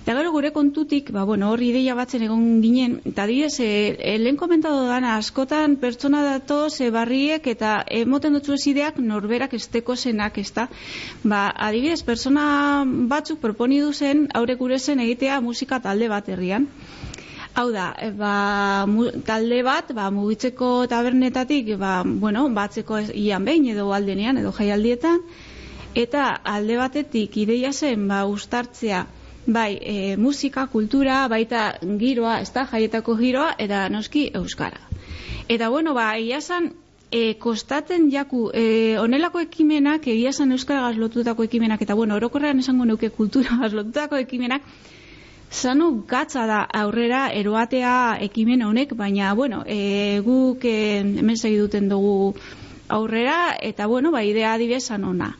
Eta 0.00 0.14
gero 0.16 0.30
gure 0.32 0.50
kontutik, 0.50 1.10
ba, 1.12 1.26
bueno, 1.28 1.50
hor 1.52 1.60
ideia 1.60 1.94
batzen 1.94 2.22
egon 2.24 2.44
ginen, 2.62 2.94
eta 3.10 3.26
direz, 3.28 3.60
e, 3.60 3.66
e, 3.98 4.14
lehen 4.18 4.38
komentado 4.40 4.86
dana, 4.88 5.16
askotan 5.20 5.76
pertsona 5.82 6.22
datoz, 6.24 6.80
e, 6.80 6.88
barriek, 6.94 7.50
eta 7.52 7.74
emoten 7.98 8.38
dutzu 8.38 8.56
ez 8.56 8.64
ideak 8.72 9.02
norberak 9.04 9.58
esteko 9.58 9.96
zenak, 9.96 10.40
ez 10.40 10.48
da? 10.56 10.70
Ba, 11.22 11.42
adibidez, 11.68 12.00
pertsona 12.08 12.46
batzuk 13.12 13.44
proponi 13.44 13.82
duzen, 13.84 14.24
haure 14.34 14.56
gure 14.56 14.80
zen 14.80 15.04
egitea 15.04 15.40
musika 15.44 15.82
talde 15.84 16.08
bat 16.08 16.32
herrian. 16.32 16.70
Hau 17.54 17.70
da, 17.74 17.94
e, 17.98 18.10
ba, 18.14 18.86
mu, 18.86 19.08
talde 19.26 19.62
bat, 19.66 19.90
ba, 19.94 20.10
mugitzeko 20.14 20.86
tabernetatik, 20.90 21.72
ba, 21.78 22.02
bueno, 22.04 22.46
batzeko 22.54 23.00
ian 23.14 23.44
behin 23.44 23.66
edo 23.72 23.88
aldenean 23.92 24.38
edo 24.38 24.52
jaialdietan, 24.54 25.24
eta 25.94 26.28
alde 26.44 26.76
batetik 26.78 27.36
ideia 27.42 27.72
zen, 27.72 28.06
ba, 28.08 28.22
ustartzea, 28.30 29.06
bai, 29.46 29.78
e, 29.82 29.96
musika, 30.16 30.66
kultura, 30.70 31.24
baita 31.28 31.64
giroa, 31.98 32.38
ez 32.44 32.52
da, 32.54 32.66
jaietako 32.70 33.16
giroa, 33.18 33.54
eta 33.58 33.88
noski 33.88 34.28
euskara. 34.34 34.86
Eta 35.48 35.68
bueno, 35.74 35.94
ba, 35.94 36.12
egia 36.22 36.38
esan, 36.38 36.70
e, 37.10 37.34
kostaten 37.34 38.06
jaku, 38.12 38.44
e, 38.54 38.96
onelako 39.02 39.42
ekimenak, 39.42 40.06
egia 40.06 40.30
esan 40.30 40.52
euskara 40.54 40.92
lotutako 40.94 41.48
ekimenak, 41.50 41.82
eta 41.82 41.98
bueno, 41.98 42.14
orokorrean 42.14 42.62
esango 42.62 42.86
neuke 42.86 43.10
kultura 43.10 43.58
lotutako 43.78 44.22
ekimenak, 44.22 44.62
Zanu 45.50 46.04
gatza 46.06 46.46
da 46.46 46.60
aurrera 46.62 47.24
eroatea 47.34 48.18
ekimen 48.22 48.62
honek, 48.62 48.94
baina, 48.94 49.34
bueno, 49.34 49.64
e, 49.66 50.20
guk 50.22 50.64
e, 50.64 51.00
hemen 51.00 51.36
segi 51.36 51.58
duten 51.58 51.88
dugu 51.90 52.36
aurrera, 52.88 53.56
eta, 53.60 53.86
bueno, 53.86 54.12
ba, 54.14 54.22
idea 54.22 54.54
adibidez 54.54 54.90
ona. 54.90 55.34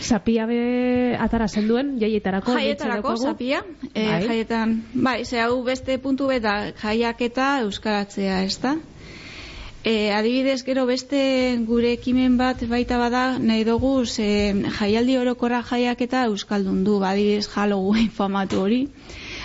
Zapia 0.00 0.46
be 0.46 1.14
atara 1.20 1.46
zenduen, 1.48 1.98
jaietarako. 2.00 2.54
Jaietarako, 2.56 3.16
zapia, 3.16 3.60
e, 3.92 4.06
Bai. 4.06 4.22
jaietan, 4.26 4.82
bai, 4.94 5.24
ze 5.26 5.40
hau 5.40 5.62
beste 5.62 5.98
puntu 5.98 6.28
beta 6.32 6.72
jaiak 6.80 7.20
eta 7.20 7.60
euskaratzea, 7.66 8.42
ez 8.44 8.56
da? 8.62 8.78
E, 9.84 10.10
adibidez, 10.12 10.62
gero 10.64 10.86
beste 10.88 11.20
gure 11.68 11.92
ekimen 11.92 12.38
bat 12.40 12.64
baita 12.68 12.96
bada, 13.00 13.38
nahi 13.38 13.64
dugu, 13.64 14.06
ze 14.06 14.54
jaialdi 14.78 15.18
orokorra 15.20 15.62
jaiak 15.62 16.00
eta 16.00 16.24
euskaldun 16.32 16.82
du, 16.84 16.98
ba, 16.98 17.12
adibidez, 17.12 17.48
Halloween 17.52 18.08
famatu 18.22 18.64
hori, 18.64 18.86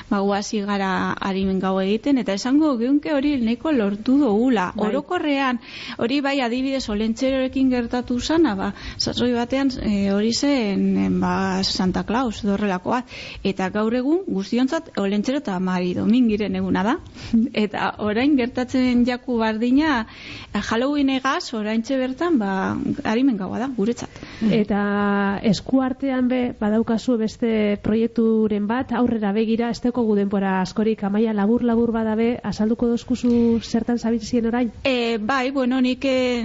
ba, 0.10 0.20
guazi 0.20 0.62
gara 0.66 1.14
harimen 1.20 1.60
gau 1.60 1.76
egiten, 1.82 2.20
eta 2.22 2.36
esango 2.38 2.76
geunke 2.78 3.14
hori 3.14 3.36
nahiko 3.41 3.72
lortu 3.72 4.18
dugula. 4.22 4.70
Bai. 4.76 4.89
Orokorrean, 4.89 5.60
hori 5.97 6.20
bai 6.22 6.39
adibidez 6.45 6.84
olentxerorekin 6.93 7.72
gertatu 7.74 8.20
zana, 8.20 8.56
ba, 8.56 8.72
sasoi 8.97 9.32
batean 9.34 9.72
e, 9.82 10.12
hori 10.14 10.32
zen 10.34 11.20
ba, 11.22 11.64
Santa 11.64 12.06
Claus, 12.06 12.43
dorrelako 12.45 12.95
bat. 12.95 13.16
Eta 13.43 13.70
gaur 13.74 13.93
egun 13.95 14.24
guztiontzat 14.28 14.93
olentxero 15.01 15.41
eta 15.41 15.58
mari 15.60 15.93
domingiren 15.97 16.56
eguna 16.56 16.86
da. 16.86 16.97
Eta 17.66 17.95
orain 18.06 18.36
gertatzen 18.38 19.06
jaku 19.08 19.39
bardina 19.41 20.06
Halloween 20.53 21.10
egaz, 21.18 21.53
orain 21.53 21.84
bertan, 21.86 22.38
ba, 22.39 22.76
harimen 23.03 23.38
gaua 23.38 23.60
da, 23.60 23.70
guretzat. 23.76 24.22
Eta 24.51 25.39
eskuartean 25.43 26.28
be 26.30 26.39
badaukazu 26.60 27.18
beste 27.18 27.78
proiekturen 27.84 28.68
bat 28.68 28.91
aurrera 28.95 29.32
begira 29.36 29.70
ez 29.70 29.80
daukagu 29.95 30.15
denbora 30.15 30.61
askorik 30.61 31.03
amaia 31.07 31.31
labur 31.33 31.63
labur 31.63 31.91
badabe 31.95 32.39
azalduko 32.43 32.87
dozkuzu 32.91 33.61
zertan 33.63 33.97
zabitzien 33.97 34.45
orain? 34.45 34.71
E, 34.83 35.17
bai, 35.17 35.51
bueno, 35.51 35.79
nik 35.79 36.03
eh, 36.03 36.43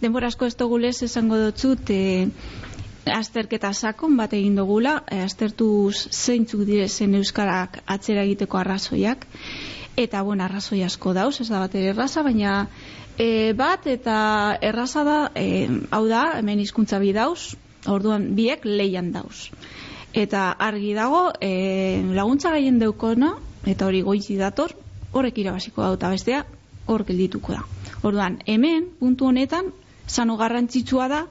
denbora 0.00 0.26
asko 0.26 0.46
ez 0.46 0.56
dugulez 0.58 0.96
esango 1.06 1.38
dotzut 1.38 1.90
e, 1.94 2.26
azterketa 3.06 3.70
sakon 3.72 4.16
bat 4.18 4.34
egin 4.34 4.56
dugula, 4.58 5.04
e, 5.06 5.20
aztertu 5.22 5.92
zeintzuk 5.94 6.64
direzen 6.66 7.14
euskarak 7.14 7.84
atzera 7.86 8.26
egiteko 8.26 8.58
arrazoiak, 8.58 9.26
eta 9.96 10.22
bueno, 10.22 10.44
arrazoi 10.44 10.82
asko 10.82 11.14
dauz, 11.14 11.38
ez 11.40 11.48
da 11.48 11.62
bat 11.62 11.74
ere 11.78 11.92
erraza, 11.94 12.26
baina 12.26 12.66
e, 13.16 13.54
bat 13.54 13.86
eta 13.86 14.58
erraza 14.60 15.06
da, 15.06 15.18
e, 15.38 15.68
hau 15.94 16.06
da, 16.10 16.32
hemen 16.42 16.66
hizkuntza 16.66 16.98
bi 16.98 17.14
dauz, 17.14 17.54
orduan 17.86 18.32
biek 18.34 18.66
leian 18.66 19.12
dauz. 19.14 19.52
Eta 20.18 20.50
argi 20.50 20.94
dago, 20.96 21.28
e, 21.40 22.02
laguntza 22.10 22.50
gehien 22.56 22.80
deukona, 22.80 23.36
eta 23.70 23.86
hori 23.86 24.00
goizi 24.02 24.34
dator, 24.34 24.72
horrek 25.14 25.38
irabaziko 25.38 25.84
da, 25.84 25.92
eta 25.94 26.10
bestea, 26.10 26.40
hor 26.90 27.04
geldituko 27.06 27.54
da. 27.54 27.62
Orduan, 28.02 28.40
hemen, 28.46 28.88
puntu 28.98 29.28
honetan, 29.30 29.70
zano 30.08 30.34
garrantzitsua 30.40 31.06
da, 31.12 31.22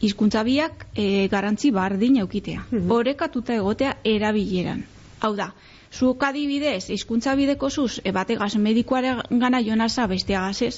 hizkuntza 0.00 0.44
biak 0.46 0.86
e, 0.94 1.26
garrantzi 1.34 1.74
bardin 1.74 2.20
eukitea. 2.22 2.68
Mhm. 2.70 2.94
Orekatuta 3.00 3.58
egotea 3.58 3.96
erabileran. 4.04 4.84
Hau 5.26 5.34
da, 5.34 5.50
zuok 5.90 6.22
adibidez, 6.30 6.88
hizkuntza 6.94 7.34
bideko 7.34 7.70
zuz, 7.70 7.98
e, 8.04 8.14
bategaz 8.14 8.54
medikoaren 8.62 9.24
gana 9.42 9.58
jonasa 9.60 10.06
besteagaz 10.06 10.62
ez, 10.62 10.76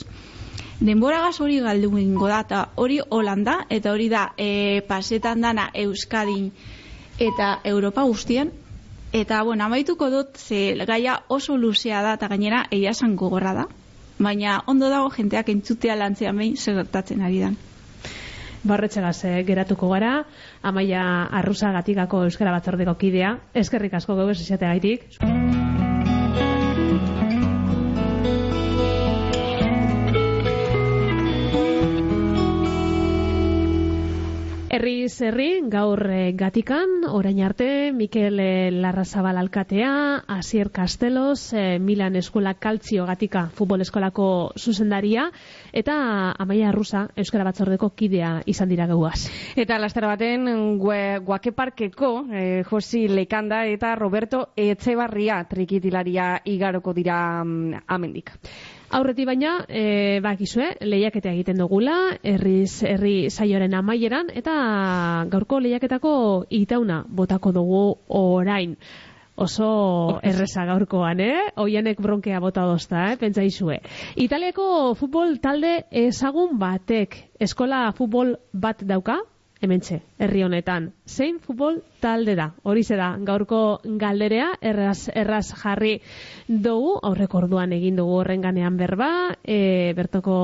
denboragaz 0.80 1.36
hori 1.44 1.61
galdu 1.61 1.98
ingo 2.00 2.32
da, 2.32 2.40
eta 2.46 2.68
hori 2.76 3.03
Holanda, 3.11 3.66
eta 3.68 3.92
hori 3.92 4.09
da 4.09 4.30
e, 4.38 4.80
pasetan 4.88 5.44
dana 5.44 5.68
Euskadin 5.74 6.48
eta 7.22 7.60
Europa 7.64 8.02
guztian, 8.02 8.50
eta, 9.12 9.42
bueno, 9.42 9.64
amaituko 9.64 10.10
dut, 10.10 10.36
ze 10.36 10.74
gaia 10.88 11.20
oso 11.28 11.56
luzea 11.56 12.02
da, 12.02 12.14
eta 12.18 12.28
gainera 12.28 12.66
egia 12.70 12.94
esan 12.96 13.16
gogorra 13.16 13.54
da, 13.54 13.66
baina 14.18 14.62
ondo 14.66 14.88
dago 14.90 15.10
jenteak 15.14 15.52
entzutea 15.52 15.96
lantzean 15.96 16.38
behin 16.38 16.56
zer 16.56 16.80
gertatzen 16.80 17.22
ari 17.22 17.42
dan. 17.44 17.58
Barretxegaz 18.62 19.24
eh, 19.26 19.42
geratuko 19.46 19.88
gara, 19.90 20.22
amaia 20.62 21.02
arruza 21.40 21.72
gatikako 21.74 22.24
euskara 22.28 22.54
batzordeko 22.54 22.94
kidea, 22.94 23.36
eskerrik 23.54 23.98
asko 23.98 24.16
gau 24.18 24.30
esiate 24.30 24.70
gaitik. 24.70 25.61
Herri, 34.72 35.60
gaur 35.68 36.00
eh, 36.08 36.32
gatikan, 36.32 37.02
orain 37.04 37.42
arte, 37.44 37.92
Mikel 37.92 38.40
eh, 38.40 38.70
Larrazabal 38.72 39.36
alkatea, 39.36 40.24
Asier 40.26 40.70
Castelos, 40.72 41.52
eh, 41.52 41.78
Milan 41.78 42.16
Eskola 42.16 42.54
Kaltzio 42.54 43.04
gatika 43.04 43.50
futbol 43.52 43.84
eskolako 43.84 44.54
zuzendaria, 44.56 45.26
eta 45.74 46.32
Amaia 46.40 46.70
Arruza, 46.70 47.10
Euskara 47.20 47.44
Batzordeko 47.44 47.90
kidea 47.90 48.38
izan 48.46 48.72
dira 48.72 48.86
gauaz. 48.88 49.28
Eta 49.60 49.76
lastara 49.76 50.14
baten, 50.14 50.48
gue, 50.80 51.18
guakeparkeko, 51.20 52.14
eh, 52.32 52.64
Josi 52.64 53.08
Lekanda 53.12 53.66
eta 53.68 53.92
Roberto 53.94 54.46
Etxebarria 54.56 55.42
trikitilaria 55.52 56.38
igaroko 56.48 56.96
dira 56.96 57.44
mm, 57.44 57.84
amendik. 57.92 58.32
Aurreti 58.93 59.24
baina, 59.24 59.53
e, 59.72 60.20
bakizue, 60.20 60.66
lehiaketa 60.84 61.30
egiten 61.30 61.57
dugula, 61.62 61.95
herriz 62.28 62.82
herri 62.84 63.30
saioaren 63.32 63.72
amaieran, 63.78 64.28
eta 64.36 64.57
gaurko 65.32 65.62
lehiaketako 65.64 66.12
itauna 66.53 66.99
botako 67.09 67.55
dugu 67.57 67.80
orain. 68.18 68.76
Oso 69.43 70.20
erreza 70.20 70.66
gaurkoan, 70.68 71.22
eh? 71.24 71.47
Oianek 71.57 72.03
bronkea 72.05 72.40
bota 72.45 72.66
dozta, 72.68 73.07
eh? 73.09 73.16
Pentsa 73.16 73.47
izue. 73.49 73.78
Italiako 74.20 74.66
futbol 75.01 75.38
talde 75.40 75.86
ezagun 75.88 76.59
batek 76.61 77.16
eskola 77.40 77.86
futbol 77.97 78.36
bat 78.53 78.84
dauka, 78.84 79.22
hementxe, 79.62 80.00
herri 80.18 80.42
honetan. 80.42 80.90
Zein 81.06 81.38
futbol 81.40 81.80
talde 82.02 82.34
da? 82.34 82.48
Horize 82.66 82.96
da, 82.98 83.12
gaurko 83.22 83.80
galderea, 84.00 84.48
erraz, 84.60 85.06
erraz 85.14 85.52
jarri 85.54 86.00
dugu, 86.48 86.96
aurreko 87.06 87.38
orduan 87.44 87.72
egin 87.76 87.96
dugu 88.00 88.18
horren 88.18 88.42
ganean 88.42 88.76
berba, 88.76 89.08
e, 89.46 89.92
bertoko 89.96 90.34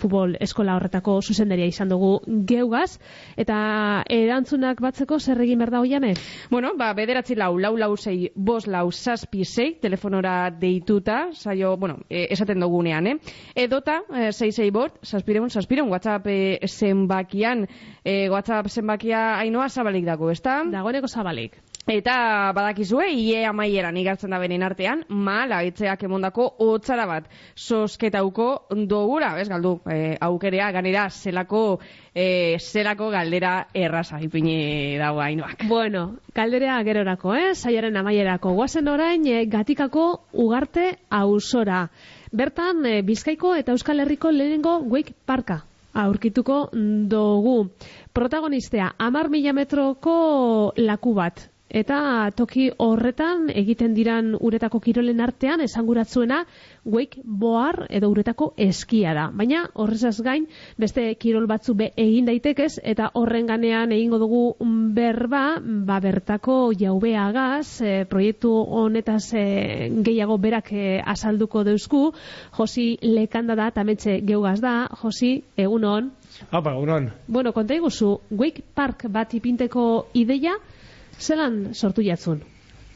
futbol 0.00 0.34
eskola 0.40 0.78
horretako 0.78 1.18
zuzendaria 1.20 1.68
izan 1.68 1.92
dugu 1.92 2.14
geugaz, 2.48 2.96
eta 3.36 3.58
erantzunak 4.08 4.80
batzeko 4.80 5.20
zer 5.20 5.42
egin 5.44 5.60
berda 5.60 5.82
hoiane? 5.84 6.14
Bueno, 6.50 6.72
ba, 6.80 6.92
bederatzi 6.96 7.36
lau, 7.36 7.52
lau 7.60 7.74
lau 7.76 7.92
zei, 7.96 8.30
bos 8.34 8.64
lau 8.66 8.86
zazpi 8.90 9.44
zei, 9.44 9.74
telefonora 9.82 10.48
deituta, 10.50 11.28
saio, 11.36 11.76
bueno, 11.76 12.00
e, 12.08 12.26
esaten 12.32 12.64
dugunean, 12.64 13.12
eh? 13.12 13.16
Edota, 13.66 14.00
e, 14.08 14.32
zei 14.32 14.50
zei 14.52 14.70
bot, 14.72 14.96
zazpireun, 15.04 15.52
zazpireun, 15.52 15.92
WhatsApp 15.92 16.32
e, 16.32 16.58
zenbakian, 16.64 17.66
e, 18.02 18.30
WhatsApp 18.32 18.53
zenbakia 18.68 19.38
hainoa 19.38 19.68
zabalik 19.68 20.04
dago, 20.04 20.30
ezta? 20.30 20.62
Dagoeneko 20.70 21.08
zabalik. 21.08 21.60
Eta 21.84 22.52
badakizue, 22.56 23.10
ie 23.12 23.42
amaieran 23.44 23.96
igartzen 24.00 24.32
da 24.32 24.38
beren 24.40 24.62
artean, 24.64 25.02
mala 25.08 25.58
etxeak 25.68 26.06
emondako 26.06 26.46
hotzara 26.64 27.04
bat 27.04 27.26
sosketauko 27.60 28.46
dogura, 28.88 29.34
ez 29.42 29.50
galdu, 29.50 29.74
e, 29.92 30.16
aukerea, 30.24 30.70
ganera, 30.72 31.10
zelako, 31.10 31.80
e, 32.14 32.56
zelako 32.58 33.10
galdera 33.12 33.66
erraza, 33.74 34.22
ipini 34.24 34.96
dago 34.96 35.20
hainoak. 35.20 35.66
Bueno, 35.68 36.06
galderea 36.34 36.78
gerorako, 36.88 37.36
eh? 37.36 37.52
Saiaren 37.52 38.00
amaierako. 38.00 38.54
Guazen 38.56 38.88
orain, 38.88 39.26
eh, 39.28 39.44
gatikako 39.44 40.08
ugarte 40.32 40.96
auzora. 41.10 41.90
Bertan, 42.32 42.80
eh, 42.86 43.02
Bizkaiko 43.02 43.54
eta 43.60 43.76
Euskal 43.76 44.00
Herriko 44.00 44.32
lehenengo 44.32 44.78
wake 44.88 45.12
parka 45.26 45.66
aurkituko 45.94 46.68
dugu. 47.10 47.70
Protagonistea, 48.12 48.92
amar 48.98 49.30
mila 49.30 49.54
metroko 49.56 50.72
laku 50.76 51.14
bat. 51.14 51.48
Eta 51.74 52.30
toki 52.36 52.68
horretan 52.78 53.48
egiten 53.50 53.94
diran 53.96 54.34
uretako 54.38 54.78
kirolen 54.80 55.20
artean 55.20 55.62
esanguratzuena 55.64 56.44
wakeboard 56.84 57.88
edo 57.90 58.10
uretako 58.12 58.52
eskia 58.60 59.14
da. 59.16 59.24
Baina 59.34 59.64
horrezaz 59.74 60.20
gain 60.22 60.46
beste 60.78 61.06
kirol 61.18 61.48
batzu 61.50 61.74
be 61.74 61.90
egin 61.96 62.28
daitekez 62.30 62.78
eta 62.82 63.10
horren 63.18 63.48
ganean 63.50 63.92
egingo 63.96 64.20
dugu 64.22 64.42
berba 64.94 65.44
ba 65.60 65.98
bertako 66.00 66.58
jaubeagaz 66.78 67.80
e, 67.82 67.94
proiektu 68.10 68.52
honetaz 68.78 69.32
e, 69.34 69.44
gehiago 70.06 70.38
berak 70.38 70.72
e, 70.72 71.00
azalduko 71.00 71.64
deusku 71.64 72.04
Josi 72.58 72.98
Lekanda 73.02 73.56
da 73.58 73.70
tametxe 73.74 74.20
geugaz 74.22 74.60
da 74.60 74.76
Josi 75.02 75.40
egunon 75.56 76.12
Apa, 76.50 76.72
egunon. 76.74 77.10
Bueno, 77.28 77.52
konta 77.52 77.74
iguzu, 77.74 78.18
Wake 78.30 78.64
Park 78.74 79.06
bat 79.10 79.34
ipinteko 79.34 80.08
ideia, 80.18 80.56
zelan 81.20 81.74
sortu 81.74 82.02
jatzun? 82.02 82.42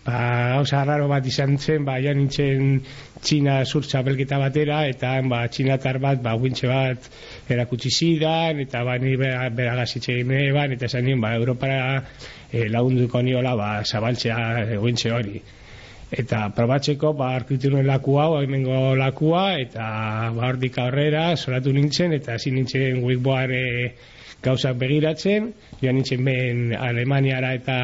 Ba, 0.08 0.54
gauza 0.54 0.84
raro 0.88 1.08
bat 1.10 1.26
izan 1.28 1.58
zen, 1.58 1.84
ba, 1.84 1.98
ja 2.00 2.14
nintzen 2.16 2.78
Txina 3.20 3.58
sur 3.66 3.84
txapelketa 3.84 4.38
batera, 4.40 4.78
eta 4.88 5.10
ba, 5.28 5.42
txinatar 5.52 5.98
bat, 6.00 6.22
ba, 6.24 6.32
guintxe 6.40 6.70
bat 6.70 7.08
erakutsi 7.50 7.90
zidan, 7.90 8.62
eta 8.64 8.84
ba, 8.88 8.96
ni 9.02 9.16
bera, 9.20 9.50
bera 9.50 9.74
gazitxe 9.82 10.16
ban, 10.54 10.72
eta 10.72 10.86
esan 10.88 11.04
nien, 11.04 11.20
ba, 11.20 11.34
Europara 11.36 12.04
e, 12.52 12.68
lagunduko 12.72 13.20
niola, 13.26 13.54
ba, 13.58 13.70
zabaltzea 13.84 14.38
e, 14.62 14.78
guintxe 14.80 15.12
hori. 15.12 15.42
Eta 16.22 16.46
probatzeko, 16.56 17.12
ba, 17.18 17.34
arkitu 17.42 17.74
nuen 17.74 17.84
lakua, 17.90 18.30
hau 18.30 18.40
hemengo 18.40 18.94
lakua, 18.96 19.58
eta 19.60 19.88
ba, 20.38 20.46
hordik 20.48 20.78
aurrera, 20.80 21.34
solatu 21.36 21.74
nintzen, 21.74 22.16
eta 22.16 22.38
hasi 22.38 22.54
nintzen 22.54 23.02
wikboare 23.04 23.64
gauzak 24.42 24.76
begiratzen, 24.78 25.52
joan 25.82 25.98
nintzen 25.98 26.22
ben 26.24 26.60
Alemaniara 26.78 27.54
eta 27.56 27.78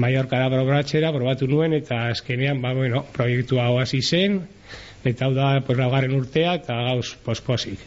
Mallorcara 0.00 0.50
probatzera, 0.52 1.12
probatu 1.14 1.48
nuen, 1.48 1.72
eta 1.76 2.08
azkenean, 2.12 2.60
ba, 2.62 2.74
bueno, 2.76 3.04
proiektu 3.14 3.60
hau 3.62 3.78
hasi 3.80 4.02
zen, 4.02 4.42
eta 5.04 5.28
hau 5.28 5.32
da, 5.36 5.48
pues, 5.64 5.78
laugarren 5.78 6.14
urtea, 6.16 6.58
eta 6.60 6.76
gauz 6.90 7.14
posposik. 7.24 7.80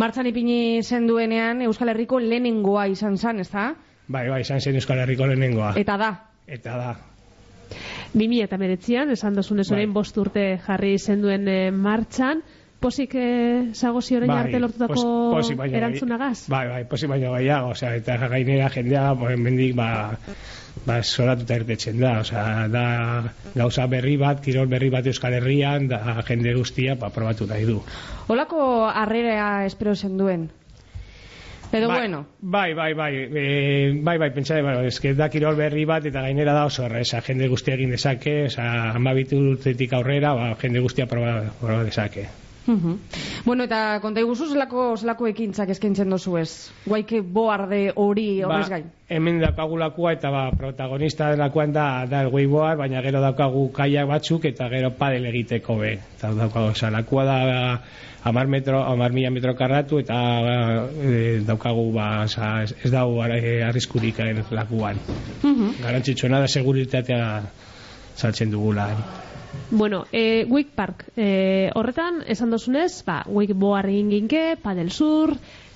Martzan 0.00 0.26
ipini 0.30 0.82
zen 0.82 1.06
duenean 1.06 1.62
Euskal 1.68 1.92
Herriko 1.92 2.18
lehenengoa 2.22 2.88
izan 2.90 3.18
zen, 3.18 3.40
ez 3.44 3.50
da? 3.52 3.70
Bai, 4.08 4.26
bai, 4.28 4.42
izan 4.42 4.60
zen 4.60 4.78
Euskal 4.80 5.02
Herriko 5.04 5.28
lehenengoa. 5.30 5.74
Eta 5.78 5.98
da. 6.00 6.12
Eta 6.46 6.76
da. 6.76 6.92
2000 8.12 8.44
eta 8.44 8.58
meretzian, 8.60 9.10
esan 9.14 9.38
dozunez 9.38 9.68
Bai. 9.70 9.78
orain 9.78 9.92
bost 9.94 10.18
urte 10.20 10.58
jarri 10.66 10.98
zenduen 10.98 11.46
e, 11.48 11.70
martxan, 11.72 12.42
posik 12.82 13.14
e, 13.14 13.26
zagozi 13.78 14.16
orain 14.18 14.30
arte 14.34 14.58
lortutako 14.60 14.94
pos- 15.36 15.48
baino 15.56 15.62
bai. 15.62 15.80
erantzunagaz? 15.80 16.48
Bai, 16.52 16.64
bai, 16.68 16.80
posik 16.90 17.08
baino 17.12 17.30
gaiago, 17.32 17.70
osea, 17.76 17.94
eta 18.00 18.16
gainera 18.28 18.68
jendea, 18.74 19.14
pues, 19.18 19.38
mendik, 19.38 19.76
ba, 19.78 20.18
ba, 20.86 20.98
zoratuta 21.02 21.56
irtetzen 21.62 22.00
da, 22.02 22.18
osea, 22.24 22.66
da 22.68 22.84
gauza 23.54 23.86
berri 23.86 24.16
bat, 24.20 24.42
kirol 24.44 24.66
berri 24.68 24.90
bat 24.90 25.06
Euskal 25.06 25.38
Herrian, 25.38 25.86
da 25.88 26.18
jende 26.28 26.52
guztia, 26.58 26.96
ba, 26.98 27.08
probatu 27.14 27.46
nahi 27.46 27.64
du. 27.70 27.78
Olako 28.28 28.88
harrera 28.90 29.64
espero 29.66 29.94
zen 29.96 30.18
duen. 30.18 30.50
Edo 31.72 31.88
bai, 31.88 32.00
bueno, 32.02 32.26
Bai, 32.42 32.74
bai, 32.76 32.92
bai, 32.92 33.12
e, 33.16 33.44
bai, 34.04 34.18
bai, 34.20 34.28
pentsa, 34.34 34.58
bai, 34.60 34.74
eske 34.90 35.14
da 35.16 35.30
kirol 35.32 35.56
berri 35.56 35.86
bat 35.88 36.04
eta 36.04 36.20
gainera 36.20 36.52
da 36.52 36.66
oso 36.68 36.84
erresa, 36.84 37.22
jende 37.24 37.48
guztia 37.48 37.78
egin 37.78 37.94
dezake, 37.94 38.34
osea, 38.50 38.90
amabitu 38.98 39.38
urtetik 39.54 39.94
aurrera, 39.96 40.34
ba, 40.36 40.50
jende 40.60 40.82
guztia 40.84 41.06
proba, 41.08 41.38
proba 41.62 41.80
dezake. 41.88 42.26
Mhm. 42.66 42.98
Bueno, 43.44 43.64
eta 43.64 43.98
konta 44.02 44.22
iguzu 44.22 44.46
zelako, 44.52 44.92
zelako 44.96 45.26
ekintzak 45.32 45.72
eskaintzen 45.74 46.10
dozu 46.12 46.36
ez? 46.38 46.70
Guaike 46.86 47.20
boarde 47.20 47.80
hori 47.96 48.26
horrez 48.42 48.68
gain. 48.70 48.84
Ba, 48.86 49.16
hemen 49.16 49.40
daukagu 49.42 49.78
lakua 49.80 50.12
eta 50.14 50.30
ba, 50.30 50.44
protagonista 50.56 51.32
delakoan 51.34 51.72
da, 51.74 52.06
da 52.06 52.22
el 52.22 52.30
wakeboard, 52.32 52.78
baina 52.78 53.02
gero 53.02 53.20
daukagu 53.24 53.66
kaiak 53.74 54.06
batzuk 54.08 54.46
eta 54.52 54.68
gero 54.70 54.92
padel 54.98 55.26
egiteko 55.32 55.76
be. 55.80 55.96
Eta 56.16 56.32
daukagu, 56.38 56.70
oza, 56.76 56.92
lakua 56.94 57.24
da 57.26 57.38
amar, 58.24 58.46
metro, 58.46 58.84
amar 58.84 59.12
mila 59.12 59.30
metro 59.30 59.56
karratu 59.58 59.98
eta 59.98 60.20
e, 61.02 61.40
daukagu 61.46 61.90
ba, 61.92 62.08
oza, 62.28 62.54
ez, 62.62 62.76
ez 62.84 62.92
dago 62.94 63.24
e, 63.26 63.58
arriskurik 63.66 64.22
eh, 64.22 64.32
lakuan. 64.50 65.02
Mhm. 65.42 65.82
Garantzitsuena 65.82 66.40
da 66.40 66.48
seguritatea 66.48 67.42
saltzen 68.14 68.50
dugula. 68.50 68.88
Bueno, 69.70 70.04
e, 70.12 70.44
Wake 70.48 70.70
Park, 70.74 71.04
e, 71.16 71.70
horretan, 71.74 72.22
esan 72.28 72.50
dozunez, 72.52 73.02
ba, 73.06 73.22
wakeboard 73.26 73.88
egin 73.88 74.10
ginke, 74.12 74.42
padel 74.62 74.90
sur, 74.92 75.32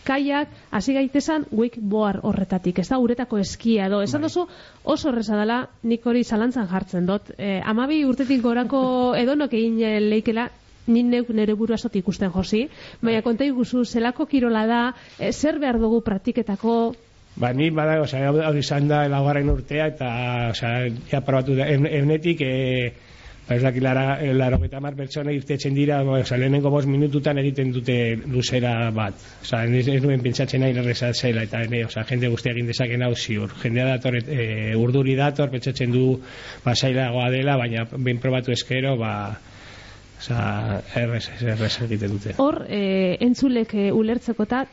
kaiak, 0.07 0.49
hasi 0.71 0.93
gaitesan 0.95 1.47
wakeboard 1.51 2.21
horretatik, 2.23 2.79
ez 2.79 2.89
da 2.91 2.99
uretako 3.03 3.39
eskia 3.43 3.87
edo. 3.89 4.03
Esan 4.05 4.23
dozu 4.23 4.45
oso 4.85 5.09
horreza 5.09 5.37
dela, 5.41 5.63
nik 5.83 6.05
hori 6.07 6.23
zalantzan 6.25 6.69
jartzen 6.71 7.07
dut. 7.09 7.33
E, 7.39 7.57
amabi 7.65 8.05
urtetik 8.05 8.43
gorako 8.45 8.83
edonok 9.23 9.57
egin 9.57 9.81
eh, 9.83 9.97
leikela, 10.01 10.51
ni 10.87 11.03
neuk 11.03 11.33
nere 11.35 11.57
burua 11.59 11.77
zot 11.81 11.97
ikusten 11.99 12.31
josi, 12.31 12.69
baina 13.03 13.23
konta 13.25 13.45
iguzu, 13.49 13.83
zelako 13.85 14.27
kirola 14.31 14.67
da, 14.71 14.83
e, 15.19 15.33
zer 15.33 15.59
behar 15.59 15.81
dugu 15.83 16.03
praktiketako, 16.07 16.95
Ba, 17.37 17.51
ni 17.53 17.67
bada, 17.69 17.99
osea, 18.01 18.31
hau 18.33 18.55
izan 18.57 18.87
da 18.89 19.03
laugarren 19.13 19.51
urtea 19.53 19.91
eta, 19.91 20.07
osea, 20.55 20.87
ja 21.11 21.19
probatu 21.21 21.53
da, 21.59 21.67
eun- 21.69 21.85
eunetik, 21.85 22.41
e, 22.41 22.95
ba, 23.49 23.55
ez 23.55 23.63
dakit, 23.63 23.83
lara, 23.83 24.19
laro 24.35 24.59
eta 24.67 24.81
mar 24.83 24.97
pertsona 24.99 25.33
irtetzen 25.35 25.75
dira, 25.75 26.01
ba, 26.05 26.19
osea, 26.23 26.39
lehenengo 26.41 26.71
bost 26.71 26.89
minututan 26.91 27.39
egiten 27.39 27.73
dute 27.75 27.99
luzera 28.27 28.91
bat. 28.95 29.19
Osea, 29.43 29.65
ez, 29.67 29.87
ez 29.95 30.01
nuen 30.03 30.23
pentsatzen 30.25 30.65
nahi 30.65 30.75
erreza 30.77 31.13
zela, 31.15 31.45
eta 31.47 31.63
ne, 31.71 31.85
osea, 31.87 32.05
jende 32.09 32.31
guztia 32.33 32.55
egin 32.55 32.71
dezaken 32.71 33.07
hau 33.07 33.13
ziur. 33.15 33.55
Jendea 33.63 33.87
dator, 33.95 34.19
e, 34.19 34.49
urduri 34.79 35.15
dator, 35.19 35.53
pentsatzen 35.55 35.95
du, 35.95 36.07
ba, 36.65 36.75
zailagoa 36.75 37.31
dela, 37.35 37.57
baina 37.61 37.87
ben 37.97 38.23
probatu 38.23 38.55
eskero, 38.57 38.97
ba, 39.01 39.13
osea, 40.19 40.81
errez, 41.05 41.27
errez 41.43 41.75
egiten 41.87 42.17
dute. 42.17 42.37
Hor, 42.43 42.65
e, 42.69 43.17
entzulek 43.27 43.77
e, 43.79 43.91
ulertzeko 43.95 44.49
eta 44.49 44.65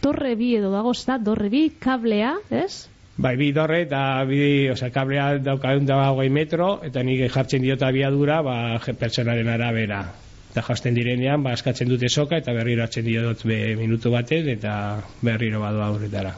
torre 0.00 0.36
bi 0.38 0.54
edo 0.56 0.70
dago, 0.72 0.94
ez 0.96 1.04
da, 1.04 1.18
torre 1.20 1.50
bi, 1.52 1.66
kablea, 1.82 2.36
ez? 2.64 2.88
Bai, 3.18 3.34
bi 3.34 3.48
dorre 3.50 3.80
eta 3.82 4.00
bi, 4.28 4.68
osea, 4.70 4.92
kablea 4.94 5.40
daukagun 5.42 5.86
da 5.88 5.96
hogei 6.12 6.28
metro, 6.30 6.68
eta 6.86 7.02
nik 7.02 7.24
jartzen 7.34 7.64
diota 7.64 7.88
abiadura, 7.90 8.36
ba, 8.46 8.56
pertsonaren 9.00 9.48
arabera. 9.50 10.04
Eta 10.52 10.62
jasten 10.68 10.94
direnean, 10.94 11.42
ba, 11.42 11.56
askatzen 11.58 11.90
dute 11.90 12.06
soka, 12.08 12.38
eta 12.38 12.54
berriro 12.54 12.84
hartzen 12.84 13.04
diot 13.08 13.42
be, 13.48 13.58
minutu 13.80 14.12
baten, 14.14 14.46
eta 14.54 14.74
berriro 15.26 15.64
badoa 15.64 15.88
aurretara. 15.90 16.36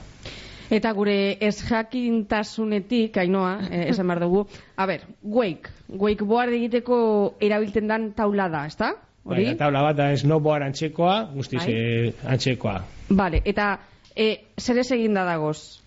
Eta 0.71 0.95
gure 0.97 1.37
ez 1.43 1.59
jakintasunetik, 1.69 3.17
ainoa, 3.19 3.53
eh, 3.69 3.85
esan 3.91 4.09
behar 4.09 4.23
dugu. 4.25 4.47
A 4.77 4.87
ber, 4.89 5.05
wake. 5.21 5.77
Wakeboard 6.01 6.57
egiteko 6.57 6.97
erabiltzen 7.45 7.93
dan 7.93 8.13
taulada, 8.17 8.65
ez 8.71 8.77
da? 8.81 8.95
Bai, 9.21 9.35
Hori? 9.35 9.47
eta 9.51 9.67
tabla 9.67 9.85
bat 9.91 10.01
da 10.01 10.09
snowboard 10.17 10.65
antzekoa, 10.71 11.17
guztiz 11.35 11.61
Bai. 11.67 11.75
eh, 11.77 12.13
antzekoa. 12.25 12.79
Vale, 13.11 13.43
eta 13.45 13.75
e, 14.17 14.47
zer 14.57 14.81
eginda 14.81 15.27
dagoz? 15.29 15.83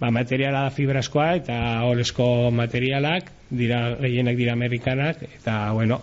Ba, 0.00 0.10
materiala 0.12 0.66
da 0.66 0.70
fibraskoa 0.70 1.30
eta 1.38 1.54
olesko 1.88 2.50
materialak, 2.52 3.30
dira, 3.50 3.94
gehienak 4.02 4.36
dira 4.36 4.52
amerikanak, 4.52 5.22
eta, 5.38 5.72
bueno, 5.72 6.00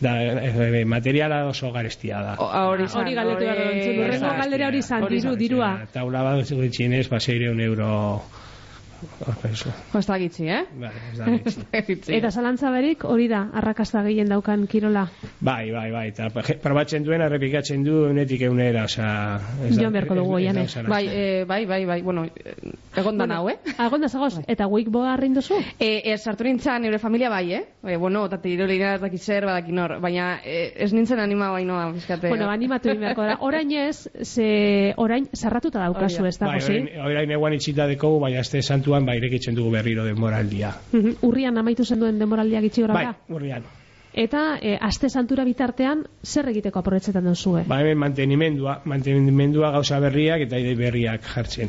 da, 0.00 0.16
eh, 0.22 0.84
materiala 0.84 1.44
oso 1.46 1.70
garestia 1.72 2.18
da. 2.24 2.32
Hori, 2.42 2.88
Hori 2.92 3.14
galdetu 3.14 3.44
behar 3.44 3.60
dut, 3.60 3.68
entzun, 3.70 3.92
hori- 3.92 4.02
hurrengo 4.08 4.32
galdera 4.40 4.66
hori 4.72 4.82
zan, 4.82 5.02
Hori 5.06 5.20
diru, 5.20 5.36
dirua. 5.36 5.70
Taula 5.94 6.22
bat 6.26 6.50
gutxienez, 6.58 7.06
ba, 7.08 7.20
seireun 7.20 7.60
euro... 7.60 7.92
Ez 9.96 10.06
da 10.06 10.18
gitzi, 10.18 10.48
eh? 10.48 10.62
Bai, 10.80 10.90
ez 11.12 11.18
da 11.18 11.80
gitzi. 11.86 12.10
Da. 12.10 12.16
Eta 12.18 12.30
zalantza 12.30 12.70
berik, 12.72 13.04
hori 13.04 13.28
da, 13.28 13.46
arrakasta 13.56 14.02
gehien 14.06 14.28
daukan 14.30 14.66
kirola. 14.70 15.06
Bai, 15.40 15.70
bai, 15.72 15.90
bai, 15.92 16.06
eta 16.12 16.28
probatzen 16.62 17.04
duen, 17.04 17.22
errepikatzen 17.26 17.84
du 17.84 18.04
unetik 18.10 18.42
eunera, 18.48 18.86
da- 18.86 19.40
Joan 19.76 19.92
beharko 19.92 20.14
dugu, 20.14 20.38
da 20.40 20.62
oso 20.62 20.82
Bai, 20.88 21.04
eh, 21.08 21.44
bai, 21.48 21.64
bai, 21.66 21.84
bai, 21.86 22.00
bueno, 22.02 22.26
egon 22.96 23.18
da 23.18 23.26
nau, 23.26 23.48
eh? 23.50 23.56
Agonda 23.78 24.08
zagoz, 24.08 24.40
eta 24.46 24.66
wakeboa 24.66 25.12
arrein 25.14 25.34
duzu? 25.34 25.58
E, 25.78 26.02
ez 26.12 26.20
sartu 26.22 26.44
nintzen 26.44 26.82
neure 26.82 26.98
familia 26.98 27.30
bai, 27.30 27.52
eh? 27.52 27.62
E, 27.84 27.96
bueno, 27.96 28.24
eta 28.26 28.38
tirolina 28.42 28.94
ez 28.96 29.00
daki 29.00 29.18
zer, 29.18 29.46
badaki 29.46 29.72
nor, 29.72 29.98
baina 30.00 30.38
e, 30.44 30.72
ez 30.76 30.92
nintzen 30.92 31.20
anima 31.20 31.50
bainoa, 31.50 31.90
bizkate. 31.92 32.28
Bueno, 32.28 32.48
animatu 32.50 32.90
egin 32.90 33.00
beharko 33.06 33.26
da. 33.28 33.36
Orain 33.40 33.72
ez, 33.72 34.08
ze 34.22 34.94
orain 34.96 35.28
zarratuta 35.34 35.80
daukazu, 35.84 36.22
da. 36.22 36.28
ez 36.28 36.38
da, 36.38 36.46
Bai, 36.46 36.60
orain, 36.64 36.88
orain 37.04 37.30
eguan 37.36 37.56
itxita 37.58 37.86
dekogu, 37.90 38.20
baina 38.20 38.40
este 38.40 38.62
santuan, 38.86 39.06
ba, 39.06 39.16
irekitzen 39.16 39.54
dugu 39.54 39.70
berriro 39.74 40.04
denboraldia. 40.04 40.70
Mhm, 40.92 41.18
Urrian 41.22 41.58
amaitu 41.58 41.84
zen 41.84 42.00
duen 42.00 42.18
denboraldia 42.18 42.60
gitxi 42.60 42.82
gora 42.82 42.94
Bai, 42.94 43.06
urrian. 43.28 43.64
Eta 44.14 44.58
e, 44.62 44.78
aste 44.80 45.10
santura 45.10 45.44
bitartean, 45.44 46.06
zer 46.22 46.48
egiteko 46.48 46.78
aprobetzetan 46.78 47.24
duzue? 47.24 47.64
Ba, 47.66 47.80
hemen 47.82 47.98
mantenimendua, 47.98 48.80
mantenimendua 48.84 49.72
gauza 49.72 49.98
berriak 50.00 50.46
eta 50.46 50.58
ide 50.58 50.74
berriak 50.74 51.22
jartzen. 51.34 51.68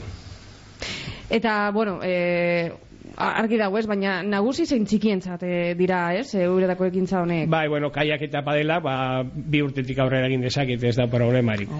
Eta, 1.29 1.71
bueno, 1.71 1.99
e, 2.03 2.71
argi 3.17 3.57
dago 3.57 3.77
ez, 3.77 3.85
baina 3.85 4.21
nagusi 4.23 4.65
zein 4.65 4.85
txikientzat 4.85 5.43
e, 5.43 5.73
dira, 5.75 6.13
ez, 6.15 6.29
e, 6.35 6.47
uretako 6.47 6.87
ekintza 6.87 7.21
honek. 7.21 7.49
Bai, 7.49 7.67
bueno, 7.67 7.91
kaiak 7.91 8.21
eta 8.29 8.45
padela, 8.45 8.79
ba, 8.79 9.23
bi 9.25 9.61
urtetik 9.65 9.99
aurrera 9.99 10.29
egin 10.31 10.45
dezaket 10.47 10.83
ez 10.83 10.95
da 10.95 11.09
problemarik. 11.11 11.73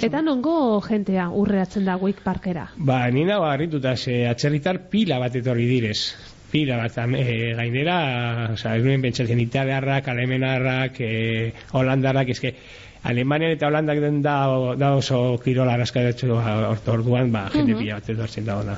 Eta 0.00 0.22
nongo 0.24 0.80
jentea 0.86 1.26
urreatzen 1.36 1.84
da 1.84 1.98
Wake 2.00 2.24
Parkera? 2.24 2.68
Ba, 2.76 3.04
nina 3.12 3.38
ba, 3.42 3.50
harrituta, 3.52 3.96
ze 3.96 4.22
atzerritar 4.28 4.88
pila 4.88 5.18
bat 5.20 5.36
etorri 5.36 5.66
direz. 5.68 6.14
pila 6.52 6.76
bat 6.76 6.96
eh, 7.16 7.54
gainera, 7.56 7.96
oza, 8.52 8.74
ez 8.76 8.82
nuen 8.84 9.00
pentsatzen 9.00 9.40
italiarrak, 9.40 10.08
alemenarrak, 10.08 11.00
eh, 11.00 11.52
holandarrak, 11.72 12.28
eske, 12.28 12.54
Alemanian 13.02 13.50
eta 13.56 13.66
Holandak 13.66 13.98
den 13.98 14.20
da, 14.22 14.36
da 14.78 14.92
oso 14.94 15.38
kirola 15.42 15.74
araskatzu 15.74 16.28
orduan, 16.92 17.32
ba, 17.32 17.48
jende 17.54 17.74
pila 17.74 17.96
bat 17.98 18.10
etortzen 18.14 18.44
da 18.46 18.58
ona. 18.60 18.76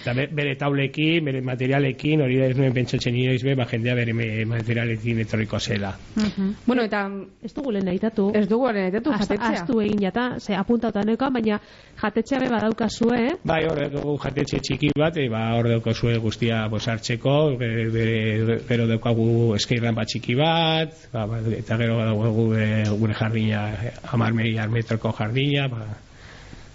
Eta 0.00 0.14
be- 0.16 0.28
bere 0.32 0.54
taulekin, 0.56 1.24
bere 1.24 1.40
materialekin, 1.44 2.22
hori 2.24 2.38
da 2.40 2.46
ez 2.48 2.56
nuen 2.56 2.72
pentsatzen 2.72 3.16
inoiz 3.16 3.42
be, 3.44 3.54
ba, 3.54 3.66
jendea 3.68 3.94
bere 3.98 4.14
materialekin 4.48 5.18
etorriko 5.26 5.58
zela. 5.60 5.90
Bueno, 6.66 6.82
eta 6.88 7.02
Ez 7.44 7.52
dugu 7.54 7.72
lehen 7.72 7.88
aitatu. 7.88 8.30
ez 8.34 8.46
dugu 8.48 8.66
horren 8.68 8.86
etetu 8.88 9.12
Aztu, 9.12 9.34
jatetzea. 9.34 9.62
aztu 9.62 9.80
egin 9.80 10.00
jata, 10.00 10.38
ze 10.40 10.54
apuntauta 10.56 11.02
neukan, 11.04 11.32
baina 11.32 11.60
jatetxea 12.00 12.38
be 12.40 12.48
badaukazue, 12.48 13.20
Bai, 13.44 13.60
hor 13.68 13.80
dugu 13.92 14.16
jatetxe 14.24 14.60
txiki 14.60 14.90
bat, 14.96 15.16
e, 15.16 15.28
ba, 15.28 15.44
hor 15.56 15.68
dauko 15.68 15.92
zue 15.94 16.16
guztia 16.18 16.66
bos 16.68 16.86
hartzeko, 16.88 17.56
bere, 17.58 17.88
bere, 17.90 18.58
gero 18.68 18.86
daukagu 18.86 19.54
eskeirlan 19.56 19.94
bat 19.94 20.06
txiki 20.08 20.34
bat, 20.34 20.94
ba, 21.12 21.26
ba, 21.26 21.40
eta 21.58 21.76
gero 21.76 21.98
daukagu 21.98 22.54
e, 22.56 22.84
gure 22.98 23.14
jardina, 23.14 23.66
hamar 24.12 24.32
miliar 24.32 24.68
metroko 24.70 25.12
jardina, 25.18 25.68
ba, 25.68 25.86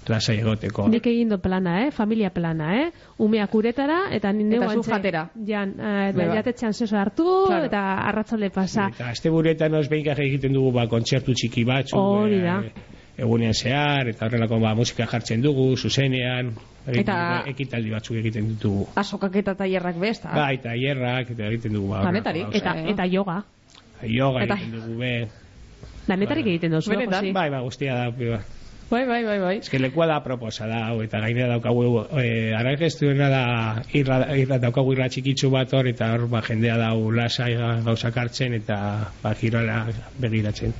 lasai 0.10 0.38
egoteko. 0.39 0.88
nik 0.89 1.06
egin 1.08 1.30
do 1.30 1.38
plana, 1.39 1.86
eh? 1.88 1.91
familia 1.91 2.30
plana, 2.30 2.82
eh? 2.84 2.91
umeak 3.18 3.53
uretara, 3.56 4.10
eta 4.12 4.32
ni 4.34 4.43
neu 4.43 4.62
Eta 4.64 4.82
jatera. 4.82 5.30
Jan, 5.47 5.76
eh, 5.80 6.12
Be, 6.16 6.28
ba. 6.28 6.36
jatetxean 6.36 6.74
zeso 6.74 6.97
hartu, 6.97 7.45
Claro. 7.47 7.66
eta 7.66 7.82
arratzalde 8.08 8.49
pasa. 8.49 8.89
Eta 8.93 9.10
azte 9.10 9.30
buretan 9.30 9.74
oz 9.74 9.88
behin 9.89 10.06
egiten 10.08 10.53
dugu 10.53 10.72
ba, 10.72 10.88
kontzertu 10.88 11.34
txiki 11.34 11.64
batzu. 11.64 11.97
Hori 11.97 12.41
da. 12.41 12.62
egunean 13.18 13.53
zehar, 13.53 14.10
eta 14.10 14.26
horrelako 14.26 14.60
ba, 14.60 14.74
musika 14.76 15.06
jartzen 15.08 15.41
dugu, 15.41 15.78
zuzenean, 15.78 16.49
egiten 16.86 17.01
Eta- 17.01 17.38
dugu, 17.39 17.49
ekitaldi 17.51 17.89
batzuk 17.89 18.18
egiten 18.18 18.47
ditugu. 18.49 18.88
Azokak 18.95 19.36
eta 19.38 19.56
tailerrak 19.56 19.95
besta. 19.97 20.34
Bai, 20.36 20.56
eta 20.56 20.74
hierrak, 20.76 21.32
eta 21.32 21.47
egiten 21.47 21.74
dugu 21.74 21.88
ba, 21.93 22.01
gauzak. 22.03 22.36
Eta, 22.53 22.76
Eh, 22.76 22.89
eta 22.91 23.06
yoga. 23.06 23.43
Yoga 24.03 24.43
Eta- 24.43 24.56
egiten 24.60 24.82
dugu 24.82 24.99
be. 24.99 25.28
Danetarik 26.08 26.45
egiten 26.45 26.72
dozu, 26.72 26.91
eh, 26.91 26.97
Benetan, 26.97 27.22
Josi? 27.24 27.32
Bai, 27.34 27.49
ba, 27.49 27.62
guztia 27.62 27.95
da, 27.95 28.10
ba. 28.12 28.39
Bai, 28.90 29.06
bai, 29.10 29.24
bai, 29.26 29.40
bai. 29.40 29.58
Ez 29.58 29.70
que 29.70 29.80
lekua 29.80 30.06
da 30.06 30.20
proposa 30.22 30.68
da, 30.70 30.84
hau, 30.90 31.00
eta 31.02 31.20
gainera 31.24 31.56
daukagu, 31.56 32.04
e, 32.22 32.54
aragestuena 32.54 33.30
da, 33.34 33.44
irra, 33.98 34.20
irra, 34.38 34.60
daukagu 34.62 34.94
irra 34.94 35.10
txikitsu 35.10 35.50
bat 35.50 35.74
hor, 35.74 35.90
eta 35.90 36.12
hor, 36.14 36.28
ba, 36.30 36.44
jendea 36.46 36.78
dau 36.78 37.10
lasai 37.12 37.56
gauzak 37.88 38.22
hartzen, 38.22 38.54
eta, 38.62 38.78
ba, 39.24 39.34
girola 39.42 39.82
begiratzen. 40.22 40.78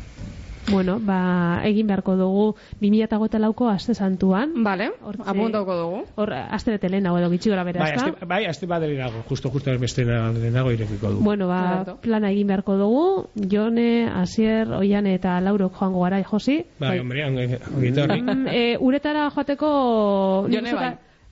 Bueno, 0.68 1.00
ba, 1.00 1.62
egin 1.64 1.88
beharko 1.88 2.16
dugu 2.18 2.46
2008 2.82 3.40
lauko 3.40 3.68
aste 3.70 3.94
santuan. 3.94 4.64
Vale, 4.64 4.90
Hortxe- 5.04 5.28
apuntauko 5.30 5.76
dugu. 5.78 6.00
Hor, 6.16 6.34
aste 6.34 6.72
bete 6.72 6.90
lehenago 6.90 7.20
edo 7.20 7.30
gitxi 7.30 7.50
gora 7.50 7.64
bera, 7.64 7.82
Bai, 7.82 7.92
azte, 7.94 8.26
bai, 8.26 8.46
azte 8.46 8.66
bat 8.66 8.82
lehenago, 8.82 9.24
justo, 9.30 9.50
justo 9.50 9.72
beste 9.80 10.06
lehenago 10.06 10.72
irekiko 10.72 11.12
du. 11.12 11.20
Bueno, 11.22 11.48
ba, 11.48 11.62
Correcto. 11.84 11.98
plana 12.02 12.32
egin 12.32 12.48
beharko 12.48 12.78
dugu. 12.78 13.28
Jone, 13.52 14.08
Asier, 14.10 14.68
Oiane 14.74 15.14
eta 15.16 15.40
Laurok 15.42 15.74
joango 15.78 16.02
gara, 16.02 16.24
Josi. 16.24 16.64
Bai, 16.80 17.00
hombre, 17.00 17.26
ongi 17.26 17.46
ongi 17.76 17.88
etorri. 17.88 18.22
Mm, 18.22 18.48
e, 18.48 18.78
uretara 18.80 19.30
joateko... 19.30 20.48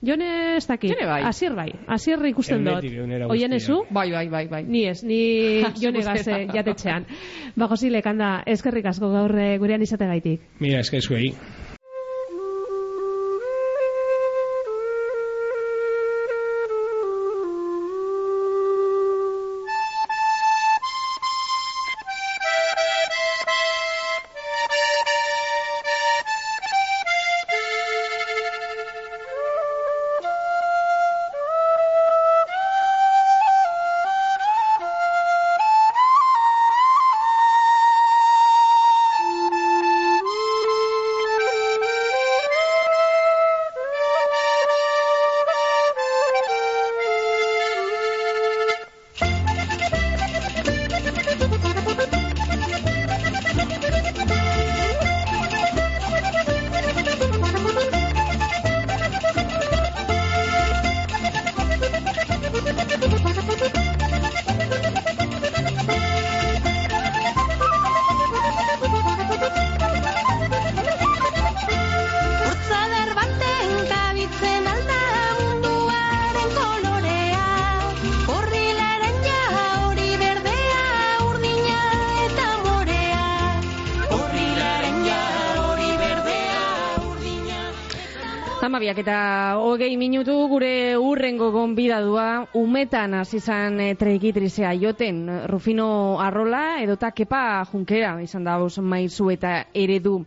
Jone 0.04 0.56
ez 0.56 0.66
dakit. 0.68 0.90
Jone 0.92 1.06
bai. 1.08 1.22
Asier 1.24 1.54
bai. 1.56 1.68
Asier 1.86 2.24
ikusten 2.28 2.64
dut. 2.64 2.74
Eunetik, 2.74 2.98
eunera 2.98 3.28
Oiane 3.28 3.56
guztia. 3.56 3.74
zu? 3.74 3.84
Bai, 3.90 4.10
bai, 4.12 4.28
bai, 4.28 4.46
bai. 4.48 4.62
Ni 4.64 4.84
ez, 4.88 5.02
ni 5.04 5.20
jone 5.82 6.02
gaze 6.04 6.46
jatetxean. 6.52 7.06
Ba, 7.56 7.68
Josi, 7.68 7.90
lekanda, 7.90 8.42
eskerrik 8.46 8.86
asko 8.90 9.10
gaur 9.12 9.34
eh, 9.38 9.56
gurean 9.58 9.82
izate 9.82 10.06
gaitik. 10.06 10.40
Mira, 10.60 10.80
eske 10.84 11.00
gonbidadua 91.74 92.46
umetan 92.54 93.14
hasi 93.18 93.40
izan 93.42 93.80
e, 93.82 93.94
treikitrizea 93.98 94.70
joten 94.78 95.26
Rufino 95.50 96.20
Arrola 96.22 96.78
edota 96.84 97.10
Kepa 97.10 97.64
Junkera 97.66 98.12
izan 98.22 98.44
da 98.46 98.60
os 98.62 98.78
maizu 98.78 99.26
eta 99.34 99.66
eredu. 99.74 100.20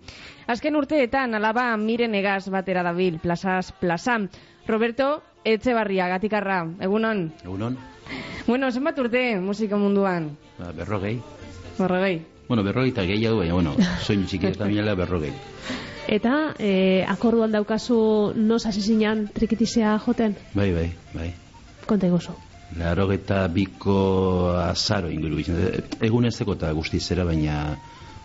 Azken 0.48 0.76
urteetan 0.76 1.36
alaba 1.40 1.70
miren 1.80 2.16
egaz 2.20 2.50
batera 2.52 2.84
dabil 2.84 3.16
plazaz 3.24 3.72
plaza. 3.80 4.20
Roberto 4.68 5.22
Etxebarria 5.46 6.10
gatikarra, 6.12 6.66
egunon. 6.84 7.30
Egunon, 7.46 7.78
Bueno, 8.48 8.70
zenbat 8.72 9.00
urte 9.00 9.40
musika 9.40 9.78
munduan? 9.78 10.34
ba, 10.60 10.74
berrogei. 10.76 11.22
Berrogei. 11.80 12.26
Bueno, 12.50 12.64
berrogei 12.64 12.92
eta 12.92 13.04
gehiago, 13.08 13.38
baina, 13.40 13.54
bueno, 13.54 13.76
soin 14.04 14.26
txiki 14.26 14.48
eta 14.48 14.66
berrogei. 14.96 15.32
Eta, 16.08 16.54
e, 16.60 17.04
akorduan 17.04 17.52
daukazu 17.52 18.32
nos 18.36 18.66
hasi 18.66 18.82
zinan 18.82 19.28
trikitizea 19.34 19.98
joten? 20.00 20.38
Bai, 20.56 20.72
bai, 20.74 20.92
bai. 21.14 21.34
Konta 21.86 22.08
iguzu. 22.08 22.32
Laro 22.76 23.10
eta 23.12 23.46
biko 23.52 24.52
azaro 24.60 25.12
inguru 25.12 25.40
izan. 25.44 25.60
Egun 26.04 26.28
ezeko 26.28 26.56
eta 26.56 26.72
guzti 26.76 27.00
zera, 27.00 27.26
baina 27.28 27.76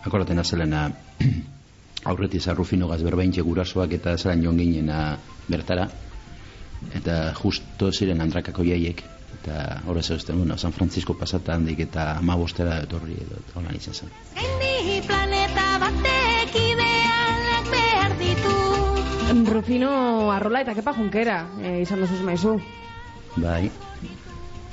akordaten 0.03 0.39
azelena 0.39 0.89
aurreti 2.11 2.39
zarrufino 2.39 2.87
gaz 2.87 3.01
berbaintxe 3.03 3.43
gurasoak 3.43 3.95
eta 3.99 4.17
zelan 4.17 4.43
joan 4.43 4.59
ginena 4.63 5.17
bertara. 5.47 5.89
Eta 6.95 7.33
justo 7.39 7.91
ziren 7.91 8.21
andrakako 8.21 8.63
jaiek. 8.67 9.03
Eta 9.41 9.81
horrez 9.87 10.09
eusten, 10.11 10.37
bueno, 10.37 10.57
San 10.57 10.71
Francisco 10.71 11.17
pasata 11.19 11.55
handik 11.55 11.79
eta 11.87 12.13
amabostera 12.17 12.79
etorri 12.83 13.19
edo 13.27 13.43
holan 13.55 13.75
izan 13.75 13.93
zen. 14.03 15.32
Rufino 19.41 20.31
Arrola 20.31 20.61
eta 20.61 20.73
Kepa 20.77 20.93
Junkera 20.93 21.37
e, 21.61 21.81
izan 21.81 21.99
duzuz 22.03 22.21
maizu. 22.25 22.57
Bai, 23.35 23.69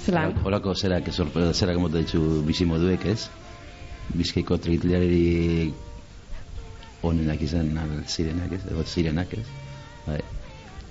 Zelan? 0.04 0.34
Horako 0.44 0.74
zerak, 0.74 1.08
sorpre- 1.12 1.52
zerak 1.54 1.78
mota 1.80 2.00
ditzu 2.00 2.42
bizi 2.46 2.66
moduek, 2.68 3.06
ez? 3.08 3.28
Bizkaiko 4.16 4.58
trikitilariri 4.60 5.72
onenak 7.06 7.40
izan 7.42 7.72
al 7.80 7.92
zirenak, 8.06 8.52
ez? 8.58 8.62
Edo 8.72 8.84
zirenak, 8.84 9.32
ez? 9.38 9.46
Bai. 10.06 10.20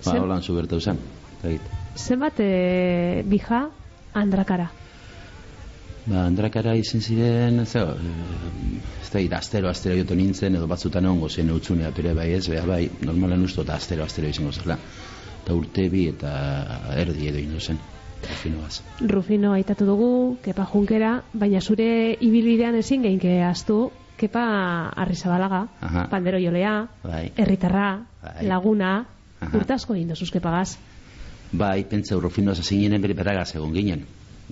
Ba, 0.06 0.18
holan 0.18 0.42
zu 0.42 0.56
bertau 0.58 0.80
zen. 0.82 0.98
Zagit. 1.42 1.62
Zenbat 1.96 2.40
e, 2.42 3.24
bija 3.30 3.68
andrakara? 4.18 4.70
Ba, 6.10 6.24
andrakara 6.26 6.74
izen 6.74 7.04
ziren, 7.06 7.60
ez 7.62 7.74
da, 7.76 7.84
ez 9.04 9.10
da, 9.30 9.38
astero, 9.38 9.70
astero 9.70 9.96
joto 10.00 10.16
nintzen, 10.18 10.56
edo 10.58 10.66
batzutan 10.68 11.06
egongo 11.06 11.30
zen 11.30 11.52
eutxunea 11.54 11.92
pere 11.94 12.16
bai 12.18 12.32
ez, 12.34 12.48
beha 12.50 12.66
bai, 12.66 12.84
normalan 13.06 13.44
usto, 13.46 13.62
eta 13.62 13.76
astero, 13.78 14.08
astero 14.10 14.28
izango 14.32 14.52
zela. 14.52 14.78
Eta 15.44 15.54
urte 15.54 15.86
bi 15.94 16.08
eta 16.10 16.32
erdi 16.98 17.30
edo 17.30 17.38
ino 17.44 17.60
zen. 17.62 17.78
Fino 18.42 18.60
baz. 18.66 18.82
Rufino 19.08 19.54
aitatu 19.56 19.86
dugu, 19.88 20.10
kepa 20.44 20.66
junkera, 20.74 21.14
baina 21.34 21.62
zure 21.62 22.18
ibilbidean 22.20 22.76
ezin 22.82 23.06
geinke 23.06 23.38
astu, 23.48 23.92
kepa 24.20 24.44
arrizabalaga, 25.00 25.62
Aha. 25.80 26.08
pandero 26.12 26.42
jolea, 26.42 26.74
Bai. 27.04 27.30
herritarra, 27.38 27.90
Bai. 28.24 28.48
laguna, 28.50 29.06
Aha. 29.40 29.52
urtasko 29.56 29.96
egin 29.96 30.10
dozuz 30.10 30.32
kepagaz. 30.32 30.78
bai, 31.52 31.84
pentsa 31.90 32.16
Rufino 32.22 32.54
zazinen 32.54 33.02
bere 33.02 33.14
beragaz 33.18 33.56
egon 33.56 33.74
ginen. 33.74 34.04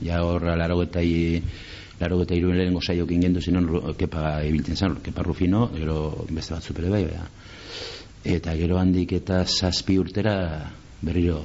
Ja 0.06 0.24
horra 0.24 0.56
laro 0.56 0.82
eta 0.84 1.02
laro 2.00 2.22
eta 2.22 2.36
iruen 2.36 2.58
lehenengo 2.58 2.82
saio 2.82 3.08
ginen 3.08 3.34
duzinon 3.34 3.68
Ru- 3.68 3.96
kepa 3.98 4.42
ibiltzen 4.46 4.76
zen, 4.78 4.96
kepa 5.04 5.24
Rufino, 5.24 5.68
gero 5.74 6.26
beste 6.30 6.54
batzu 6.54 6.74
bere 6.74 6.90
bai, 6.90 7.04
baina. 7.06 7.28
Eta 8.24 8.54
gero 8.60 8.78
handik 8.78 9.14
eta 9.14 9.46
zazpi 9.46 9.98
urtera 9.98 10.36
berriro 11.02 11.40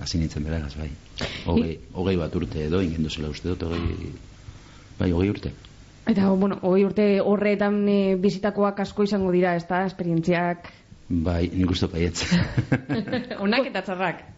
hasi 0.00 0.18
nintzen 0.18 0.44
beragaz, 0.44 0.74
bai. 0.76 0.90
Hogei, 1.46 1.78
hogei 1.94 2.16
bat 2.20 2.34
urte 2.36 2.66
edo 2.66 2.82
ingen 2.84 3.06
duzela 3.06 3.30
uste 3.32 3.48
dut, 3.48 3.62
hogei, 3.62 4.12
bai, 4.98 5.10
hogei 5.12 5.30
urte. 5.32 5.52
Eta, 6.06 6.28
bueno, 6.38 6.58
hogei 6.62 6.84
urte 6.86 7.06
horretan 7.20 7.80
e, 7.88 8.00
bizitakoak 8.20 8.84
asko 8.84 9.06
izango 9.08 9.32
dira, 9.34 9.56
ez 9.56 9.64
da, 9.66 9.84
esperientziak. 9.88 10.68
Bai, 11.08 11.46
nik 11.54 11.70
uste 11.72 11.88
baietz. 11.90 12.26
Onak 13.46 13.70
eta 13.72 13.82
txarrak. 13.86 14.35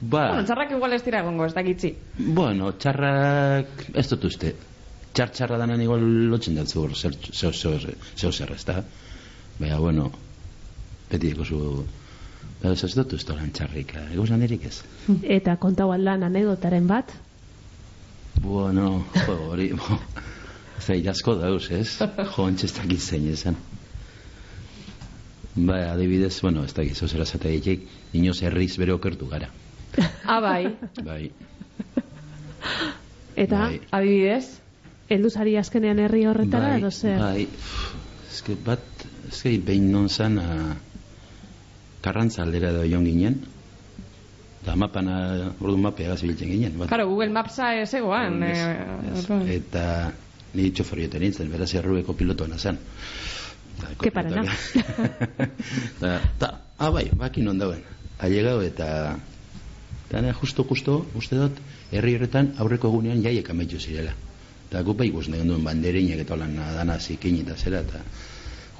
Ba, 0.00 0.26
Bueno, 0.30 0.44
txarrak 0.48 0.74
igual 0.76 0.96
ez 0.96 1.02
dira 1.04 1.20
egongo, 1.20 1.46
ez 1.46 1.54
dakitzi. 1.54 1.94
Bueno, 2.18 2.72
txarrak 2.72 3.86
ez 3.94 4.06
dut 4.10 4.26
uste. 4.30 4.54
Txar 5.12 5.32
txarra 5.34 5.58
danan 5.58 5.80
igual 5.82 6.04
lotzen 6.30 6.56
dut 6.56 6.68
zur, 6.70 6.94
zer, 6.96 7.16
zeo, 7.32 7.52
zeo, 7.52 7.78
zeo 8.16 8.32
zer, 8.32 8.52
ez 8.54 8.64
da? 8.64 8.82
Baina, 9.58 9.78
bueno, 9.78 10.10
beti 11.10 11.32
ekozu, 11.34 11.64
Baina 12.60 12.76
ez 12.76 12.94
dut 12.94 13.12
uste 13.16 13.32
lan 13.32 13.50
txarrik, 13.56 13.96
egu 14.12 14.26
erik 14.44 14.64
ez. 14.68 14.82
Eta 15.36 15.56
kontau 15.56 15.90
aldan 15.92 16.22
anekdotaren 16.22 16.86
bat, 16.86 17.12
Bueno, 18.40 19.04
jo, 19.26 19.34
hori, 19.50 19.72
bo, 19.76 19.98
zei 20.80 21.02
asko 21.08 21.34
dauz, 21.36 21.66
ez? 21.76 21.98
Jo, 22.00 22.46
ontsa 22.46 22.66
ez 22.66 22.74
dakit 22.76 23.00
zein 23.00 23.26
esan. 23.28 23.56
Bai, 25.56 25.82
adibidez, 25.90 26.40
bueno, 26.40 26.64
ez 26.64 26.72
dakit, 26.72 26.96
zeu 26.96 27.08
zera 27.08 27.26
zata 27.26 27.50
ditek, 27.52 27.82
inoz 28.16 28.38
herriz 28.42 28.76
bere 28.80 28.94
okertu 28.94 29.28
gara. 29.28 29.50
Ah, 30.24 30.40
bai. 30.40 30.74
Eta 33.36 33.58
Bai. 33.68 33.80
Adibidez? 33.90 34.60
heldu 35.10 35.30
zari 35.30 35.56
azkenean 35.58 35.98
herri 35.98 36.20
horretara, 36.30 36.68
bai, 36.76 36.78
edo 36.78 36.90
zer? 36.94 37.16
bai, 37.18 37.46
eske 38.30 38.54
bat, 38.64 38.84
eske 39.26 39.56
behin 39.66 39.88
non 39.90 40.06
zan, 40.08 40.36
a, 40.38 40.76
karrantza 42.04 42.44
aldera 42.44 42.70
da 42.76 42.84
joan 42.86 43.08
ginen, 43.08 43.40
da 44.62 44.76
mapan, 44.78 45.08
a, 45.10 45.16
ordu 45.58 45.74
mapea 45.82 46.12
gazibiltzen 46.12 46.52
ginen. 46.52 46.76
Bat, 46.78 46.92
Claro, 46.92 47.08
Google 47.10 47.30
Mapsa 47.34 47.72
ez 47.80 47.88
egoan. 47.98 48.38
Ez, 48.46 48.58
eh, 48.58 49.16
ez. 49.16 49.24
Eta 49.56 49.84
ni 50.54 50.68
txoferioten 50.70 51.24
nintzen, 51.26 51.50
beraz 51.50 51.72
errueko 51.74 52.14
pilotoena 52.14 52.58
zen. 52.58 52.78
Da, 53.80 53.90
Ke 53.98 54.12
parana. 54.14 54.44
da, 56.02 56.20
ta, 56.38 56.52
ah, 56.78 56.90
bai, 56.94 57.08
bakin 57.18 57.50
non 57.50 57.58
dauen. 57.58 57.82
Ailegau 58.20 58.60
eta 58.62 59.16
eta 60.10 60.32
justo, 60.34 60.64
justo, 60.66 61.06
uste 61.14 61.36
dut, 61.38 61.58
herri 61.92 62.16
horretan 62.16 62.54
aurreko 62.58 62.88
egunean 62.90 63.22
jaiek 63.22 63.50
amaitu 63.50 63.78
zirela. 63.78 64.12
Eta 64.68 64.82
gu 64.82 64.94
bai 64.94 65.08
guzti 65.10 65.38
duen 65.38 65.64
banderinak 65.64 66.18
eta 66.24 66.34
holan 66.34 66.56
dana 66.56 66.98
zikin 66.98 67.40
eta 67.44 67.54
zera, 67.56 67.80
eta 67.80 68.02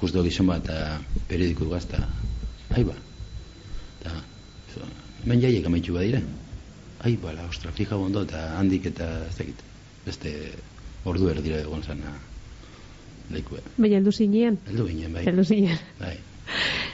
justo 0.01 0.23
gizon 0.23 0.47
bat 0.47 0.63
eta 0.63 0.99
periodiko 1.27 1.69
gazta, 1.69 2.01
ai 2.75 2.83
ba. 2.83 2.95
Eta, 4.01 4.11
hemen 5.23 5.41
jaiek 5.41 5.65
amaitu 5.65 5.93
badira. 5.93 6.21
Ai, 7.01 7.15
bala, 7.17 7.47
ostra, 7.49 7.71
fija 7.71 7.97
bondo, 7.97 8.21
eta 8.27 8.57
handik 8.59 8.85
eta 8.91 9.07
ez 9.29 9.35
dakit, 9.37 9.63
beste 10.05 10.33
ordu 11.05 11.29
erdira 11.31 11.61
egon 11.63 11.81
zana 11.83 12.11
lekue. 13.31 13.63
Baina 13.77 13.97
heldu 13.97 14.11
zinean, 14.11 14.59
Heldu 14.67 14.85
ginen, 14.87 15.13
bai. 15.13 15.25
heldu 15.25 15.43
zinean. 15.47 15.79
Bai. 15.99 16.17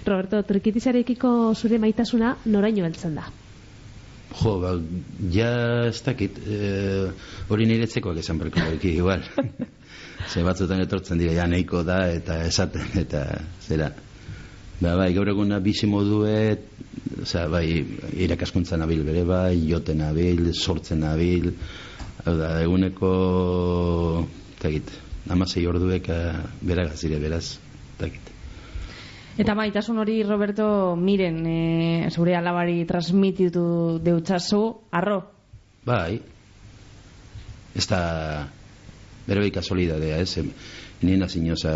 Roberto, 0.06 0.40
trikitizarekiko 0.44 1.54
zure 1.56 1.80
maitasuna 1.82 2.38
noraino 2.46 2.86
heltzen 2.86 3.16
da? 3.18 3.26
Jo, 4.38 4.58
ba, 4.62 4.74
ja 5.34 5.52
ez 5.88 6.02
dakit, 6.06 6.38
eh, 6.46 7.10
hori 7.50 7.66
niretzekoak 7.70 8.20
esan 8.22 8.38
berko 8.42 8.62
horiki 8.62 8.94
igual. 9.00 9.24
Ze 10.32 10.44
batzutan 10.46 10.82
etortzen 10.84 11.18
dira, 11.22 11.34
ja 11.40 11.48
nahiko 11.50 11.82
da, 11.88 12.04
eta 12.14 12.42
esaten, 12.46 12.86
eta 13.02 13.24
zera. 13.66 13.90
Ba, 14.80 14.94
bai, 15.00 15.10
gaur 15.16 15.32
eguna 15.32 15.58
bizi 15.64 15.90
moduet, 15.90 16.68
osea, 17.24 17.48
bai, 17.50 17.66
irakaskuntzan 18.28 18.84
nabil 18.84 19.02
bere 19.08 19.24
bai, 19.26 19.56
joten 19.70 20.04
nabil, 20.04 20.52
sortzen 20.54 21.02
nabil, 21.06 21.50
da, 22.26 22.52
eguneko, 22.62 23.14
ez 24.54 24.62
dakit, 24.62 24.92
amasei 25.34 25.66
orduek 25.70 26.12
eh, 26.14 26.36
beragazire 26.62 27.22
beraz, 27.24 27.46
ez 27.48 27.56
dakit. 27.56 27.67
Eta 29.38 29.54
maitasun 29.54 30.00
hori, 30.02 30.24
Roberto, 30.26 30.96
miren, 30.98 31.44
e, 31.46 32.10
zure 32.10 32.34
alabari 32.36 32.86
transmititu 32.90 34.00
deutzazu, 34.02 34.62
arro. 34.90 35.20
Bai. 35.86 36.18
Ez 37.78 37.86
da 37.86 38.02
bere 39.28 39.44
bai 39.44 39.52
kasualidadea, 39.54 40.18
ez? 40.24 40.42
Nien 41.06 41.22
hasi 41.24 41.38
inoza, 41.44 41.74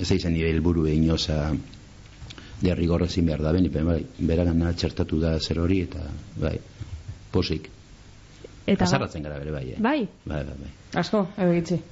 ez 0.00 0.08
da 0.08 0.16
izan 0.16 0.32
nire 0.32 0.48
helburu 0.54 0.86
inoza 0.88 1.52
de 2.62 2.74
rigor 2.74 3.04
ezin 3.04 3.26
behar 3.28 3.42
da, 3.44 3.52
beni, 3.52 3.68
bai, 3.68 4.00
beragana 4.18 4.72
txertatu 4.72 5.20
da 5.20 5.34
zer 5.40 5.60
hori, 5.60 5.82
eta 5.84 6.06
bai, 6.40 6.56
posik. 7.34 7.68
Eta 8.64 8.86
Azarratzen 8.86 9.26
gara 9.26 9.36
bere 9.36 9.52
bai, 9.52 9.66
eh? 9.74 9.80
Bai, 9.82 9.98
Bai, 10.24 10.40
bai, 10.48 10.56
bai. 10.62 10.72
Asko, 10.96 11.26
edo 11.36 11.52
gitzi. 11.58 11.82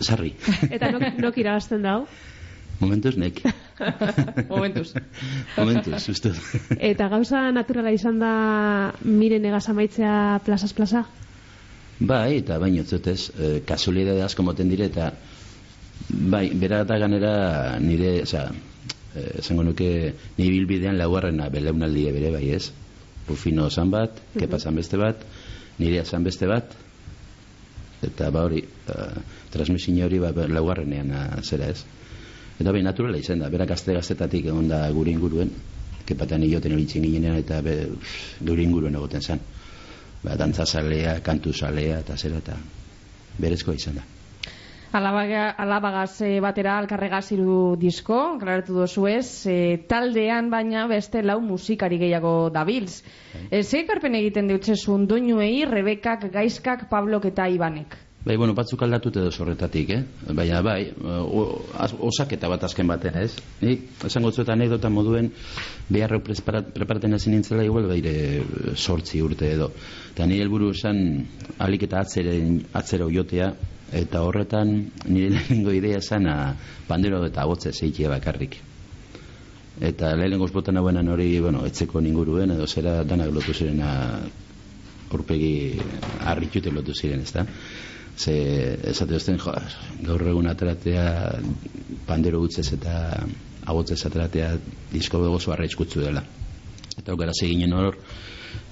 Sarri. 0.00 0.30
eta 0.70 0.92
nok, 0.94 1.08
nok 1.18 1.42
irabazten 1.42 1.82
dau. 1.82 2.04
Momentuz 2.78 3.16
nek. 3.18 3.42
Momentuz. 4.50 4.92
Momentuz, 5.56 6.08
uste. 6.08 6.32
Eta 6.78 7.08
gauza 7.12 7.42
naturala 7.54 7.92
izan 7.94 8.20
da 8.20 8.32
miren 9.04 9.44
egaz 9.48 9.66
amaitzea 9.72 10.40
plazaz 10.44 10.72
plaza? 10.76 11.04
Bai, 12.00 12.40
eta 12.40 12.58
baino 12.58 12.84
zutez, 12.84 13.30
e, 13.36 13.60
kasualidade 13.68 14.22
asko 14.24 14.44
moten 14.44 14.70
dire, 14.72 14.88
eta 14.88 15.10
bai, 16.08 16.46
bera 16.56 16.82
eta 16.86 16.96
ganera 17.00 17.32
nire, 17.80 18.22
oza, 18.24 18.46
e, 19.14 19.26
esango 19.42 19.64
nuke, 19.66 19.90
nire 20.38 20.52
bilbidean 20.54 20.96
laugarrena 21.00 21.50
belaunaldia 21.52 22.12
bere 22.16 22.32
bai 22.36 22.46
ez. 22.56 22.70
Rufino 23.28 23.68
zan 23.70 23.92
bat, 23.92 24.16
kepa 24.36 24.58
zan 24.58 24.80
beste 24.80 24.98
bat, 25.00 25.20
nire 25.78 26.04
zan 26.04 26.24
beste 26.24 26.48
bat, 26.50 26.72
eta 28.02 28.30
ba 28.32 28.46
hori, 28.48 28.62
uh, 28.88 29.20
transmisin 29.52 30.00
hori 30.02 30.18
ba, 30.22 30.32
laugarrenean 30.48 31.12
zera 31.44 31.68
ez. 31.68 31.84
Eta 32.60 32.74
bai, 32.76 32.82
naturala 32.84 33.16
izan 33.16 33.40
da, 33.40 33.48
berak 33.48 33.70
gazte 33.72 33.94
gaztetatik 33.96 34.50
egon 34.52 34.68
da 34.68 34.82
gure 34.92 35.08
inguruen, 35.14 35.48
kepatan 36.04 36.44
ioten 36.44 36.74
horitzen 36.76 37.06
ginenean, 37.06 37.38
eta 37.40 37.62
be, 37.64 37.76
gure 38.44 38.66
inguruen 38.66 38.98
egoten 39.00 39.24
zen. 39.24 39.40
Ba, 40.20 40.36
dantzazalea, 40.36 41.20
kantuzalea, 41.24 42.02
eta 42.04 42.16
zera, 42.20 42.42
eta 42.44 42.58
berezkoa 43.40 43.78
izan 43.80 44.02
da. 44.02 44.04
Alabaga, 44.92 45.46
alabagaz 45.62 46.20
eh, 46.26 46.40
batera 46.42 46.74
alkarregaz 46.82 47.22
hiru 47.32 47.76
disko, 47.80 48.18
klaratu 48.42 48.74
dozu 48.74 49.06
ez, 49.06 49.46
eh, 49.46 49.78
taldean 49.88 50.50
baina 50.50 50.84
beste 50.90 51.22
lau 51.22 51.38
musikari 51.40 51.96
gehiago 52.02 52.34
dabilz. 52.50 52.98
E, 53.48 53.62
ze 53.62 53.84
ekarpen 53.84 54.18
egiten 54.18 54.50
deutzezun 54.50 55.06
doinuei, 55.06 55.64
Rebekak, 55.70 56.26
Gaizkak, 56.34 56.88
Pablok 56.90 57.30
eta 57.30 57.46
Ibanek. 57.48 57.94
Bai, 58.20 58.34
bueno, 58.36 58.52
batzuk 58.52 58.82
aldatu 58.84 59.08
edo 59.14 59.30
horretatik, 59.40 59.90
eh? 59.94 60.00
Baina, 60.36 60.58
bai, 60.60 60.92
az- 61.80 61.94
osaketa 61.98 62.50
bat 62.52 62.66
azken 62.66 62.86
batean, 62.86 63.16
ez? 63.22 63.32
Ni, 63.62 63.78
esango 64.04 64.30
zuet 64.30 64.50
anekdota 64.52 64.90
moduen, 64.90 65.30
preparat- 65.88 66.68
preparaten 66.74 67.14
hasi 67.14 67.30
nintzela 67.30 67.64
igual 67.64 67.86
baire 67.88 68.42
sortzi 68.76 69.22
urte 69.22 69.50
edo. 69.54 69.72
Eta 70.12 70.26
nire 70.26 70.44
helburu 70.44 70.70
esan, 70.70 71.26
alik 71.58 71.88
eta 71.88 72.00
atzeren, 72.00 72.66
atzero 72.74 73.08
jotea, 73.08 73.54
eta 73.90 74.22
horretan 74.22 74.90
nire 75.08 75.30
lehenengo 75.30 75.72
idea 75.72 75.98
esan 75.98 76.28
a, 76.28 76.54
pandero 76.86 77.24
eta 77.24 77.40
agotze 77.40 77.72
zeikia 77.72 78.10
bakarrik. 78.10 78.60
Eta 79.80 80.14
lehenengo 80.14 80.46
botan 80.52 80.76
hauenan 80.76 81.08
hori, 81.08 81.40
bueno, 81.40 81.64
etzeko 81.64 82.02
ninguruen, 82.02 82.50
edo 82.50 82.66
zera 82.66 83.02
danak 83.02 83.32
lotu 83.32 83.54
ziren 83.54 83.80
a, 83.80 84.20
urpegi 85.10 85.80
harritute 86.20 86.70
lotu 86.70 86.92
ziren, 86.92 87.20
ezta? 87.22 87.46
Ze, 88.20 88.34
esate 88.90 89.14
duzten, 89.14 89.38
gaur 90.04 90.26
egun 90.28 90.48
ateratea 90.50 91.04
pandero 92.08 92.42
utzez 92.44 92.66
eta 92.76 92.94
agotzez 93.70 94.02
ateratea 94.04 94.50
disko 94.92 95.22
begozo 95.22 95.54
arraitzkutzu 95.54 96.02
dela. 96.04 96.22
Eta 96.98 97.14
okara 97.14 97.32
seginen 97.32 97.72
hor, 97.72 97.96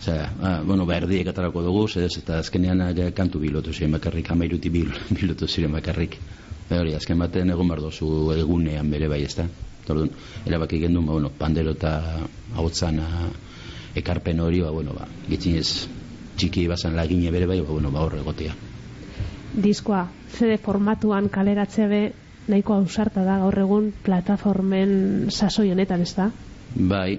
Osea, 0.01 0.33
ah, 0.43 0.61
bueno, 0.65 0.85
ba, 0.87 0.97
erdiek 0.99 1.27
atarako 1.31 1.63
dugu, 1.63 1.87
zedez, 1.89 2.19
eta 2.21 2.39
azkenean 2.43 2.83
ja, 2.97 3.09
kantu 3.15 3.41
bilotu 3.43 3.73
ziren 3.73 3.97
bakarrik, 3.97 4.31
amairuti 4.31 4.71
bil, 4.75 4.93
bilotu 5.19 5.49
ziren 5.49 5.75
bakarrik. 5.75 6.19
Ba, 6.69 6.81
hori, 6.83 6.95
azken 6.99 7.19
baten 7.19 7.55
egon 7.55 7.71
bar 7.73 7.83
dozu 7.83 8.11
egunean 8.37 8.91
bere 8.91 9.09
bai, 9.11 9.23
ezta? 9.27 9.49
Orduan, 9.89 10.11
erabaki 10.47 10.83
gendun, 10.83 11.07
ba, 11.09 11.17
bueno, 11.17 11.33
pandero 11.39 11.75
eta 11.79 11.93
hautzana 12.55 13.29
ekarpen 13.99 14.43
hori, 14.45 14.63
ba, 14.67 14.75
bueno, 14.75 14.95
ba, 14.99 15.09
gitzinez 15.31 15.89
txiki 16.39 16.69
bazan 16.71 16.99
lagine 16.99 17.33
bere 17.35 17.49
bai, 17.51 17.63
ba, 17.63 17.71
bueno, 17.73 17.95
ba, 17.95 18.05
hor 18.05 18.19
egotea. 18.21 18.68
Diskoa, 19.57 20.07
CD 20.37 20.59
formatuan 20.59 21.29
kaleratzea 21.29 21.89
be 21.89 22.13
nahiko 22.49 22.75
ausarta 22.75 23.25
da 23.25 23.39
gaur 23.39 23.59
egun 23.59 23.93
plataformen 24.05 25.31
sasoi 25.31 25.71
honetan, 25.73 26.03
ez 26.03 26.15
da? 26.15 26.31
Bai, 26.77 27.19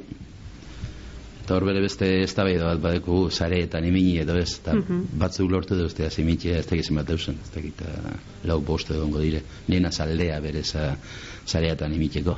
Eta 1.50 1.56
hor 1.58 1.64
bere 1.66 1.82
beste 1.82 2.06
eztabaida 2.22 2.62
bat 2.68 2.78
badeku 2.84 3.32
sareetan 3.34 3.84
imini 3.88 4.20
edo 4.22 4.36
ez, 4.38 4.60
eta 4.60 4.76
Mhm. 4.76 5.18
batzuk 5.18 5.50
lortu 5.50 5.74
dut 5.76 5.88
uste 5.88 6.06
azimitia, 6.06 6.60
ez 6.60 6.68
dakit 6.68 6.86
zenbat 6.86 7.10
eusen, 7.10 7.40
ez 7.42 7.50
dakit 7.56 7.82
eh, 7.82 8.12
lau 8.44 8.60
bost 8.62 8.92
edo 8.92 9.04
ongo 9.04 9.18
dire. 9.20 9.42
Nena 9.68 9.90
saldea 9.92 10.40
bere 10.40 10.64
sa, 10.64 10.96
sareetan 11.46 11.92
imiteko. 11.94 12.38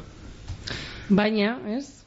Baina, 1.09 1.57
ez? 1.67 2.00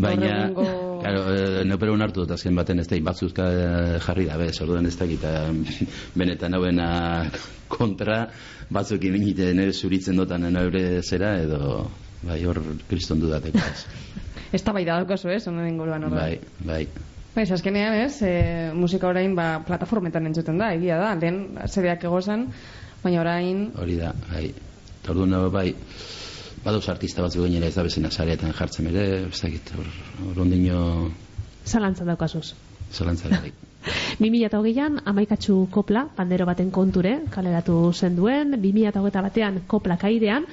Baina, 0.00 0.48
Horrengo- 0.48 1.00
claro, 1.00 1.20
eh, 1.34 1.64
neopero 1.64 1.94
hartu 2.00 2.22
dut 2.24 2.30
azken 2.34 2.56
baten 2.56 2.80
ez 2.80 2.86
da, 2.88 2.98
batzuzka 3.04 3.46
eh, 3.52 3.98
jarri 4.00 4.26
da, 4.26 4.36
bez, 4.40 4.60
orduan 4.62 4.86
ez 4.86 4.96
dakit, 4.96 5.24
eh, 5.24 5.50
benetan 6.20 6.54
hauena 6.54 7.30
kontra, 7.68 8.28
batzuk 8.70 9.04
iminite 9.04 9.52
nire 9.54 9.72
zuritzen 9.72 10.16
dotan 10.16 10.48
nire 10.48 11.02
zera, 11.02 11.36
edo, 11.42 11.90
bai, 12.22 12.40
hor 12.44 12.60
kriston 12.88 13.20
dudateko, 13.20 13.58
ez. 13.58 13.84
Ez 14.52 14.62
da 14.66 14.72
bai 14.74 14.84
da 14.84 14.98
daukazu, 14.98 15.30
ez? 15.30 15.44
Honen 15.46 15.68
inguruan 15.68 16.04
horren. 16.04 16.18
Bai, 16.18 16.40
bai. 16.66 16.82
Bai, 17.34 17.44
ez, 17.44 17.52
azkenean, 17.54 17.94
ez, 18.02 18.16
e, 18.26 18.32
musika 18.74 19.06
orain 19.06 19.36
ba, 19.38 19.60
plataformetan 19.66 20.26
entzuten 20.26 20.58
da, 20.58 20.72
egia 20.74 20.96
da, 20.98 21.12
lehen 21.14 21.44
zedeak 21.68 22.02
egozan, 22.08 22.48
baina 23.04 23.20
orain, 23.22 23.68
Hori 23.78 24.00
da, 24.00 24.10
bai. 24.32 24.48
Orduan, 25.08 25.36
bai, 25.54 25.68
badoz 26.64 26.88
artista 26.88 27.22
batzuk 27.22 27.46
gainera 27.46 27.66
ez 27.66 27.74
da 27.74 27.82
bezina 27.86 28.10
sareetan 28.10 28.52
jartzen 28.56 28.90
ere, 28.92 29.06
ez 29.28 29.40
dakit, 29.40 29.72
hor, 29.76 29.88
hor 30.26 30.44
ondino 30.46 31.10
Zalantzan 31.66 32.08
daukazuz. 32.08 32.54
zalantzara. 32.92 33.40
2008an 34.20 35.00
amaikatxu 35.08 35.54
kopla, 35.72 36.04
pandero 36.16 36.44
baten 36.48 36.70
konture, 36.70 37.14
kaleratu 37.32 37.92
zen 37.94 38.16
duen, 38.16 38.56
2008 38.60 39.22
batean 39.24 39.60
kopla 39.66 39.96
kaidean, 39.96 40.44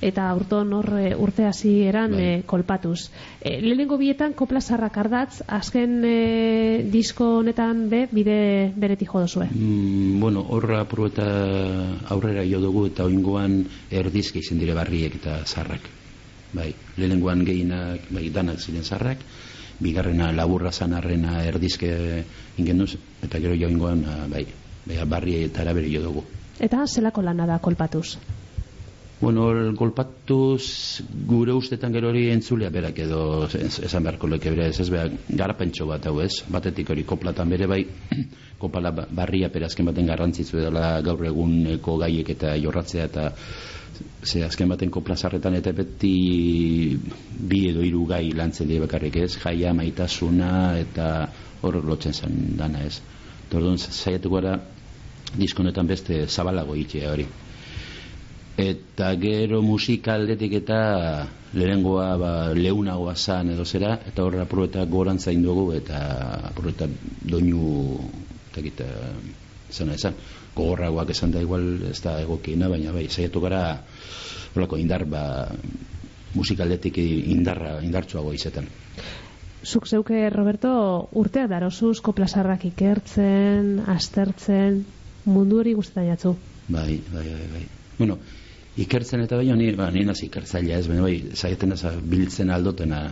eta 0.00 0.26
urton 0.34 0.72
hor 0.72 0.88
e, 0.98 1.14
urte 1.16 1.46
hasi 1.46 1.82
eran 1.86 2.12
Bai. 2.12 2.22
e, 2.22 2.42
kolpatuz. 2.46 3.10
E, 3.40 3.60
lehenengo 3.60 3.98
bietan 3.98 4.34
kopla 4.34 4.60
zarrak 4.60 4.96
ardatz, 4.98 5.42
azken 5.46 6.02
e, 6.04 6.84
disko 6.90 7.38
honetan 7.40 7.88
be, 7.90 8.04
bide 8.10 8.72
beretik 8.76 9.12
jo 9.12 9.24
dozue. 9.24 9.48
Mm, 9.50 10.20
bueno, 10.20 10.44
horra 10.48 10.82
apur 10.84 11.06
eta 11.08 11.26
aurrera 12.10 12.44
jo 12.48 12.60
dugu 12.60 12.86
eta 12.90 13.04
oingoan 13.04 13.62
erdizke 13.90 14.40
izen 14.40 14.58
dire 14.58 14.74
barriek 14.74 15.20
eta 15.20 15.40
zarrak. 15.44 15.88
Bai, 16.54 16.70
lehenengoan 16.96 17.42
gehienak, 17.44 18.06
bai, 18.14 18.28
danak 18.30 18.60
ziren 18.62 18.84
zarrak, 18.84 19.24
bigarrena 19.82 20.30
laburra 20.32 20.70
zanarrena 20.70 21.42
erdizke 21.48 21.90
ingenduz, 22.58 22.94
eta 23.22 23.40
gero 23.42 23.56
jo 23.58 23.66
oingoan, 23.66 24.04
ah, 24.06 24.22
bai, 24.30 24.46
bai, 24.86 25.02
barri 25.08 25.40
eta 25.48 25.64
arabere 25.64 25.90
jo 25.90 26.02
dugu. 26.04 26.24
Eta 26.62 26.86
zelako 26.86 27.22
lana 27.26 27.46
da 27.50 27.58
kolpatuz. 27.58 28.18
Bueno, 29.24 29.72
golpatuz 29.72 31.00
gure 31.24 31.52
ustetan 31.56 31.94
gero 31.96 32.10
hori 32.10 32.26
entzulea 32.28 32.68
berak 32.68 32.98
edo 33.06 33.20
esan 33.48 34.04
beharko 34.04 34.28
leke 34.28 34.50
bere 34.52 34.66
ez 34.68 34.80
ez 34.82 34.90
beha 34.92 35.06
garapentxo 35.40 35.86
bat 35.88 36.08
hau 36.10 36.18
ez? 36.20 36.42
Batetik 36.52 36.90
hori 36.92 37.06
koplatan 37.08 37.54
bere 37.54 37.64
bai 37.70 37.78
kopala 38.62 38.92
ba- 38.92 39.06
barria 39.20 39.48
perazken 39.54 39.88
baten 39.88 40.10
garrantzitzu 40.12 40.60
dela 40.60 40.90
gaur 41.06 41.24
eguneko 41.30 41.94
gaiek 42.02 42.34
eta 42.34 42.52
jorratzea 42.64 43.06
eta 43.08 43.24
ze 44.28 44.42
azken 44.44 44.68
baten 44.74 44.92
koplazarretan 44.92 45.56
eta 45.56 45.72
beti 45.72 46.12
bi 47.54 47.62
edo 47.70 47.80
hiru 47.80 48.04
gai 48.12 48.26
lantzen 48.42 48.68
dira 48.68 48.84
bakarrik 48.84 49.16
ez? 49.24 49.38
Jaia 49.38 49.72
maitasuna 49.72 50.50
eta 50.82 51.08
hor 51.62 51.80
lotzen 51.80 52.12
zen 52.12 52.58
dana 52.60 52.84
ez? 52.84 53.00
Eta 53.46 53.56
orduan 53.56 53.80
saiatuko 53.80 54.36
gara 54.36 54.58
diskonetan 55.32 55.88
beste 55.88 56.26
zabalago 56.28 56.76
itea 56.76 57.16
hori 57.16 57.26
eta 58.56 59.14
gero 59.18 59.62
musika 59.62 60.14
aldetik 60.14 60.52
eta 60.60 61.26
lehenengoa 61.54 62.06
ba, 62.18 62.32
leunagoa 62.54 63.14
zan 63.16 63.50
edo 63.50 63.64
zera 63.64 63.98
eta 64.06 64.22
horra 64.22 64.42
apurreta 64.42 64.84
gorantza 64.84 65.32
dugu 65.32 65.72
eta 65.74 65.98
apurreta 66.50 66.86
doinu 67.22 67.98
eta 68.50 68.62
gita 68.62 68.86
zena 69.70 69.94
esan 69.94 70.14
gogorragoak 70.54 71.10
esan 71.10 71.32
da 71.32 71.42
igual 71.42 71.82
ez 71.90 72.00
da 72.02 72.20
egokiena 72.22 72.68
baina 72.68 72.92
bai 72.92 73.08
saiatu 73.08 73.40
gara 73.40 73.82
holako 74.54 74.76
indar 74.78 75.04
ba, 75.04 75.50
musika 76.34 76.62
aldetik 76.62 76.98
indarra 76.98 77.80
indartsuago 77.82 78.32
izetan 78.32 78.70
Zuk 79.64 79.86
zeuke, 79.88 80.28
Roberto, 80.28 81.08
urteak 81.16 81.48
darozuz 81.48 82.02
koplasarrak 82.04 82.66
ikertzen, 82.68 83.78
aztertzen, 83.88 84.82
mundu 85.24 85.62
hori 85.62 85.72
guztetan 85.72 86.10
jatzu. 86.10 86.34
Bai, 86.68 87.00
bai, 87.08 87.24
bai, 87.24 87.46
bai. 87.54 87.62
Bueno, 87.96 88.18
ikertzen 88.80 89.22
eta 89.24 89.38
baina 89.38 89.56
ni, 89.58 89.70
ba, 89.76 89.90
ni 89.94 90.04
nazi 90.06 90.26
ikertzailea 90.26 90.78
ez, 90.78 90.86
baina 90.90 91.04
bai, 91.06 91.16
zaieten 91.34 91.72
ez 91.76 91.82
biltzen 92.02 92.50
aldotena 92.50 93.02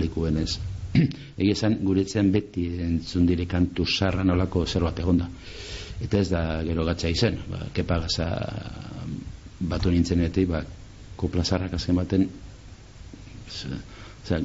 lekuen 0.00 0.40
ez. 0.42 0.58
Egia 1.40 1.54
esan, 1.54 1.78
guretzen 1.84 2.32
beti 2.32 2.66
entzun 2.86 3.26
dire 3.28 3.46
kantu 3.46 3.86
sarra 3.86 4.24
nolako 4.24 4.64
zerbait 4.66 4.98
egonda. 5.04 5.28
Eta 6.00 6.18
ez 6.18 6.28
da 6.32 6.42
gero 6.66 6.84
gatza 6.88 7.12
izen, 7.12 7.38
ba, 7.50 7.66
kepa 7.76 8.00
gaza 8.06 8.28
batu 9.60 9.92
nintzenetik, 9.92 10.48
ba, 10.48 10.64
kopla 11.20 11.44
zarrak 11.44 11.76
azken 11.76 12.00
baten, 12.00 12.28
Osea, 13.50 14.38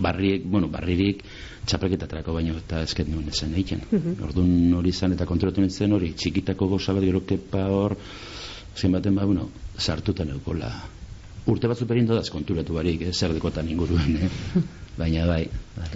barriek, 0.00 0.44
bueno, 0.48 0.68
barririk 0.72 1.22
txapelketatarako 1.68 2.34
baino 2.34 2.56
eta 2.58 2.80
esket 2.86 3.08
nuen 3.08 3.28
esan 3.28 3.52
egiten. 3.54 3.82
Mhm. 3.90 4.22
Orduan 4.26 4.74
hori 4.78 4.90
izan 4.94 5.12
eta 5.12 5.26
kontrolatu 5.28 5.60
nintzen 5.60 5.92
hori 5.92 6.12
txikitako 6.16 6.68
goza 6.74 6.94
bat 6.96 7.04
gero 7.04 7.22
kepa 7.26 7.66
hor 7.68 7.96
zen 8.80 8.92
baten 8.96 9.14
ba, 9.14 9.26
bueno, 9.28 9.48
sartuta 9.76 10.24
neukola. 10.24 10.70
Urte 11.50 11.68
batzu 11.68 11.86
perinto 11.88 12.16
daz 12.16 12.30
konturatu 12.32 12.76
barik, 12.76 13.02
eh, 13.02 13.12
zer 13.12 13.34
dekotan 13.36 13.68
inguruen, 13.68 14.16
eh? 14.24 14.30
Baina 15.00 15.26
bai, 15.26 15.44
bai. 15.76 15.90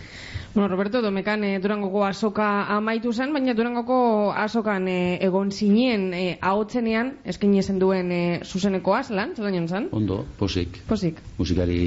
bueno, 0.55 0.69
Roberto, 0.69 1.01
domekan 1.03 1.43
e, 1.45 1.59
Durangoko 1.59 2.05
azoka 2.07 2.47
amaitu 2.77 3.13
zen, 3.13 3.33
baina 3.35 3.55
Durangoko 3.59 3.97
azokan 4.39 4.87
e, 4.89 5.19
egon 5.27 5.51
zinen 5.51 6.13
e, 6.15 6.39
ahotzenean, 6.41 7.13
eskin 7.25 7.57
zen 7.63 7.81
duen 7.83 8.13
e, 8.13 8.41
zuzeneko 8.45 8.95
azlan, 8.95 9.35
zelan 9.35 9.69
zen? 9.69 9.89
Ondo, 9.93 10.25
posik. 10.39 10.79
Posik. 10.89 11.21
Musikari 11.39 11.79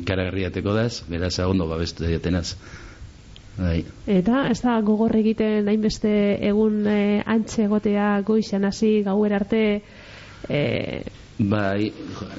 ikaragarriateko 0.00 0.74
daz, 0.74 1.02
beraz 1.08 1.38
ondo 1.46 1.68
babestu 1.68 2.04
jatenaz. 2.10 2.56
Bai. 3.60 3.84
Eta 4.08 4.46
ez 4.50 4.60
da 4.62 4.80
gogor 4.80 5.14
egiten 5.16 5.68
hainbeste 5.68 6.10
egun 6.50 6.86
e, 6.88 7.22
antxe 7.26 7.66
egotea 7.68 8.20
goizan 8.26 8.64
hasi 8.64 9.02
gauer 9.06 9.34
arte 9.36 9.64
e, 10.50 11.02
Bai, 11.40 11.86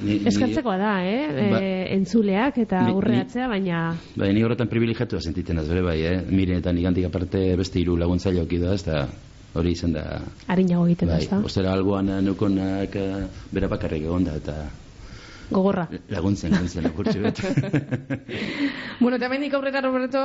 ni, 0.06 0.20
eskertzekoa 0.30 0.76
da, 0.78 0.92
eh? 1.02 1.48
Ba- 1.50 1.58
E, 1.58 1.70
entzuleak 1.96 2.58
eta 2.62 2.84
aurreatzea, 2.92 3.48
baina 3.50 3.80
Bai, 4.14 4.28
ni 4.36 4.44
horretan 4.46 4.68
privilegiatua 4.70 5.18
sentitzen 5.20 5.58
az 5.58 5.66
bere 5.68 5.82
bai, 5.82 5.96
eh? 6.06 6.20
Miren 6.30 6.60
eta 6.62 6.70
nigantik 6.72 7.08
aparte 7.08 7.56
beste 7.58 7.80
hiru 7.80 7.96
laguntzaile 7.98 8.44
oki 8.44 8.60
da, 8.62 8.74
ez 8.78 8.84
da 8.86 9.08
hori 9.58 9.72
izan 9.74 9.92
da 9.92 10.04
harinago 10.46 10.86
egiten 10.86 11.08
da, 11.10 11.16
bai, 11.18 11.24
ez 11.24 11.30
da? 11.32 11.40
ostera 11.44 11.72
alboan 11.74 12.06
neukonak 12.24 12.94
eh, 12.96 13.26
bera 13.52 13.68
bakarrik 13.68 14.06
egon 14.06 14.24
da 14.24 14.36
eta 14.38 14.54
Gogorra. 15.52 15.86
laguntzen, 16.10 16.50
laguntzen 16.52 16.86
apurtxu 16.86 17.20
bet. 17.22 17.40
Bueno, 19.02 19.16
eta 19.16 19.28
mendik 19.28 19.54
aurreta, 19.54 19.80
Roberto, 19.82 20.20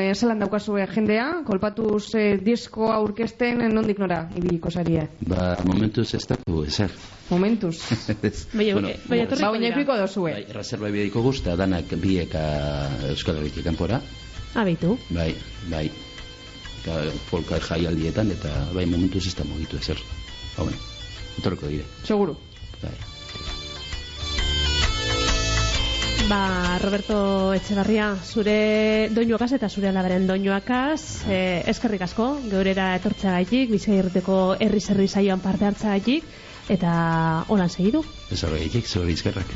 e, 0.00 0.14
zelan 0.14 0.38
daukazu 0.40 0.78
e, 0.80 0.86
jendea, 0.88 1.42
kolpatuz 1.44 2.14
e, 2.16 2.38
disko 2.40 2.86
aurkesten 2.92 3.60
e, 3.60 3.68
nondik 3.68 3.98
nora, 4.00 4.22
ibiliko 4.36 4.70
zaria. 4.72 5.06
ba, 5.28 5.56
momentuz 5.68 6.06
ez 6.14 6.22
dago, 6.30 6.62
ezer. 6.64 6.90
Momentuz. 7.30 7.76
Ez. 8.22 8.46
Baina, 8.52 8.72
Bueno, 8.74 8.88
eh, 8.88 8.98
baina 9.08 9.24
etorriko 9.24 9.44
Ba, 9.46 9.50
baina 9.52 9.66
dira. 9.66 9.76
ikuiko 9.80 9.96
dozue. 10.00 10.32
bai, 10.32 10.44
reserva 10.52 10.88
bideiko 10.92 11.22
guzta, 11.22 11.54
danak 11.56 11.92
bieka 12.00 12.42
Euskal 13.10 13.36
Herritik 13.40 13.64
kanpora, 13.64 14.00
Abitu. 14.54 14.96
bai, 15.10 15.34
bai, 15.70 15.90
Ka, 16.84 16.98
folka 17.30 17.56
jaialdietan, 17.64 18.30
eta 18.30 18.50
bai, 18.74 18.84
momentuz 18.86 19.26
ez 19.26 19.34
da 19.38 19.44
mugitu 19.48 19.76
ezer. 19.80 20.00
Hau, 20.58 20.66
bai, 20.68 20.74
etorriko 21.38 21.66
dire. 21.72 21.84
Seguru. 22.04 22.36
Bai. 22.82 22.92
Ba, 26.28 26.78
Roberto 26.80 27.52
Etxebarria, 27.52 28.06
zure 28.24 29.10
doinuakaz 29.12 29.50
eta 29.58 29.68
zure 29.68 29.90
alabaren 29.90 30.24
doinuakaz, 30.26 31.28
eh, 31.28 31.62
eskerrik 31.68 32.04
asko, 32.06 32.28
geurera 32.48 32.94
etortzeagaitik, 32.96 33.68
bizai 33.74 33.98
irriteko 33.98 34.38
herri 34.58 34.80
zerri 34.80 35.08
saioan 35.08 35.44
parte 35.44 35.68
hartzeagaitik, 35.68 36.24
eta 36.76 36.94
holan 37.48 37.68
segidu. 37.68 38.04
Ez 38.32 38.40
horregatik, 38.42 38.88
zure 38.88 39.12
izkerrak. 39.12 39.52